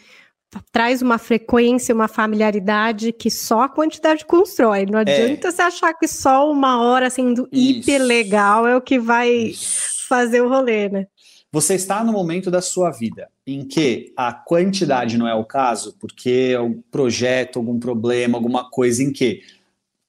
traz 0.72 1.02
uma 1.02 1.18
frequência, 1.18 1.96
uma 1.96 2.08
familiaridade 2.08 3.12
que 3.12 3.30
só 3.30 3.62
a 3.62 3.70
quantidade 3.70 4.26
constrói. 4.26 4.86
Não 4.86 5.00
é. 5.00 5.02
adianta 5.02 5.48
é. 5.48 5.52
você 5.52 5.62
achar 5.62 5.94
que 5.94 6.08
só 6.08 6.52
uma 6.52 6.82
hora 6.82 7.10
sendo 7.10 7.48
Isso. 7.52 7.80
hiper 7.80 8.02
legal 8.02 8.68
é 8.68 8.76
o 8.76 8.82
que 8.82 9.00
vai 9.00 9.30
Isso. 9.30 10.06
fazer 10.08 10.42
o 10.42 10.50
rolê, 10.50 10.90
né? 10.90 11.08
Você 11.52 11.76
está 11.76 12.04
no 12.04 12.12
momento 12.12 12.50
da 12.50 12.64
sua 12.64 12.90
vida 12.90 13.30
em 13.46 13.64
que 13.64 14.12
a 14.18 14.34
quantidade 14.34 15.20
não 15.20 15.28
é 15.28 15.36
o 15.36 15.46
caso, 15.46 15.96
porque 16.00 16.52
é 16.52 16.60
um 16.60 16.82
projeto, 16.90 17.60
algum 17.60 17.80
problema, 17.80 18.38
alguma 18.38 18.70
coisa 18.70 19.04
em 19.04 19.12
que. 19.12 19.42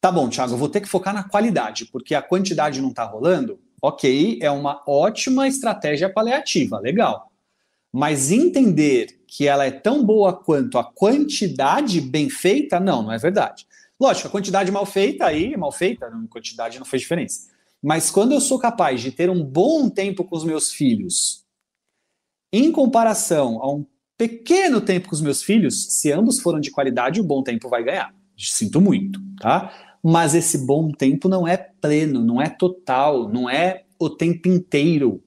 Tá 0.00 0.10
bom, 0.10 0.28
Thiago, 0.28 0.54
eu 0.54 0.58
vou 0.58 0.68
ter 0.70 0.80
que 0.80 0.88
focar 0.88 1.12
na 1.12 1.24
qualidade, 1.24 1.86
porque 1.86 2.14
a 2.14 2.22
quantidade 2.22 2.80
não 2.80 2.90
está 2.90 3.04
rolando. 3.04 3.58
Ok, 3.86 4.38
é 4.40 4.50
uma 4.50 4.82
ótima 4.86 5.46
estratégia 5.46 6.08
paliativa, 6.08 6.78
legal. 6.78 7.30
Mas 7.92 8.32
entender 8.32 9.20
que 9.28 9.46
ela 9.46 9.66
é 9.66 9.70
tão 9.70 10.02
boa 10.02 10.32
quanto 10.32 10.78
a 10.78 10.84
quantidade 10.84 12.00
bem 12.00 12.30
feita, 12.30 12.80
não, 12.80 13.02
não 13.02 13.12
é 13.12 13.18
verdade. 13.18 13.66
Lógico, 14.00 14.28
a 14.28 14.30
quantidade 14.30 14.72
mal 14.72 14.86
feita 14.86 15.26
aí, 15.26 15.54
mal 15.54 15.70
feita, 15.70 16.10
quantidade 16.30 16.78
não 16.78 16.86
fez 16.86 17.02
diferença. 17.02 17.50
Mas 17.82 18.10
quando 18.10 18.32
eu 18.32 18.40
sou 18.40 18.58
capaz 18.58 19.02
de 19.02 19.12
ter 19.12 19.28
um 19.28 19.44
bom 19.44 19.90
tempo 19.90 20.24
com 20.24 20.34
os 20.34 20.44
meus 20.44 20.72
filhos, 20.72 21.44
em 22.50 22.72
comparação 22.72 23.62
a 23.62 23.70
um 23.70 23.84
pequeno 24.16 24.80
tempo 24.80 25.10
com 25.10 25.14
os 25.14 25.20
meus 25.20 25.42
filhos, 25.42 25.92
se 25.92 26.10
ambos 26.10 26.40
foram 26.40 26.58
de 26.58 26.70
qualidade, 26.70 27.20
o 27.20 27.24
bom 27.24 27.42
tempo 27.42 27.68
vai 27.68 27.84
ganhar. 27.84 28.14
Sinto 28.34 28.80
muito, 28.80 29.20
tá? 29.38 29.93
Mas 30.06 30.34
esse 30.34 30.58
bom 30.58 30.92
tempo 30.92 31.30
não 31.30 31.48
é 31.48 31.56
pleno, 31.56 32.22
não 32.22 32.42
é 32.42 32.50
total, 32.50 33.26
não 33.26 33.48
é 33.48 33.84
o 33.98 34.10
tempo 34.10 34.48
inteiro. 34.48 35.24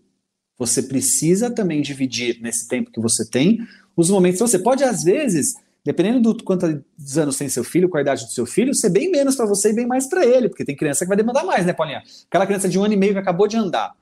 Você 0.55 0.83
precisa 0.83 1.49
também 1.49 1.81
dividir 1.81 2.39
nesse 2.41 2.67
tempo 2.67 2.91
que 2.91 3.01
você 3.01 3.27
tem 3.27 3.57
os 3.95 4.11
momentos. 4.11 4.39
Você 4.39 4.59
pode, 4.59 4.83
às 4.83 5.03
vezes, 5.03 5.55
dependendo 5.83 6.31
do 6.31 6.43
quantos 6.43 7.17
anos 7.17 7.37
tem 7.37 7.49
seu 7.49 7.63
filho, 7.63 7.89
com 7.89 7.97
a 7.97 8.01
idade 8.01 8.25
do 8.25 8.31
seu 8.31 8.45
filho, 8.45 8.75
ser 8.75 8.91
bem 8.91 9.09
menos 9.09 9.35
para 9.35 9.47
você 9.47 9.71
e 9.71 9.73
bem 9.73 9.87
mais 9.87 10.07
para 10.07 10.23
ele, 10.23 10.47
porque 10.47 10.63
tem 10.63 10.75
criança 10.75 11.05
que 11.05 11.09
vai 11.09 11.17
demandar 11.17 11.43
mais, 11.43 11.65
né, 11.65 11.73
Paulinha? 11.73 12.03
Aquela 12.27 12.45
criança 12.45 12.69
de 12.69 12.77
um 12.77 12.83
ano 12.83 12.93
e 12.93 12.97
meio 12.97 13.13
que 13.13 13.19
acabou 13.19 13.47
de 13.47 13.57
andar. 13.57 13.95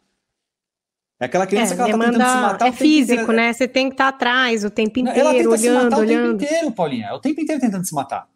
É 1.22 1.26
aquela 1.26 1.48
criança 1.48 1.74
é, 1.74 1.76
que 1.78 1.82
ela 1.82 1.92
demanda, 1.92 2.18
tá 2.18 2.18
tentando 2.18 2.36
se 2.36 2.42
matar. 2.42 2.68
É 2.68 2.72
físico, 2.74 3.14
inteiro. 3.14 3.34
né? 3.34 3.54
Você 3.54 3.66
tem 3.66 3.88
que 3.88 3.94
estar 3.94 4.12
tá 4.12 4.18
atrás 4.18 4.66
o 4.66 4.70
tempo 4.70 5.00
inteiro, 5.00 5.20
ela 5.22 5.32
tenta 5.32 5.50
olhando, 5.50 5.60
se 5.60 5.70
matar 5.72 5.98
olhando. 6.00 6.36
o 6.36 6.38
tempo 6.38 6.44
inteiro, 6.44 6.72
Paulinha. 6.74 7.08
É 7.08 7.14
o 7.14 7.20
tempo 7.20 7.40
inteiro 7.40 7.62
tentando 7.62 7.86
se 7.86 7.96
matar. 7.96 8.28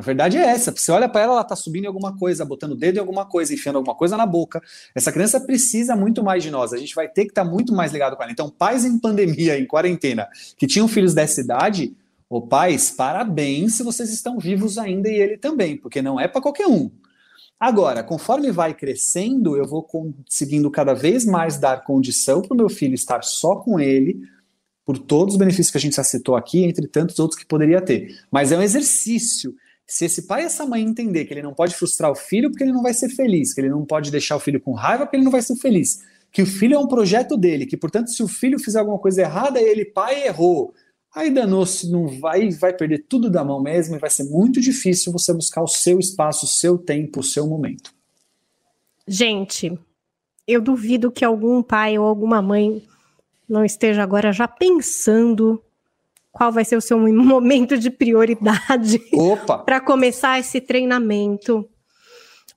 A 0.00 0.02
verdade 0.02 0.38
é 0.38 0.40
essa. 0.40 0.72
Você 0.72 0.90
olha 0.90 1.06
para 1.10 1.20
ela, 1.20 1.34
ela 1.34 1.44
tá 1.44 1.54
subindo 1.54 1.84
em 1.84 1.86
alguma 1.86 2.16
coisa, 2.16 2.42
botando 2.42 2.72
o 2.72 2.74
dedo 2.74 2.96
em 2.96 3.00
alguma 3.00 3.26
coisa, 3.26 3.52
enfiando 3.52 3.76
alguma 3.76 3.94
coisa 3.94 4.16
na 4.16 4.24
boca. 4.24 4.62
Essa 4.94 5.12
criança 5.12 5.38
precisa 5.38 5.94
muito 5.94 6.24
mais 6.24 6.42
de 6.42 6.50
nós. 6.50 6.72
A 6.72 6.78
gente 6.78 6.94
vai 6.94 7.06
ter 7.06 7.26
que 7.26 7.32
estar 7.32 7.44
tá 7.44 7.50
muito 7.50 7.74
mais 7.74 7.92
ligado 7.92 8.16
com 8.16 8.22
ela. 8.22 8.32
Então, 8.32 8.48
pais 8.48 8.86
em 8.86 8.98
pandemia, 8.98 9.58
em 9.58 9.66
quarentena, 9.66 10.26
que 10.56 10.66
tinham 10.66 10.88
filhos 10.88 11.12
dessa 11.12 11.42
idade, 11.42 11.94
Ô 12.30 12.40
pais, 12.40 12.92
parabéns 12.92 13.74
se 13.74 13.82
vocês 13.82 14.10
estão 14.12 14.38
vivos 14.38 14.78
ainda 14.78 15.08
e 15.08 15.16
ele 15.16 15.36
também, 15.36 15.76
porque 15.76 16.00
não 16.00 16.18
é 16.18 16.28
para 16.28 16.40
qualquer 16.40 16.68
um. 16.68 16.88
Agora, 17.58 18.04
conforme 18.04 18.50
vai 18.50 18.72
crescendo, 18.72 19.56
eu 19.56 19.66
vou 19.66 19.82
conseguindo 19.82 20.70
cada 20.70 20.94
vez 20.94 21.26
mais 21.26 21.58
dar 21.58 21.82
condição 21.82 22.40
para 22.40 22.54
o 22.54 22.56
meu 22.56 22.70
filho 22.70 22.94
estar 22.94 23.22
só 23.22 23.56
com 23.56 23.80
ele, 23.80 24.22
por 24.86 24.96
todos 24.96 25.34
os 25.34 25.38
benefícios 25.38 25.70
que 25.70 25.78
a 25.78 25.80
gente 25.80 25.96
já 25.96 26.04
citou 26.04 26.36
aqui, 26.36 26.64
entre 26.64 26.86
tantos 26.86 27.18
outros 27.18 27.38
que 27.38 27.46
poderia 27.46 27.82
ter. 27.82 28.16
Mas 28.30 28.50
é 28.50 28.56
um 28.56 28.62
exercício. 28.62 29.54
Se 29.90 30.04
esse 30.04 30.22
pai 30.22 30.42
e 30.42 30.44
essa 30.44 30.64
mãe 30.64 30.82
entender 30.82 31.24
que 31.24 31.34
ele 31.34 31.42
não 31.42 31.52
pode 31.52 31.74
frustrar 31.74 32.12
o 32.12 32.14
filho 32.14 32.48
porque 32.48 32.62
ele 32.62 32.70
não 32.72 32.80
vai 32.80 32.94
ser 32.94 33.08
feliz, 33.08 33.52
que 33.52 33.60
ele 33.60 33.68
não 33.68 33.84
pode 33.84 34.08
deixar 34.12 34.36
o 34.36 34.40
filho 34.40 34.60
com 34.60 34.72
raiva 34.72 35.04
porque 35.04 35.16
ele 35.16 35.24
não 35.24 35.32
vai 35.32 35.42
ser 35.42 35.56
feliz, 35.56 35.98
que 36.30 36.40
o 36.40 36.46
filho 36.46 36.76
é 36.76 36.78
um 36.78 36.86
projeto 36.86 37.36
dele, 37.36 37.66
que 37.66 37.76
portanto 37.76 38.08
se 38.08 38.22
o 38.22 38.28
filho 38.28 38.56
fizer 38.60 38.78
alguma 38.78 39.00
coisa 39.00 39.22
errada, 39.22 39.60
ele 39.60 39.84
pai 39.84 40.28
errou, 40.28 40.72
aí 41.12 41.28
danou-se, 41.28 41.90
não 41.90 42.06
vai, 42.06 42.50
vai 42.50 42.72
perder 42.72 43.04
tudo 43.08 43.28
da 43.28 43.44
mão 43.44 43.60
mesmo 43.60 43.96
e 43.96 43.98
vai 43.98 44.10
ser 44.10 44.22
muito 44.30 44.60
difícil 44.60 45.12
você 45.12 45.34
buscar 45.34 45.60
o 45.60 45.66
seu 45.66 45.98
espaço, 45.98 46.46
o 46.46 46.48
seu 46.48 46.78
tempo, 46.78 47.18
o 47.18 47.24
seu 47.24 47.48
momento. 47.48 47.92
Gente, 49.08 49.76
eu 50.46 50.60
duvido 50.60 51.10
que 51.10 51.24
algum 51.24 51.64
pai 51.64 51.98
ou 51.98 52.06
alguma 52.06 52.40
mãe 52.40 52.80
não 53.48 53.64
esteja 53.64 54.04
agora 54.04 54.32
já 54.32 54.46
pensando 54.46 55.60
qual 56.32 56.52
vai 56.52 56.64
ser 56.64 56.76
o 56.76 56.80
seu 56.80 56.98
momento 57.12 57.76
de 57.78 57.90
prioridade 57.90 59.00
para 59.64 59.80
começar 59.80 60.38
esse 60.38 60.60
treinamento 60.60 61.68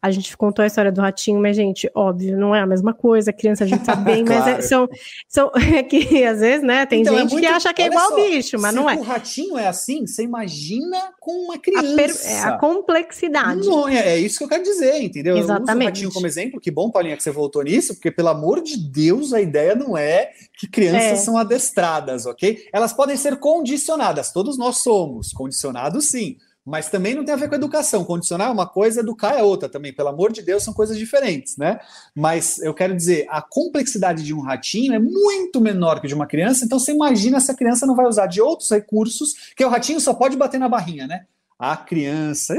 a 0.04 0.12
gente 0.12 0.36
contou 0.36 0.62
a 0.62 0.68
história 0.68 0.92
do 0.92 1.00
ratinho, 1.00 1.40
mas, 1.40 1.56
gente, 1.56 1.90
óbvio, 1.96 2.38
não 2.38 2.54
é 2.54 2.60
a 2.60 2.68
mesma 2.68 2.94
coisa. 2.94 3.32
Criança 3.32 3.64
a 3.64 3.68
gente 3.68 3.86
sabe 3.86 4.04
bem, 4.04 4.26
claro. 4.26 4.44
mas 4.44 4.60
é, 4.60 4.62
são, 4.62 4.90
são 5.30 5.50
é 5.56 5.82
que 5.82 6.26
às 6.26 6.42
vezes, 6.42 6.62
né, 6.62 6.86
tem 6.86 7.04
então, 7.04 7.14
é 7.14 7.20
gente 7.20 7.30
é 7.30 7.32
muito, 7.32 7.48
que 7.48 7.54
acha 7.54 7.74
que 7.74 7.82
é 7.84 7.86
igual 7.86 8.10
só, 8.10 8.16
bicho, 8.18 8.60
mas 8.60 8.76
não 8.76 8.90
é. 8.90 8.96
Se 8.96 9.00
o 9.00 9.04
ratinho 9.04 9.58
é 9.58 9.66
assim, 9.66 10.06
você 10.06 10.24
imagina 10.24 11.14
com 11.22 11.32
uma 11.46 11.58
criança. 11.58 11.94
A, 11.94 11.96
per, 11.96 12.16
é 12.26 12.40
a 12.42 12.58
complexidade. 12.58 13.66
Não, 13.66 13.88
é, 13.88 14.16
é, 14.16 14.20
isso 14.20 14.40
que 14.40 14.44
eu 14.44 14.50
quero 14.50 14.64
dizer, 14.64 15.02
entendeu? 15.02 15.38
Exatamente. 15.38 15.70
Eu 15.70 15.78
uso 15.78 15.80
o 15.80 15.86
ratinho 15.86 16.12
como 16.12 16.28
exemplo, 16.28 16.60
que 16.60 16.70
bom, 16.70 16.92
Paulinha, 16.92 17.16
que 17.16 17.24
você 17.24 17.32
voltou 17.32 17.64
nisso, 17.64 17.94
porque, 17.94 18.12
pelo 18.12 18.28
amor 18.28 18.62
de 18.62 18.76
Deus, 18.76 19.32
a 19.32 19.40
ideia 19.40 19.74
não 19.74 19.98
é 19.98 20.32
que 20.58 20.68
crianças 20.68 21.02
é. 21.02 21.16
são 21.16 21.38
adestradas, 21.38 22.26
ok? 22.26 22.68
Elas 22.74 22.92
podem 22.92 23.16
ser 23.16 23.38
condicionadas, 23.38 24.34
todos 24.34 24.58
nós 24.58 24.80
somos 24.80 25.32
condicionados, 25.32 26.10
sim 26.10 26.36
mas 26.66 26.90
também 26.90 27.14
não 27.14 27.26
tem 27.26 27.34
a 27.34 27.38
ver 27.38 27.50
com 27.50 27.56
educação. 27.56 28.06
Condicionar 28.06 28.48
é 28.48 28.52
uma 28.52 28.68
coisa, 28.68 29.02
educar 29.02 29.38
é 29.38 29.44
outra 29.44 29.68
também. 29.68 29.94
Pelo 29.94 30.10
amor 30.10 30.32
de 30.32 30.42
Deus, 30.42 30.64
são 30.64 30.74
coisas 30.74 30.98
diferentes, 30.98 31.58
né? 31.58 31.80
Mas 32.16 32.60
eu 32.60 32.74
quero 32.74 32.96
dizer, 32.96 33.26
a 33.30 33.42
complexidade 33.42 34.24
de 34.24 34.34
um 34.34 34.40
ratinho 34.40 34.94
é 34.94 35.00
muito 35.00 35.60
menor 35.60 36.00
que 36.00 36.08
de 36.08 36.14
uma 36.14 36.26
criança, 36.26 36.64
então 36.64 36.80
você 36.80 36.92
imagina 36.92 37.40
se 37.40 37.52
a 37.52 37.56
criança 37.56 37.86
não 37.86 37.96
vai 37.96 38.08
usar 38.08 38.28
de 38.28 38.42
outros 38.42 38.70
recursos, 38.70 39.34
que 39.56 39.66
o 39.66 39.70
ratinho 39.70 40.00
só 40.00 40.14
pode 40.14 40.38
bater 40.38 40.60
na 40.60 40.70
barrinha, 40.70 41.06
né? 41.06 41.26
A 41.60 41.78
criança, 41.78 42.56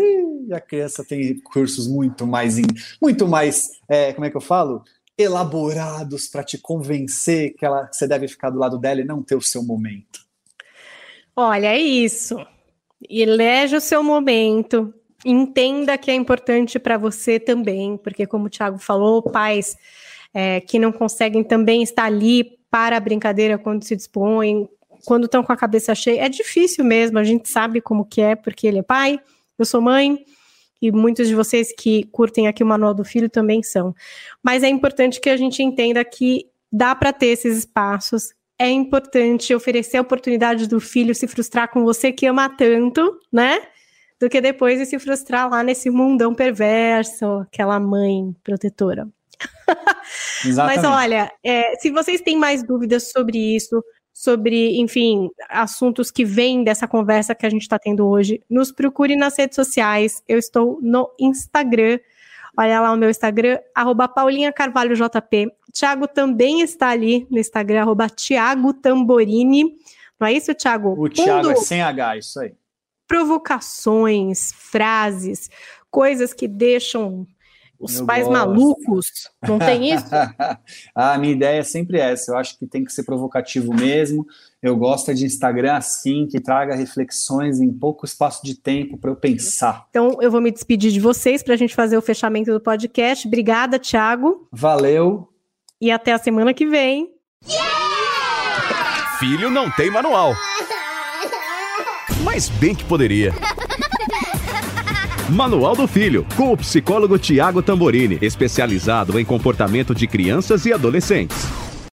a 0.52 0.60
criança 0.60 1.04
tem 1.04 1.22
recursos 1.22 1.86
muito 1.86 2.26
mais, 2.26 2.56
muito 3.00 3.26
mais, 3.26 3.70
é, 3.88 4.12
como 4.12 4.26
é 4.26 4.30
que 4.30 4.36
eu 4.36 4.40
falo? 4.40 4.82
Elaborados 5.16 6.26
para 6.26 6.42
te 6.42 6.58
convencer 6.58 7.54
que, 7.54 7.64
ela, 7.64 7.86
que 7.86 7.96
você 7.96 8.06
deve 8.06 8.28
ficar 8.28 8.50
do 8.50 8.58
lado 8.58 8.78
dela 8.78 9.00
e 9.00 9.04
não 9.04 9.22
ter 9.22 9.34
o 9.34 9.42
seu 9.42 9.62
momento. 9.62 10.24
Olha, 11.36 11.68
é 11.68 11.78
isso. 11.78 12.36
Elege 13.08 13.76
o 13.76 13.80
seu 13.80 14.02
momento, 14.02 14.92
entenda 15.24 15.96
que 15.96 16.10
é 16.10 16.14
importante 16.14 16.78
para 16.78 16.98
você 16.98 17.38
também, 17.38 17.96
porque, 17.96 18.26
como 18.26 18.46
o 18.46 18.50
Thiago 18.50 18.78
falou, 18.78 19.22
pais 19.22 19.76
é, 20.32 20.60
que 20.60 20.78
não 20.78 20.92
conseguem 20.92 21.44
também 21.44 21.82
estar 21.82 22.04
ali 22.04 22.58
para 22.70 22.96
a 22.96 23.00
brincadeira 23.00 23.56
quando 23.56 23.84
se 23.84 23.94
dispõem, 23.94 24.68
quando 25.04 25.24
estão 25.26 25.42
com 25.42 25.52
a 25.52 25.56
cabeça 25.56 25.94
cheia, 25.94 26.24
é 26.24 26.28
difícil 26.28 26.84
mesmo, 26.84 27.18
a 27.18 27.24
gente 27.24 27.48
sabe 27.48 27.80
como 27.80 28.04
que 28.04 28.20
é, 28.20 28.34
porque 28.34 28.66
ele 28.66 28.78
é 28.78 28.82
pai, 28.82 29.20
eu 29.58 29.64
sou 29.64 29.80
mãe, 29.80 30.24
e 30.82 30.90
muitos 30.90 31.28
de 31.28 31.34
vocês 31.34 31.72
que 31.72 32.04
curtem 32.04 32.48
aqui 32.48 32.62
o 32.62 32.66
Manual 32.66 32.92
do 32.92 33.04
Filho 33.04 33.30
também 33.30 33.62
são. 33.62 33.94
Mas 34.42 34.62
é 34.62 34.68
importante 34.68 35.20
que 35.20 35.30
a 35.30 35.36
gente 35.36 35.62
entenda 35.62 36.04
que 36.04 36.46
dá 36.70 36.94
para 36.94 37.12
ter 37.12 37.28
esses 37.28 37.58
espaços, 37.58 38.34
é 38.58 38.70
importante 38.70 39.54
oferecer 39.54 39.96
a 39.96 40.02
oportunidade 40.02 40.66
do 40.68 40.80
filho 40.80 41.14
se 41.14 41.26
frustrar 41.26 41.70
com 41.70 41.82
você 41.82 42.12
que 42.12 42.26
ama 42.26 42.48
tanto, 42.48 43.18
né? 43.32 43.60
Do 44.20 44.28
que 44.28 44.40
depois 44.40 44.78
de 44.78 44.86
se 44.86 44.98
frustrar 44.98 45.50
lá 45.50 45.62
nesse 45.62 45.90
mundão 45.90 46.34
perverso, 46.34 47.26
aquela 47.40 47.80
mãe 47.80 48.34
protetora. 48.44 49.08
Mas 50.56 50.84
olha, 50.84 51.32
é, 51.44 51.76
se 51.76 51.90
vocês 51.90 52.20
têm 52.20 52.36
mais 52.36 52.62
dúvidas 52.62 53.10
sobre 53.10 53.56
isso, 53.56 53.82
sobre, 54.12 54.80
enfim, 54.80 55.28
assuntos 55.48 56.10
que 56.12 56.24
vêm 56.24 56.62
dessa 56.62 56.86
conversa 56.86 57.34
que 57.34 57.44
a 57.44 57.50
gente 57.50 57.62
está 57.62 57.78
tendo 57.78 58.06
hoje, 58.06 58.40
nos 58.48 58.70
procure 58.70 59.16
nas 59.16 59.36
redes 59.36 59.56
sociais. 59.56 60.22
Eu 60.28 60.38
estou 60.38 60.78
no 60.80 61.10
Instagram 61.18 61.98
Olha 62.56 62.80
lá 62.80 62.92
o 62.92 62.96
meu 62.96 63.10
Instagram, 63.10 63.58
arroba 63.74 64.06
Paulinha 64.06 64.52
Carvalho 64.52 64.94
JP. 64.94 65.52
Tiago 65.72 66.06
também 66.06 66.60
está 66.60 66.88
ali 66.90 67.26
no 67.30 67.38
Instagram, 67.38 67.80
arroba 67.82 68.08
Tiago 68.08 68.72
Tamborini. 68.72 69.74
Não 70.18 70.28
é 70.28 70.32
isso, 70.32 70.54
Tiago? 70.54 70.94
O 70.96 71.08
Tiago 71.08 71.50
é 71.50 71.56
sem 71.56 71.82
H, 71.82 72.16
isso 72.18 72.40
aí. 72.40 72.54
Provocações, 73.08 74.52
frases, 74.52 75.50
coisas 75.90 76.32
que 76.32 76.46
deixam 76.46 77.26
os 77.78 77.98
eu 77.98 78.06
pais 78.06 78.26
gosto. 78.26 78.32
malucos, 78.32 79.06
não 79.46 79.58
tem 79.58 79.92
isso? 79.92 80.06
a 80.94 81.18
minha 81.18 81.32
ideia 81.32 81.58
é 81.58 81.64
sempre 81.64 81.98
essa. 81.98 82.32
Eu 82.32 82.38
acho 82.38 82.58
que 82.58 82.66
tem 82.66 82.84
que 82.84 82.92
ser 82.92 83.02
provocativo 83.02 83.74
mesmo. 83.74 84.26
Eu 84.64 84.78
gosto 84.78 85.12
de 85.14 85.26
Instagram 85.26 85.74
assim, 85.74 86.26
que 86.26 86.40
traga 86.40 86.74
reflexões 86.74 87.60
em 87.60 87.70
pouco 87.70 88.06
espaço 88.06 88.42
de 88.42 88.54
tempo 88.54 88.96
para 88.96 89.10
eu 89.10 89.14
pensar. 89.14 89.84
Então, 89.90 90.16
eu 90.22 90.30
vou 90.30 90.40
me 90.40 90.50
despedir 90.50 90.90
de 90.90 90.98
vocês 90.98 91.42
para 91.42 91.52
a 91.52 91.56
gente 91.58 91.74
fazer 91.74 91.98
o 91.98 92.00
fechamento 92.00 92.50
do 92.50 92.58
podcast. 92.58 93.28
Obrigada, 93.28 93.78
Thiago. 93.78 94.48
Valeu. 94.50 95.28
E 95.78 95.90
até 95.90 96.14
a 96.14 96.18
semana 96.18 96.54
que 96.54 96.64
vem. 96.66 97.10
Yeah! 97.46 99.18
Filho 99.18 99.50
não 99.50 99.70
tem 99.70 99.90
manual. 99.90 100.34
mas 102.24 102.48
bem 102.48 102.74
que 102.74 102.84
poderia. 102.84 103.34
Manual 105.28 105.76
do 105.76 105.86
Filho, 105.86 106.26
com 106.36 106.52
o 106.52 106.56
psicólogo 106.56 107.18
Tiago 107.18 107.62
Tamborini, 107.62 108.18
especializado 108.22 109.20
em 109.20 109.26
comportamento 109.26 109.94
de 109.94 110.06
crianças 110.06 110.64
e 110.64 110.72
adolescentes. 110.72 111.63